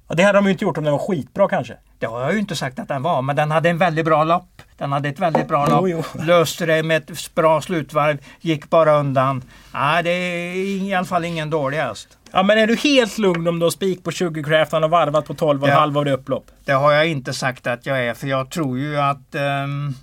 Ja, 0.09 0.15
det 0.15 0.23
hade 0.23 0.37
de 0.37 0.45
ju 0.45 0.51
inte 0.51 0.63
gjort 0.65 0.77
om 0.77 0.83
den 0.83 0.93
var 0.93 0.99
skitbra 1.07 1.47
kanske. 1.49 1.77
Det 1.99 2.05
har 2.05 2.21
jag 2.21 2.33
ju 2.33 2.39
inte 2.39 2.55
sagt 2.55 2.79
att 2.79 2.87
den 2.87 3.03
var, 3.03 3.21
men 3.21 3.35
den 3.35 3.51
hade 3.51 3.69
en 3.69 3.77
väldigt 3.77 4.05
bra 4.05 4.23
lopp. 4.23 4.61
Den 4.77 4.91
hade 4.91 5.09
ett 5.09 5.19
väldigt 5.19 5.47
bra 5.47 5.67
Jo, 5.69 5.75
lopp. 5.87 6.05
jo. 6.15 6.21
Löste 6.23 6.65
det 6.65 6.83
med 6.83 6.97
ett 7.11 7.35
bra 7.35 7.61
slutvarv. 7.61 8.17
Gick 8.41 8.69
bara 8.69 8.91
undan. 8.99 9.43
Nej, 9.73 10.03
det 10.03 10.09
är 10.09 10.55
i 10.55 10.93
alla 10.93 11.05
fall 11.05 11.25
ingen 11.25 11.49
dålig 11.49 11.77
häst. 11.77 12.07
Ja 12.31 12.43
men 12.43 12.57
är 12.57 12.67
du 12.67 12.75
helt 12.75 13.17
lugn 13.17 13.47
om 13.47 13.59
du 13.59 13.65
har 13.65 13.71
spik 13.71 14.03
på 14.03 14.11
Sugarcraft 14.11 14.71
han 14.71 14.81
har 14.81 14.89
varvat 14.89 15.25
på 15.25 15.33
12 15.33 15.61
och 15.61 15.67
en 15.67 15.73
Ja. 15.73 15.79
halv 15.79 15.97
av 15.97 16.05
det 16.05 16.11
upplopp? 16.13 16.45
Det 16.65 16.71
har 16.71 16.91
jag 16.91 17.07
inte 17.07 17.33
sagt 17.33 17.67
att 17.67 17.85
jag 17.85 18.05
är, 18.05 18.13
för 18.13 18.27
jag 18.27 18.49
tror 18.51 18.77
ju 18.79 18.97
att, 18.99 19.35
ehm, 19.35 19.93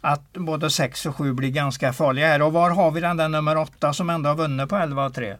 att 0.00 0.32
både 0.32 0.70
6 0.70 1.06
och 1.06 1.16
7 1.16 1.32
blir 1.32 1.50
ganska 1.50 1.92
farliga 1.92 2.26
här. 2.26 2.42
Och 2.42 2.52
var 2.52 2.70
har 2.70 2.90
vi 2.90 3.00
den 3.00 3.16
där 3.16 3.28
nummer 3.28 3.56
8 3.56 3.92
som 3.92 4.10
ändå 4.10 4.30
har 4.30 4.36
vunnit 4.36 4.68
på 4.68 4.76
11 4.76 5.04
och 5.06 5.14
3? 5.14 5.36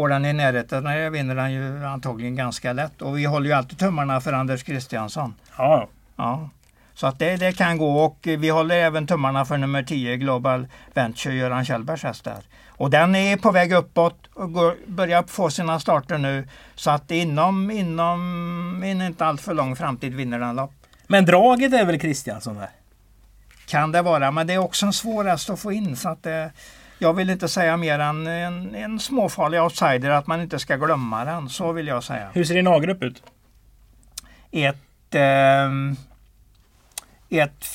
Går 0.00 0.08
den 0.08 0.24
i 0.24 0.32
närheten, 0.32 0.84
nej, 0.84 1.10
vinner 1.10 1.34
den 1.34 1.52
ju 1.52 1.84
antagligen 1.86 2.36
ganska 2.36 2.72
lätt. 2.72 3.02
Och 3.02 3.18
vi 3.18 3.24
håller 3.24 3.46
ju 3.46 3.52
alltid 3.52 3.78
tummarna 3.78 4.20
för 4.20 4.32
Anders 4.32 4.62
Kristiansson. 4.62 5.34
Ja. 5.58 5.88
Ja. 6.16 6.50
Så 6.94 7.06
att 7.06 7.18
det, 7.18 7.36
det 7.36 7.52
kan 7.52 7.78
gå 7.78 8.04
och 8.04 8.18
vi 8.22 8.48
håller 8.48 8.76
även 8.76 9.06
tummarna 9.06 9.44
för 9.44 9.56
nummer 9.56 9.82
10 9.82 10.16
Global 10.16 10.66
Venture, 10.94 11.34
Göran 11.34 11.64
Kjellbergs 11.64 12.02
häst 12.02 12.24
där. 12.24 12.38
Och 12.68 12.90
den 12.90 13.14
är 13.14 13.36
på 13.36 13.50
väg 13.50 13.72
uppåt 13.72 14.26
och 14.34 14.52
går, 14.52 14.76
börjar 14.86 15.22
få 15.22 15.50
sina 15.50 15.80
starter 15.80 16.18
nu. 16.18 16.48
Så 16.74 16.90
att 16.90 17.10
inom, 17.10 17.70
inom 17.70 18.82
en 18.82 19.02
inte 19.02 19.26
alltför 19.26 19.54
lång 19.54 19.76
framtid 19.76 20.14
vinner 20.14 20.38
den 20.38 20.56
lopp. 20.56 20.72
Men 21.06 21.24
draget 21.24 21.72
är 21.72 21.84
väl 21.84 22.00
Kristiansson 22.00 22.54
där? 22.54 22.70
Kan 23.66 23.92
det 23.92 24.02
vara, 24.02 24.30
men 24.30 24.46
det 24.46 24.54
är 24.54 24.58
också 24.58 24.86
en 24.86 24.92
svår 24.92 25.24
häst 25.24 25.50
att 25.50 25.60
få 25.60 25.72
in. 25.72 25.96
Så 25.96 26.08
att 26.08 26.22
det, 26.22 26.52
jag 27.02 27.12
vill 27.12 27.30
inte 27.30 27.48
säga 27.48 27.76
mer 27.76 27.98
än 27.98 28.26
en, 28.26 28.74
en 28.74 29.00
småfarlig 29.00 29.62
outsider, 29.62 30.10
att 30.10 30.26
man 30.26 30.40
inte 30.40 30.58
ska 30.58 30.76
glömma 30.76 31.24
den. 31.24 31.48
Så 31.48 31.72
vill 31.72 31.86
jag 31.86 32.04
säga. 32.04 32.30
Hur 32.32 32.44
ser 32.44 32.54
din 32.54 32.66
A-grupp 32.66 33.02
ut? 33.02 33.22
Ett, 34.50 35.14
eh, 35.14 35.70
ett 37.28 37.66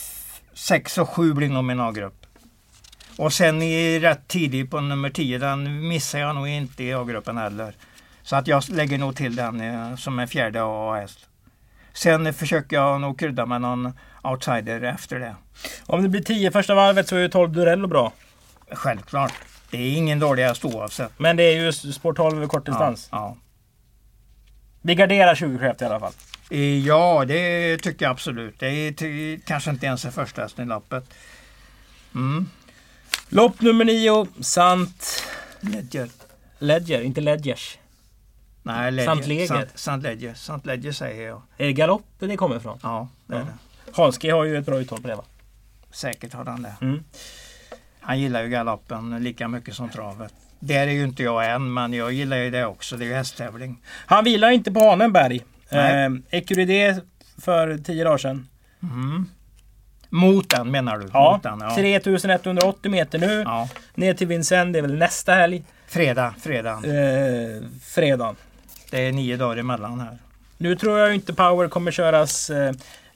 6 0.54 0.98
och 0.98 1.10
7 1.10 1.34
blir 1.34 1.50
nog 1.50 1.64
min 1.64 1.80
A-grupp. 1.80 2.26
Och 3.18 3.34
sen 3.34 3.62
i 3.62 4.00
rätt 4.00 4.28
tidigt 4.28 4.72
på 4.72 4.82
nummer 4.82 5.10
10, 5.10 5.38
den 5.38 5.88
missar 5.88 6.20
jag 6.20 6.36
nog 6.36 6.48
inte 6.48 6.84
i 6.84 6.94
A-gruppen 6.94 7.38
heller. 7.38 7.76
Så 8.24 8.36
att 8.36 8.48
jag 8.48 8.64
lägger 8.70 8.98
nog 8.98 9.16
till 9.16 9.36
den 9.36 9.62
eh, 9.62 9.96
som 9.96 10.20
en 10.20 10.28
fjärde 10.28 10.60
A-häst. 10.64 11.20
Sen 11.94 12.34
försöker 12.34 12.76
jag 12.76 13.02
nog 13.02 13.20
krydda 13.20 13.46
med 13.46 13.62
någon 13.62 13.94
outsider 14.22 14.82
efter 14.82 15.20
det. 15.20 15.36
Om 15.86 16.04
det 16.04 16.10
blir 16.10 16.22
10 16.22 16.52
första 16.52 16.76
varvet 16.76 17.08
så 17.08 17.16
är 17.16 17.20
ju 17.20 17.30
12 17.30 17.52
Durello 17.52 17.88
bra. 17.88 18.14
Självklart. 18.72 19.34
Det 19.72 19.78
är 19.78 19.98
ingen 19.98 20.20
dålig 20.20 20.44
häst 20.44 20.66
oavsett. 20.66 21.20
Men 21.20 21.38
det 21.38 21.44
är 21.44 21.62
ju 21.64 21.72
sport 21.74 22.16
12 22.18 22.38
över 22.38 22.48
kort 22.48 22.66
distans. 22.66 23.08
Ja, 23.12 23.38
Vi 24.82 24.96
garderar 24.96 25.36
20 25.36 25.58
chef 25.60 25.82
i 25.82 25.86
alla 25.86 26.00
fall. 26.00 26.14
ja. 26.50 26.58
ja, 27.20 27.26
det 27.26 27.78
tycker 27.78 28.06
jag 28.06 28.12
absolut. 28.12 28.60
Det 28.60 28.68
är 28.68 29.40
kanske 29.46 29.70
inte 29.70 29.86
ens 29.86 30.06
är 30.06 30.12
första 30.12 30.42
hästen 30.42 30.66
i 30.66 30.70
loppet. 30.70 31.04
Mm. 32.16 32.50
Lopp 33.30 33.62
nummer 33.62 33.86
9, 33.86 34.28
Sant 34.42 35.24
Ledger. 35.60 36.10
Ledger, 36.60 37.02
inte 37.02 37.22
Ledgers. 37.22 37.78
Nej, 38.64 38.92
Ledger. 38.92 39.06
Sant 39.14 39.28
Leger. 39.28 39.48
Sant, 39.48 39.70
Sant 39.76 40.04
Ledger. 40.04 40.34
Sant 40.34 40.66
Ledger 40.66 40.92
säger 40.92 41.28
jag. 41.28 41.42
Är 41.58 41.66
det 41.66 41.74
galopp 41.74 42.06
det 42.20 42.38
kommer 42.38 42.56
ifrån? 42.58 42.80
Ja, 42.84 43.08
det 43.28 43.36
är 43.36 43.40
Ja. 43.40 43.46
det. 43.46 43.92
Hanske 43.96 44.34
har 44.34 44.44
ju 44.44 44.58
ett 44.58 44.66
bra 44.66 44.78
uttal 44.80 45.02
på 45.02 45.08
det 45.08 45.16
va? 45.16 45.24
Säkert 45.92 46.34
har 46.34 46.46
han 46.46 46.62
det. 46.62 46.76
Mm. 46.82 47.04
Han 48.06 48.20
gillar 48.20 48.44
ju 48.44 48.50
galoppen 48.50 49.24
lika 49.24 49.48
mycket 49.48 49.76
som 49.76 49.90
travet. 49.90 50.34
Det 50.60 50.74
är 50.76 50.88
ju 50.88 51.04
inte 51.04 51.24
jag 51.24 51.52
än, 51.52 51.74
men 51.74 51.94
jag 51.94 52.14
gillar 52.14 52.38
ju 52.38 52.50
det 52.50 52.66
också. 52.66 52.98
Det 52.98 53.06
är 53.06 53.08
ju 53.08 53.14
hästtävling. 53.14 53.78
Han 54.06 54.24
vilar 54.24 54.50
inte 54.50 54.72
på 54.72 54.90
Hanenberg. 54.90 55.42
Eh, 55.70 56.10
Ecuride 56.30 57.02
för 57.42 57.78
10 57.78 58.04
dagar 58.04 58.18
sedan. 58.18 58.48
Mm. 58.84 59.26
Mot 60.10 60.50
den 60.50 60.72
menar 60.72 60.98
du? 60.98 61.10
Ja, 61.14 61.40
den, 61.44 61.60
ja. 61.60 61.76
3180 61.76 62.92
meter 62.92 63.20
nu. 63.20 63.42
ja. 63.46 63.70
Ner 63.96 64.14
till 64.14 64.28
Vincennes, 64.28 64.74
det 64.74 64.80
är 64.80 64.82
väl 64.82 64.96
nästa 64.98 65.34
helg. 65.34 65.64
Fredag, 65.88 66.34
fredag. 66.42 66.72
Eh, 66.72 67.62
fredagen. 67.84 68.36
Det 68.92 69.08
är 69.08 69.12
nio 69.12 69.38
dagar 69.38 69.58
emellan 69.58 70.00
här. 70.00 70.18
Nu 70.58 70.76
tror 70.76 71.00
jag 71.00 71.16
inte 71.16 71.34
Power 71.34 71.68
kommer 71.68 71.92
köras... 71.92 72.50
Eh, 72.50 72.74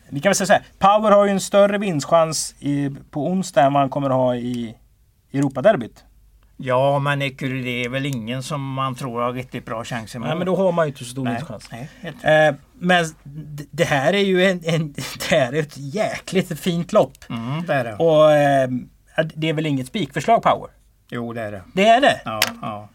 vi 0.09 0.19
kan 0.19 0.29
väl 0.29 0.35
säga 0.35 0.47
så 0.47 0.53
här. 0.53 0.63
Power 0.79 1.11
har 1.11 1.25
ju 1.25 1.31
en 1.31 1.39
större 1.39 1.77
vinstchans 1.77 2.55
i, 2.59 2.89
på 3.11 3.27
onsdag 3.27 3.61
än 3.61 3.73
vad 3.73 3.81
han 3.81 3.89
kommer 3.89 4.09
ha 4.09 4.35
i 4.35 4.75
Europaderbyt. 5.33 6.03
Ja, 6.57 6.99
men 6.99 7.21
Ecuride 7.21 7.85
är 7.85 7.89
väl 7.89 8.05
ingen 8.05 8.43
som 8.43 8.73
man 8.73 8.95
tror 8.95 9.21
har 9.21 9.33
riktigt 9.33 9.65
bra 9.65 9.83
chans 9.83 10.15
emot. 10.15 10.27
Nej, 10.27 10.37
men 10.37 10.45
då 10.45 10.55
har 10.55 10.71
man 10.71 10.85
ju 10.85 10.87
inte 10.87 10.99
så 10.99 11.09
stor 11.09 11.23
nej, 11.23 11.33
vinstchans. 11.33 11.71
nej, 11.71 11.89
helt. 12.01 12.23
Eh, 12.23 12.61
men 12.73 13.05
det 13.71 13.83
här 13.83 14.13
är 14.13 14.23
ju 14.23 14.45
en, 14.45 14.61
en, 14.63 14.93
det 15.29 15.35
här 15.35 15.53
är 15.53 15.59
ett 15.59 15.77
jäkligt 15.77 16.59
fint 16.59 16.93
lopp. 16.93 17.13
Mm, 17.29 17.65
det 17.65 17.73
är 17.73 17.83
det. 17.83 17.95
Och 17.95 18.31
eh, 18.31 18.69
det 19.35 19.49
är 19.49 19.53
väl 19.53 19.65
inget 19.65 19.87
spikförslag 19.87 20.43
Power? 20.43 20.69
Jo, 21.09 21.33
det 21.33 21.41
är 21.41 21.51
det. 21.51 21.61
Det 21.73 21.87
är 21.87 22.01
det? 22.01 22.21
Ja, 22.25 22.39
ja. 22.61 22.89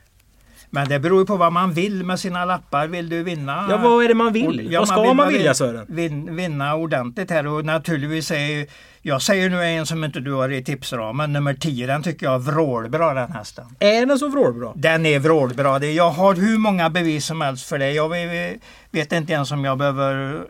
Men 0.74 0.88
det 0.88 0.98
beror 0.98 1.20
ju 1.20 1.26
på 1.26 1.36
vad 1.36 1.52
man 1.52 1.72
vill 1.72 2.04
med 2.04 2.20
sina 2.20 2.44
lappar. 2.44 2.86
Vill 2.86 3.08
du 3.08 3.22
vinna? 3.22 3.66
Ja, 3.70 3.76
vad 3.76 4.04
är 4.04 4.08
det 4.08 4.14
man 4.14 4.32
vill? 4.32 4.72
Ja, 4.72 4.80
vad 4.80 4.88
ska 4.88 5.02
vill 5.02 5.14
man 5.14 5.28
vilja 5.28 5.54
Sören? 5.54 5.86
Vin, 5.88 6.36
vinna 6.36 6.74
ordentligt 6.74 7.30
här 7.30 7.46
och 7.46 7.64
naturligtvis 7.64 8.30
är 8.30 8.66
jag 9.02 9.22
säger 9.22 9.50
nu 9.50 9.64
en 9.64 9.86
som 9.86 10.04
inte 10.04 10.20
du 10.20 10.32
har 10.32 10.52
i 10.52 10.64
tipsramen, 10.64 11.32
nummer 11.32 11.54
10, 11.54 11.86
den 11.86 12.02
tycker 12.02 12.26
jag 12.26 12.34
är 12.34 12.38
vrålbra 12.38 13.14
den 13.14 13.32
hästen. 13.32 13.64
Är 13.78 14.06
den 14.06 14.18
så 14.18 14.28
vrålbra? 14.28 14.72
Den 14.74 15.06
är 15.06 15.18
vrålbra. 15.18 15.84
Jag 15.84 16.10
har 16.10 16.34
hur 16.34 16.58
många 16.58 16.90
bevis 16.90 17.26
som 17.26 17.40
helst 17.40 17.66
för 17.66 17.78
det. 17.78 17.92
Jag 17.92 18.08
vet, 18.08 18.60
vet 18.90 19.12
inte 19.12 19.32
ens 19.32 19.52
om 19.52 19.64
jag 19.64 19.78
behöver 19.78 20.40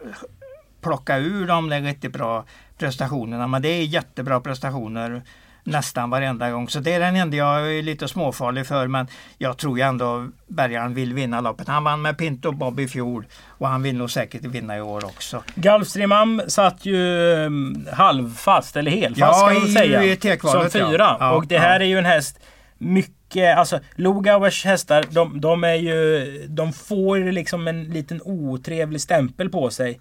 plocka 0.82 1.18
ur 1.18 1.46
de 1.46 1.68
där 1.68 1.80
riktigt 1.80 2.12
bra 2.12 2.44
prestationerna. 2.78 3.46
Men 3.46 3.62
det 3.62 3.68
är 3.68 3.82
jättebra 3.82 4.40
prestationer 4.40 5.22
nästan 5.64 6.10
varenda 6.10 6.50
gång. 6.50 6.68
Så 6.68 6.80
det 6.80 6.92
är 6.92 7.00
den 7.00 7.16
enda 7.16 7.36
jag 7.36 7.78
är 7.78 7.82
lite 7.82 8.08
småfarlig 8.08 8.66
för. 8.66 8.86
Men 8.86 9.06
jag 9.38 9.56
tror 9.56 9.78
ju 9.78 9.84
ändå 9.84 10.28
Bergaren 10.46 10.94
vill 10.94 11.14
vinna 11.14 11.40
loppet. 11.40 11.68
Han 11.68 11.84
vann 11.84 12.02
med 12.02 12.18
Pinto 12.18 12.52
Bob 12.52 12.80
i 12.80 12.88
fjol 12.88 13.26
och 13.46 13.68
han 13.68 13.82
vill 13.82 13.96
nog 13.96 14.10
säkert 14.10 14.44
vinna 14.44 14.76
i 14.76 14.80
år 14.80 15.04
också. 15.04 15.42
Gulfstream 15.54 16.42
satt 16.48 16.86
ju 16.86 16.96
um, 16.96 17.86
halvfast, 17.92 18.76
eller 18.76 18.90
helfast 18.90 19.20
Ja, 19.20 19.32
ska 19.32 19.46
man 19.46 19.68
i 19.68 19.72
säga. 19.72 20.38
Som 20.40 20.60
ja. 20.62 20.68
fyra. 20.70 21.16
Ja, 21.20 21.32
och 21.32 21.46
det 21.46 21.58
här 21.58 21.80
ja. 21.80 21.86
är 21.86 21.88
ju 21.88 21.98
en 21.98 22.04
häst 22.04 22.40
mycket, 22.78 23.58
alltså 23.58 23.80
Lugauers 23.94 24.64
hästar, 24.64 25.04
de, 25.10 25.40
de 25.40 25.64
är 25.64 25.74
ju, 25.74 26.46
de 26.48 26.72
får 26.72 27.32
liksom 27.32 27.68
en 27.68 27.84
liten 27.84 28.20
otrevlig 28.24 29.00
stämpel 29.00 29.50
på 29.50 29.70
sig. 29.70 30.00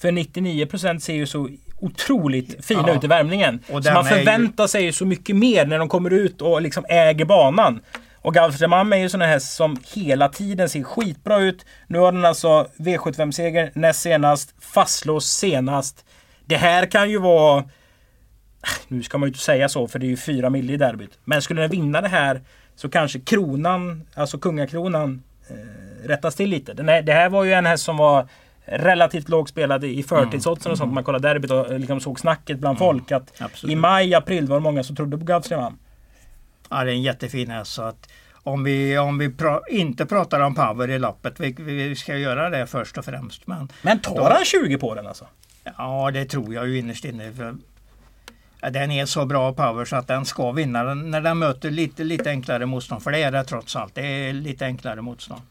För 0.00 0.10
99% 0.10 0.98
ser 0.98 1.14
ju 1.14 1.26
så 1.26 1.48
otroligt 1.82 2.64
fina 2.64 2.84
Ja. 2.86 2.94
ut 2.94 3.04
i 3.04 3.06
värmningen. 3.06 3.60
Och 3.70 3.84
så 3.84 3.92
man 3.92 4.06
är 4.06 4.10
ju- 4.10 4.16
förväntar 4.16 4.66
sig 4.66 4.92
så 4.92 5.04
mycket 5.06 5.36
mer 5.36 5.66
när 5.66 5.78
de 5.78 5.88
kommer 5.88 6.10
ut 6.12 6.42
och 6.42 6.62
liksom 6.62 6.84
äger 6.88 7.24
banan. 7.24 7.80
Och 8.24 8.34
Gulfstream 8.34 8.92
är 8.92 8.96
ju 8.96 9.08
sån 9.08 9.20
här 9.20 9.28
häst 9.28 9.52
som 9.56 9.76
hela 9.94 10.28
tiden 10.28 10.68
ser 10.68 10.82
skitbra 10.82 11.38
ut. 11.38 11.64
Nu 11.86 11.98
har 11.98 12.12
den 12.12 12.24
alltså 12.24 12.66
V75-seger 12.76 13.70
näst 13.74 14.00
senast, 14.00 14.54
fastlås 14.60 15.26
senast. 15.26 16.04
Det 16.46 16.56
här 16.56 16.86
kan 16.86 17.10
ju 17.10 17.18
vara... 17.18 17.64
Nu 18.88 19.02
ska 19.02 19.18
man 19.18 19.26
ju 19.26 19.30
inte 19.30 19.40
säga 19.44 19.68
så 19.68 19.88
för 19.88 19.98
det 19.98 20.06
är 20.06 20.08
ju 20.08 20.16
fyra 20.16 20.50
mil 20.50 20.70
i 20.70 20.76
derbyt. 20.76 21.18
Men 21.24 21.42
skulle 21.42 21.60
den 21.60 21.70
vinna 21.70 22.00
det 22.00 22.08
här 22.08 22.40
så 22.76 22.88
kanske 22.88 23.20
kronan, 23.20 24.02
alltså 24.14 24.38
kungakronan, 24.38 25.22
eh, 25.50 26.08
rättas 26.08 26.34
till 26.34 26.50
lite. 26.50 26.72
Den 26.72 26.88
här, 26.88 27.02
det 27.02 27.12
här 27.12 27.28
var 27.28 27.44
ju 27.44 27.52
en 27.52 27.66
häst 27.66 27.84
som 27.84 27.96
var 27.96 28.28
relativt 28.64 29.28
lågspelad 29.28 29.84
i 29.84 30.02
förtidsoddsen 30.02 30.72
och 30.72 30.78
sånt. 30.78 30.92
Man 30.92 31.04
kollade 31.04 31.28
derbyt 31.28 31.50
och 31.50 31.80
liksom 31.80 32.00
såg 32.00 32.20
snacket 32.20 32.58
bland 32.58 32.78
folk 32.78 33.12
att 33.12 33.42
absolut. 33.42 33.72
i 33.72 33.76
maj, 33.76 34.14
april 34.14 34.46
var 34.46 34.56
det 34.56 34.62
många 34.62 34.82
som 34.82 34.96
trodde 34.96 35.18
på 35.18 35.24
Gulfstream. 35.24 35.78
Ja, 36.70 36.84
det 36.84 36.90
är 36.90 36.94
en 36.94 37.02
jättefin 37.02 37.50
häst. 37.50 37.78
Att 37.78 38.08
om 38.42 38.64
vi, 38.64 38.98
om 38.98 39.18
vi 39.18 39.30
pra, 39.30 39.60
inte 39.70 40.06
pratar 40.06 40.40
om 40.40 40.54
power 40.54 40.90
i 40.90 40.98
loppet, 40.98 41.40
vi, 41.40 41.52
vi 41.58 41.96
ska 41.96 42.16
göra 42.16 42.50
det 42.50 42.66
först 42.66 42.98
och 42.98 43.04
främst. 43.04 43.46
Men 43.46 43.68
Men 43.82 43.98
tar 44.00 44.30
han 44.30 44.44
20 44.44 44.78
på 44.78 44.94
den 44.94 45.06
alltså? 45.06 45.26
ja, 45.78 46.10
det 46.10 46.24
tror 46.24 46.54
jag 46.54 46.68
ju 46.68 46.78
innerst 46.78 47.04
inne. 47.04 47.32
För, 47.32 47.54
den 48.70 48.90
är 48.90 49.06
så 49.06 49.26
bra 49.26 49.52
power 49.52 49.84
så 49.84 49.96
att 49.96 50.08
den 50.08 50.24
ska 50.24 50.52
vinna 50.52 50.84
den 50.84 51.10
när 51.10 51.20
den 51.20 51.38
möter 51.38 51.70
lite, 51.70 52.04
lite 52.04 52.30
enklare 52.30 52.66
motstånd. 52.66 53.02
För 53.02 53.10
det 53.10 53.22
är 53.22 53.30
det 53.30 53.44
trots 53.44 53.76
allt. 53.76 53.94
Det 53.94 54.06
är 54.06 54.32
lite 54.32 54.64
enklare 54.66 55.02
motstånd. 55.02 55.42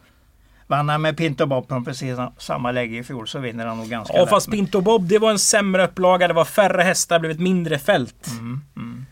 Vann 0.71 0.89
han 0.89 1.01
med 1.01 1.17
Pinto 1.17 1.45
Bob 1.45 1.67
på 1.67 1.81
precis 1.81 2.17
samma 2.37 2.71
läge 2.71 2.97
i 2.97 3.03
fjol 3.03 3.27
så 3.27 3.39
vinner 3.39 3.65
han 3.65 3.77
nog 3.77 3.89
ganska 3.89 4.13
Ja 4.13 4.21
lätt. 4.21 4.29
fast 4.29 4.51
Pinto 4.51 4.81
Bob 4.81 5.07
det 5.07 5.19
var 5.19 5.31
en 5.31 5.39
sämre 5.39 5.83
upplaga. 5.83 6.27
Det 6.27 6.33
var 6.33 6.45
färre 6.45 6.81
hästar, 6.81 7.19
blev 7.19 7.31
ett 7.31 7.39
mindre 7.39 7.79
fält. 7.79 8.27
Mm, 8.27 8.61
mm. 8.75 9.05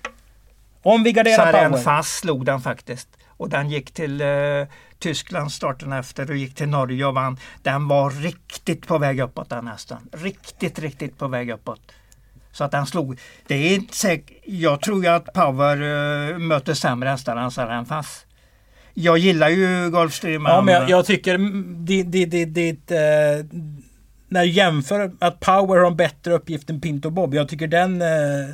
Om 0.82 1.04
vi 1.04 1.12
garderar 1.12 1.52
power. 1.52 1.84
Fass 1.84 2.18
slog 2.18 2.46
den 2.46 2.62
faktiskt. 2.62 3.10
Och 3.28 3.50
den 3.50 3.70
gick 3.70 3.92
till 3.92 4.22
eh, 4.22 4.28
Tyskland 5.00 5.52
starten 5.52 5.94
efter 5.94 6.30
och 6.32 6.38
gick 6.38 6.56
till 6.56 6.70
Norge 6.70 7.06
och 7.06 7.14
vann. 7.14 7.38
Den 7.64 7.88
var 7.88 8.10
riktigt 8.10 8.88
på 8.88 8.98
väg 8.98 9.20
uppåt 9.20 9.50
den 9.50 9.68
hästen. 9.68 9.98
Riktigt, 10.12 10.80
riktigt 10.80 11.18
på 11.18 11.28
väg 11.28 11.50
uppåt. 11.50 11.82
Så 12.52 12.64
att 12.64 12.72
den 12.72 12.86
slog. 12.86 13.20
Det 13.48 13.56
är 13.56 13.76
inte 13.76 13.96
säkert. 13.96 14.38
Jag 14.46 14.82
tror 14.82 15.04
ju 15.04 15.10
att 15.10 15.34
Power 15.34 15.76
eh, 16.32 16.38
möter 16.38 16.74
sämre 16.74 17.10
hästar 17.10 17.36
än 17.36 17.52
Saren 17.52 17.86
Fass. 17.86 18.26
Jag 19.02 19.18
gillar 19.18 19.50
ju 19.50 19.90
Gulfstream. 19.92 20.46
Ja 20.46 20.62
men 20.62 20.74
jag, 20.74 20.90
jag 20.90 21.06
tycker 21.06 21.38
det, 21.86 22.04
det, 22.04 22.26
det, 22.26 22.46
det, 22.46 22.92
eh, 22.92 23.46
när 24.28 24.42
du 24.44 24.50
jämför 24.50 25.12
att 25.20 25.40
Power 25.40 25.78
har 25.78 25.88
en 25.88 25.96
bättre 25.96 26.34
uppgift 26.34 26.70
än 26.70 26.82
Pinto 26.82 27.10
Bob. 27.10 27.34
Jag 27.34 27.50
tycker 27.50 27.68
den, 27.68 28.02
eh, 28.02 28.08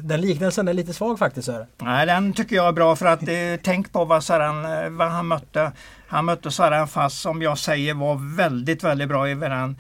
den 0.04 0.22
liknelsen 0.22 0.68
är 0.68 0.74
lite 0.74 0.94
svag 0.94 1.20
faktiskt. 1.20 1.46
Sören. 1.46 1.68
Nej, 1.82 2.06
den 2.06 2.34
tycker 2.34 2.56
jag 2.56 2.68
är 2.68 2.72
bra 2.72 2.96
för 2.96 3.06
att 3.06 3.28
eh, 3.28 3.36
tänk 3.64 3.92
på 3.92 4.06
vad, 4.06 4.24
Saran, 4.24 4.66
eh, 4.66 4.90
vad 4.90 5.12
han 5.12 5.28
mötte. 5.28 5.72
Han 6.08 6.26
mötte 6.26 6.52
Saran 6.52 6.88
Fass 6.88 7.20
som 7.20 7.42
jag 7.42 7.58
säger 7.58 7.94
var 7.94 8.36
väldigt, 8.38 8.84
väldigt 8.84 9.08
bra 9.08 9.30
över 9.30 9.50
den 9.50 9.78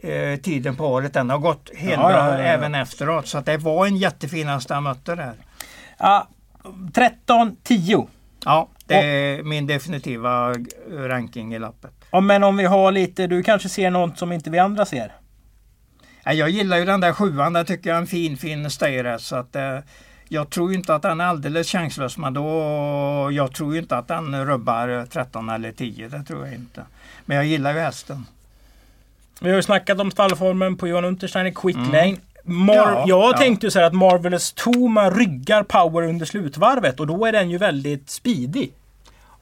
eh, 0.00 0.40
tiden 0.40 0.76
på 0.76 0.86
året. 0.86 1.12
Den 1.14 1.30
har 1.30 1.38
gått 1.38 1.70
helt 1.76 1.92
Ja, 2.02 2.08
bra 2.08 2.16
ja, 2.16 2.32
ja, 2.32 2.38
även 2.38 2.74
efteråt. 2.74 3.26
Så 3.26 3.40
det 3.40 3.56
var 3.56 3.86
en 3.86 3.96
jättefin 3.96 4.48
häst 4.48 4.70
han 4.70 4.82
mötte 4.82 5.14
där. 5.14 5.32
Ja, 5.98 6.28
13-10. 6.92 8.06
Ja, 8.44 8.68
det 8.86 8.94
är 8.94 9.42
min 9.42 9.66
definitiva 9.66 10.54
ranking 10.90 11.54
i 11.54 11.58
lappet. 11.58 11.90
Ja, 12.10 12.20
men 12.20 12.42
om 12.42 12.56
vi 12.56 12.64
har 12.64 12.92
lite, 12.92 13.26
du 13.26 13.42
kanske 13.42 13.68
ser 13.68 13.90
något 13.90 14.18
som 14.18 14.32
inte 14.32 14.50
vi 14.50 14.58
andra 14.58 14.84
ser? 14.84 15.12
Jag 16.24 16.50
gillar 16.50 16.76
ju 16.76 16.84
den 16.84 17.00
där 17.00 17.12
sjuan, 17.12 17.52
den 17.52 17.66
tycker 17.66 17.90
jag 17.90 17.96
är 17.96 18.00
en 18.00 18.06
fin 18.06 18.36
fin 18.36 18.70
stayret. 18.70 19.20
Så 19.20 19.36
att, 19.36 19.56
eh, 19.56 19.78
jag 20.28 20.50
tror 20.50 20.74
inte 20.74 20.94
att 20.94 21.02
den 21.02 21.20
är 21.20 21.24
alldeles 21.24 21.68
chanslös 21.68 22.18
men 22.18 22.34
då, 22.34 22.48
jag 23.32 23.54
tror 23.54 23.76
inte 23.76 23.96
att 23.96 24.08
den 24.08 24.46
rubbar 24.46 25.06
13 25.10 25.48
eller 25.48 25.72
10. 25.72 26.08
Det 26.08 26.22
tror 26.22 26.46
jag 26.46 26.54
inte. 26.54 26.82
Men 27.24 27.36
jag 27.36 27.46
gillar 27.46 27.74
ju 27.74 27.80
hästen. 27.80 28.26
Vi 29.40 29.48
har 29.48 29.56
ju 29.56 29.62
snackat 29.62 30.00
om 30.00 30.10
stallformen 30.10 30.76
på 30.76 30.88
Johan 30.88 31.04
Unterstein 31.04 31.46
i 31.46 31.54
Quick 31.54 31.76
Lane. 31.76 32.04
Mm. 32.04 32.20
Mar 32.48 32.74
ja, 32.74 33.04
jag 33.06 33.34
ja. 33.34 33.38
tänkte 33.38 33.66
ju 33.66 33.70
så 33.70 33.78
här 33.78 33.86
att 33.86 33.94
Marvelous 33.94 34.52
Toma 34.52 35.10
ryggar 35.10 35.62
power 35.62 36.02
under 36.02 36.26
slutvarvet 36.26 37.00
och 37.00 37.06
då 37.06 37.26
är 37.26 37.32
den 37.32 37.50
ju 37.50 37.58
väldigt 37.58 38.10
speedig. 38.10 38.72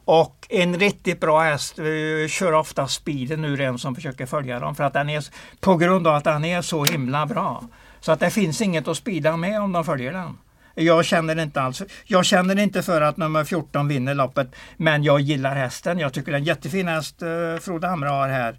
Och 0.04 0.46
en 0.48 0.78
riktigt 0.78 1.20
bra 1.20 1.40
häst 1.40 1.78
uh, 1.78 2.28
kör 2.28 2.52
ofta 2.52 2.88
speeden 2.88 3.44
ur 3.44 3.60
en 3.60 3.78
som 3.78 3.94
försöker 3.94 4.26
följa 4.26 4.60
dem 4.60 4.74
för 4.74 4.84
att 4.84 4.92
den 4.92 5.10
är 5.10 5.24
på 5.60 5.76
grund 5.76 6.06
av 6.06 6.14
att 6.14 6.24
den 6.24 6.44
är 6.44 6.62
så 6.62 6.84
himla 6.84 7.26
bra. 7.26 7.64
Så 8.00 8.12
att 8.12 8.20
det 8.20 8.30
finns 8.30 8.60
inget 8.60 8.88
att 8.88 8.96
spida 8.96 9.36
med 9.36 9.60
om 9.60 9.72
de 9.72 9.84
följer 9.84 10.12
den. 10.12 10.38
Jag 10.74 11.04
känner 11.04 11.42
inte 11.42 11.60
alls. 11.62 11.82
Jag 12.04 12.24
känner 12.24 12.58
inte 12.58 12.82
för 12.82 13.00
att 13.00 13.16
nummer 13.16 13.44
14 13.44 13.88
vinner 13.88 14.14
loppet. 14.14 14.54
Men 14.76 15.04
jag 15.04 15.20
gillar 15.20 15.54
hästen. 15.54 15.98
Jag 15.98 16.12
tycker 16.12 16.32
det 16.32 16.36
är 16.36 16.40
en 16.40 16.44
jättefin 16.44 16.88
häst 16.88 17.22
uh, 17.22 17.58
Frode 17.60 17.86
Hamre 17.86 18.08
har 18.08 18.28
här. 18.28 18.56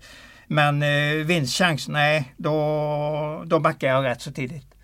Men 0.47 0.83
uh, 0.83 1.25
vinstchans, 1.25 1.87
nej, 1.87 2.33
då, 2.37 3.43
då 3.45 3.59
backar 3.59 3.87
jag 3.87 4.05
rätt 4.05 4.21
så 4.21 4.31
tidigt. 4.31 4.75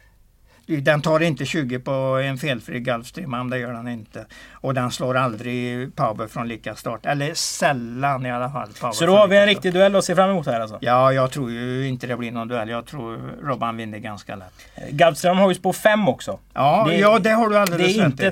Den 0.65 1.01
tar 1.01 1.19
inte 1.19 1.45
20 1.45 1.79
på 1.79 1.91
en 2.23 2.37
felfri 2.37 2.79
Gulfstream, 2.79 3.49
det 3.49 3.57
gör 3.57 3.73
den 3.73 3.87
inte. 3.87 4.25
Och 4.51 4.73
den 4.73 4.91
slår 4.91 5.17
aldrig 5.17 5.95
Power 5.95 6.27
från 6.27 6.47
lika 6.47 6.75
start. 6.75 7.05
Eller 7.05 7.33
sällan 7.33 8.25
i 8.25 8.31
alla 8.31 8.49
fall. 8.49 8.69
Power 8.79 8.93
så 8.93 9.05
då 9.05 9.15
har 9.15 9.27
vi 9.27 9.37
en 9.37 9.45
riktig 9.45 9.73
duell 9.73 9.95
att 9.95 10.05
se 10.05 10.15
fram 10.15 10.29
emot 10.29 10.45
här 10.45 10.59
alltså? 10.59 10.77
Ja, 10.81 11.13
jag 11.13 11.31
tror 11.31 11.51
ju 11.51 11.87
inte 11.87 12.07
det 12.07 12.17
blir 12.17 12.31
någon 12.31 12.47
duell. 12.47 12.69
Jag 12.69 12.85
tror 12.85 13.19
Robban 13.43 13.77
vinner 13.77 13.97
ganska 13.97 14.35
lätt. 14.35 14.53
Gulfstream 14.91 15.37
har 15.37 15.49
ju 15.49 15.55
spår 15.55 15.73
5 15.73 16.07
också. 16.07 16.39
Ja, 16.53 16.85
det, 16.89 16.97
ja, 16.97 17.19
det 17.19 17.29
har 17.29 17.49
du 17.49 17.57
alldeles 17.57 17.97
rätt 17.97 18.19
i. 18.19 18.31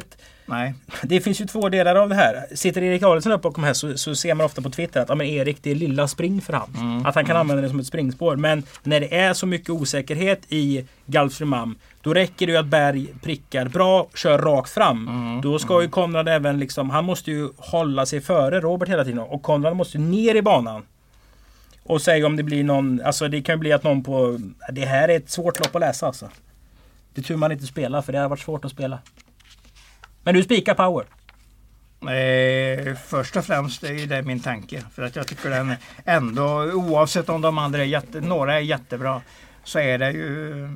Nej. 0.49 0.73
Det 1.03 1.21
finns 1.21 1.41
ju 1.41 1.45
två 1.45 1.69
delar 1.69 1.95
av 1.95 2.09
det 2.09 2.15
här. 2.15 2.45
Sitter 2.55 2.83
Erik 2.83 3.03
Adelsson 3.03 3.31
upp 3.31 3.41
bakom 3.41 3.63
här 3.63 3.73
så, 3.73 3.97
så 3.97 4.15
ser 4.15 4.33
man 4.33 4.45
ofta 4.45 4.61
på 4.61 4.69
Twitter 4.69 5.01
att 5.01 5.09
ja, 5.09 5.15
men 5.15 5.27
Erik, 5.27 5.57
det 5.61 5.71
är 5.71 5.75
lilla 5.75 6.07
spring 6.07 6.41
för 6.41 6.53
han. 6.53 6.75
Mm, 6.77 7.05
att 7.05 7.15
han 7.15 7.25
kan 7.25 7.35
mm. 7.35 7.41
använda 7.41 7.61
det 7.61 7.69
som 7.69 7.79
ett 7.79 7.87
springspår. 7.87 8.35
Men 8.35 8.63
när 8.83 8.99
det 8.99 9.15
är 9.15 9.33
så 9.33 9.45
mycket 9.45 9.69
osäkerhet 9.69 10.41
i 10.49 10.85
Galfström 11.05 11.75
då 12.01 12.13
räcker 12.13 12.45
det 12.47 12.51
ju 12.51 12.57
att 12.57 12.65
Berg 12.65 13.07
prickar 13.21 13.67
bra, 13.67 14.07
kör 14.15 14.37
rakt 14.37 14.69
fram. 14.69 15.07
Mm, 15.07 15.41
då 15.41 15.59
ska 15.59 15.73
mm. 15.73 15.83
ju 15.83 15.89
Konrad 15.89 16.27
även 16.27 16.59
liksom, 16.59 16.89
han 16.89 17.05
måste 17.05 17.31
ju 17.31 17.49
hålla 17.57 18.05
sig 18.05 18.21
före 18.21 18.59
Robert 18.59 18.89
hela 18.89 19.03
tiden. 19.03 19.19
Och 19.19 19.41
Konrad 19.41 19.75
måste 19.75 19.97
ner 19.97 20.35
i 20.35 20.41
banan. 20.41 20.83
Och 21.83 22.01
säga 22.01 22.25
om 22.25 22.35
det 22.35 22.43
blir 22.43 22.63
någon, 22.63 23.01
alltså 23.01 23.27
det 23.27 23.41
kan 23.41 23.55
ju 23.55 23.59
bli 23.59 23.73
att 23.73 23.83
någon 23.83 24.03
på... 24.03 24.39
Det 24.71 24.85
här 24.85 25.09
är 25.09 25.17
ett 25.17 25.29
svårt 25.29 25.59
lopp 25.59 25.75
att 25.75 25.81
läsa 25.81 26.07
alltså. 26.07 26.29
Det 27.13 27.21
är 27.21 27.23
tur 27.23 27.35
man 27.35 27.51
inte 27.51 27.65
spelar 27.65 28.01
för 28.01 28.13
det 28.13 28.19
har 28.19 28.29
varit 28.29 28.39
svårt 28.39 28.65
att 28.65 28.71
spela. 28.71 28.99
Men 30.29 30.35
du 30.35 30.43
spikar 30.43 30.73
power? 30.73 31.05
Eh, 32.13 32.95
först 32.95 33.35
och 33.35 33.45
främst 33.45 33.83
är 33.83 34.07
det 34.07 34.21
min 34.21 34.39
tanke. 34.39 34.83
För 34.95 35.03
att 35.03 35.15
jag 35.15 35.27
tycker 35.27 35.49
den 35.49 35.73
ändå, 36.05 36.71
oavsett 36.73 37.29
om 37.29 37.41
de 37.41 37.57
andra 37.57 37.79
är 37.79 37.85
jätte, 37.85 38.21
några 38.21 38.55
är 38.55 38.59
jättebra, 38.59 39.21
så 39.63 39.79
är 39.79 39.97
det 39.97 40.11
ju 40.11 40.69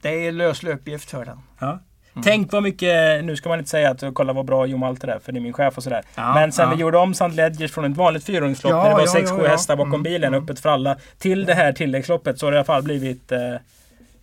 det 0.00 0.26
är 0.26 0.32
löslig 0.32 0.72
uppgift 0.72 1.10
för 1.10 1.24
den. 1.24 1.38
Ja. 1.58 1.66
Mm. 1.66 1.80
Tänk 2.24 2.52
vad 2.52 2.62
mycket, 2.62 3.24
nu 3.24 3.36
ska 3.36 3.48
man 3.48 3.58
inte 3.58 3.70
säga 3.70 3.90
att 3.90 4.04
kolla 4.14 4.32
vad 4.32 4.46
bra 4.46 4.66
Joe 4.66 4.78
Malte 4.78 5.06
är 5.06 5.18
för 5.18 5.32
det 5.32 5.38
är 5.38 5.40
min 5.40 5.52
chef 5.52 5.76
och 5.76 5.82
sådär. 5.82 6.02
Ja, 6.14 6.34
Men 6.34 6.52
sen 6.52 6.68
ja. 6.68 6.74
vi 6.74 6.80
gjorde 6.80 6.98
om 6.98 7.10
St. 7.10 7.28
Ledgers 7.28 7.72
från 7.72 7.84
ett 7.84 7.96
vanligt 7.96 8.24
fyrhjulingslopp 8.24 8.72
ja, 8.72 8.82
där 8.82 8.90
det 8.90 8.96
var 8.96 9.38
6-7 9.38 9.44
ja, 9.44 9.50
hästar 9.50 9.76
bakom 9.76 9.94
mm, 9.94 10.02
bilen, 10.02 10.34
mm. 10.34 10.42
öppet 10.42 10.60
för 10.60 10.68
alla, 10.68 10.96
till 11.18 11.44
det 11.44 11.54
här 11.54 11.72
tilläggsloppet 11.72 12.38
så 12.38 12.46
har 12.46 12.50
det 12.50 12.56
i 12.56 12.58
alla 12.58 12.64
fall 12.64 12.82
blivit 12.82 13.32
eh, 13.32 13.52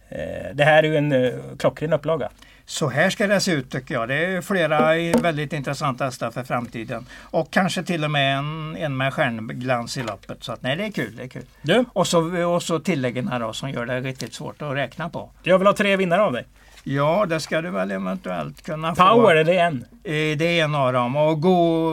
eh, 0.10 0.54
Det 0.54 0.64
här 0.64 0.84
är 0.84 0.88
ju 0.88 0.98
en 0.98 1.12
eh, 1.12 1.32
klockren 1.60 1.94
upplaga. 1.94 2.30
Så 2.66 2.89
här 2.89 3.09
ska 3.09 3.28
det 3.28 3.39
se 3.39 3.51
ut 3.51 3.72
tycker 3.72 3.93
jag. 3.93 4.07
Det 4.07 4.26
är 4.26 4.41
flera 4.41 4.80
väldigt 5.22 5.53
intressanta 5.53 6.05
hästar 6.05 6.32
för 6.32 6.43
framtiden. 6.43 7.05
Och 7.22 7.51
kanske 7.51 7.84
till 7.84 8.03
och 8.03 8.11
med 8.11 8.38
en, 8.38 8.76
en 8.76 8.97
med 8.97 9.13
stjärnglans 9.13 9.97
i 9.97 10.03
loppet. 10.03 10.43
Så 10.43 10.51
att, 10.51 10.61
nej, 10.61 10.76
det 10.76 10.86
är 10.86 10.91
kul. 10.91 11.16
Det 11.16 11.24
är 11.24 11.28
kul. 11.28 11.45
Du? 11.61 11.86
Och, 11.93 12.07
så, 12.07 12.45
och 12.45 12.63
så 12.63 12.80
tilläggen 12.80 13.28
här 13.28 13.39
då 13.39 13.53
som 13.53 13.70
gör 13.70 13.86
det 13.86 14.01
riktigt 14.01 14.34
svårt 14.34 14.61
att 14.61 14.76
räkna 14.76 15.09
på. 15.09 15.30
Jag 15.43 15.57
vill 15.57 15.68
ha 15.68 15.74
tre 15.74 15.95
vinnare 15.95 16.22
av 16.22 16.34
dig. 16.34 16.45
Ja, 16.84 17.26
det 17.30 17.39
ska 17.39 17.61
du 17.61 17.70
väl 17.70 17.91
eventuellt 17.91 18.61
kunna 18.61 18.95
få. 18.95 19.07
Power, 19.07 19.36
är 19.36 19.43
det 19.43 19.57
en? 19.57 19.86
Eh, 20.03 20.38
det 20.38 20.59
är 20.59 20.63
en 20.63 20.76
av 20.76 20.93
dem. 20.93 21.16
Och 21.16 21.41
Go, 21.41 21.91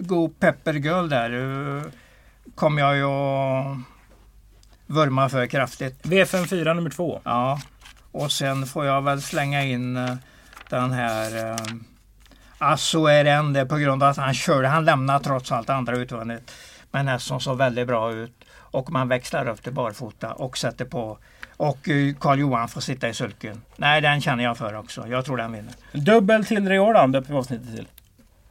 Go 0.00 0.28
Pepperguld 0.28 1.10
där 1.10 1.30
eh, 1.76 1.82
kommer 2.54 2.82
jag 2.82 2.96
ju 2.96 3.04
att 3.04 3.76
vurma 4.86 5.28
för 5.28 5.46
kraftigt. 5.46 6.02
V54 6.02 6.74
nummer 6.74 6.90
två. 6.90 7.20
Ja, 7.24 7.60
och 8.12 8.32
sen 8.32 8.66
får 8.66 8.86
jag 8.86 9.02
väl 9.02 9.22
slänga 9.22 9.64
in 9.64 9.96
eh, 9.96 10.14
den 10.68 10.92
här 10.92 11.50
eh, 11.50 11.56
Asso 12.58 13.06
är 13.06 13.64
på 13.64 13.76
grund 13.76 14.02
av 14.02 14.08
att 14.08 14.16
han 14.16 14.34
körde. 14.34 14.68
Han 14.68 14.84
lämnade 14.84 15.24
trots 15.24 15.52
allt 15.52 15.70
andra 15.70 15.96
utvändigt. 15.96 16.52
Men 16.90 17.08
hästen 17.08 17.40
såg 17.40 17.58
väldigt 17.58 17.86
bra 17.86 18.12
ut. 18.12 18.44
Och 18.54 18.90
man 18.90 19.08
växlar 19.08 19.48
upp 19.48 19.62
till 19.62 19.72
barfota 19.72 20.32
och 20.32 20.58
sätter 20.58 20.84
på. 20.84 21.18
Och 21.56 21.88
eh, 21.88 22.14
Karl 22.14 22.38
Johan 22.38 22.68
får 22.68 22.80
sitta 22.80 23.08
i 23.08 23.14
sulken. 23.14 23.62
Nej, 23.76 24.00
den 24.00 24.20
känner 24.20 24.44
jag 24.44 24.58
för 24.58 24.74
också. 24.74 25.08
Jag 25.08 25.24
tror 25.24 25.36
den 25.36 25.52
vinner. 25.52 25.72
Dubbel 25.92 26.44
till 26.44 26.68
Riordan 26.68 27.12
döper 27.12 27.32
vi 27.32 27.38
avsnittet 27.38 27.76
till. 27.76 27.88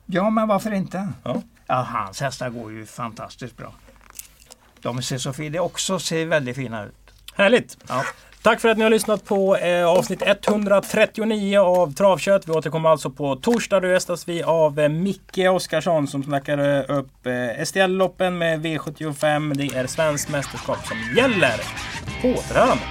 Ja, 0.06 0.30
men 0.30 0.48
varför 0.48 0.72
inte? 0.74 1.08
Ja. 1.24 1.42
ja. 1.68 1.76
hans 1.76 2.22
hästar 2.22 2.50
går 2.50 2.72
ju 2.72 2.86
fantastiskt 2.86 3.58
bra. 3.58 3.74
De 4.82 5.02
ser 5.02 5.18
så 5.18 5.34
fina, 5.34 5.62
också 5.62 6.00
ser 6.00 6.26
väldigt 6.26 6.56
fina 6.56 6.84
ut. 6.84 7.14
Härligt! 7.36 7.78
Ja. 7.88 8.04
Tack 8.44 8.62
för 8.62 8.70
att 8.70 8.78
ni 8.78 8.84
har 8.84 8.92
lyssnat 8.92 9.26
på 9.26 9.58
eh, 9.58 9.86
avsnitt 9.86 10.22
139 10.22 11.60
av 11.60 11.94
Travkött. 11.94 12.48
Vi 12.48 12.52
återkommer 12.52 12.90
alltså 12.90 13.10
på 13.10 13.36
torsdag. 13.36 13.80
Då 13.80 13.88
gästas 13.88 14.28
vi 14.28 14.44
av 14.44 14.80
eh, 14.80 14.90
Micke 14.90 15.38
Oskarsson 15.38 16.08
som 16.08 16.24
snackar 16.24 16.58
eh, 16.58 16.98
upp 16.98 17.26
eh, 17.26 17.64
STL-loppen 17.66 18.38
med 18.38 18.66
V75. 18.66 19.54
Det 19.54 19.78
är 19.78 19.88
svenskt 19.88 20.30
mästerskap 20.30 20.88
som 20.88 20.98
gäller. 21.18 21.62
På 22.22 22.28
återhörande! 22.28 22.84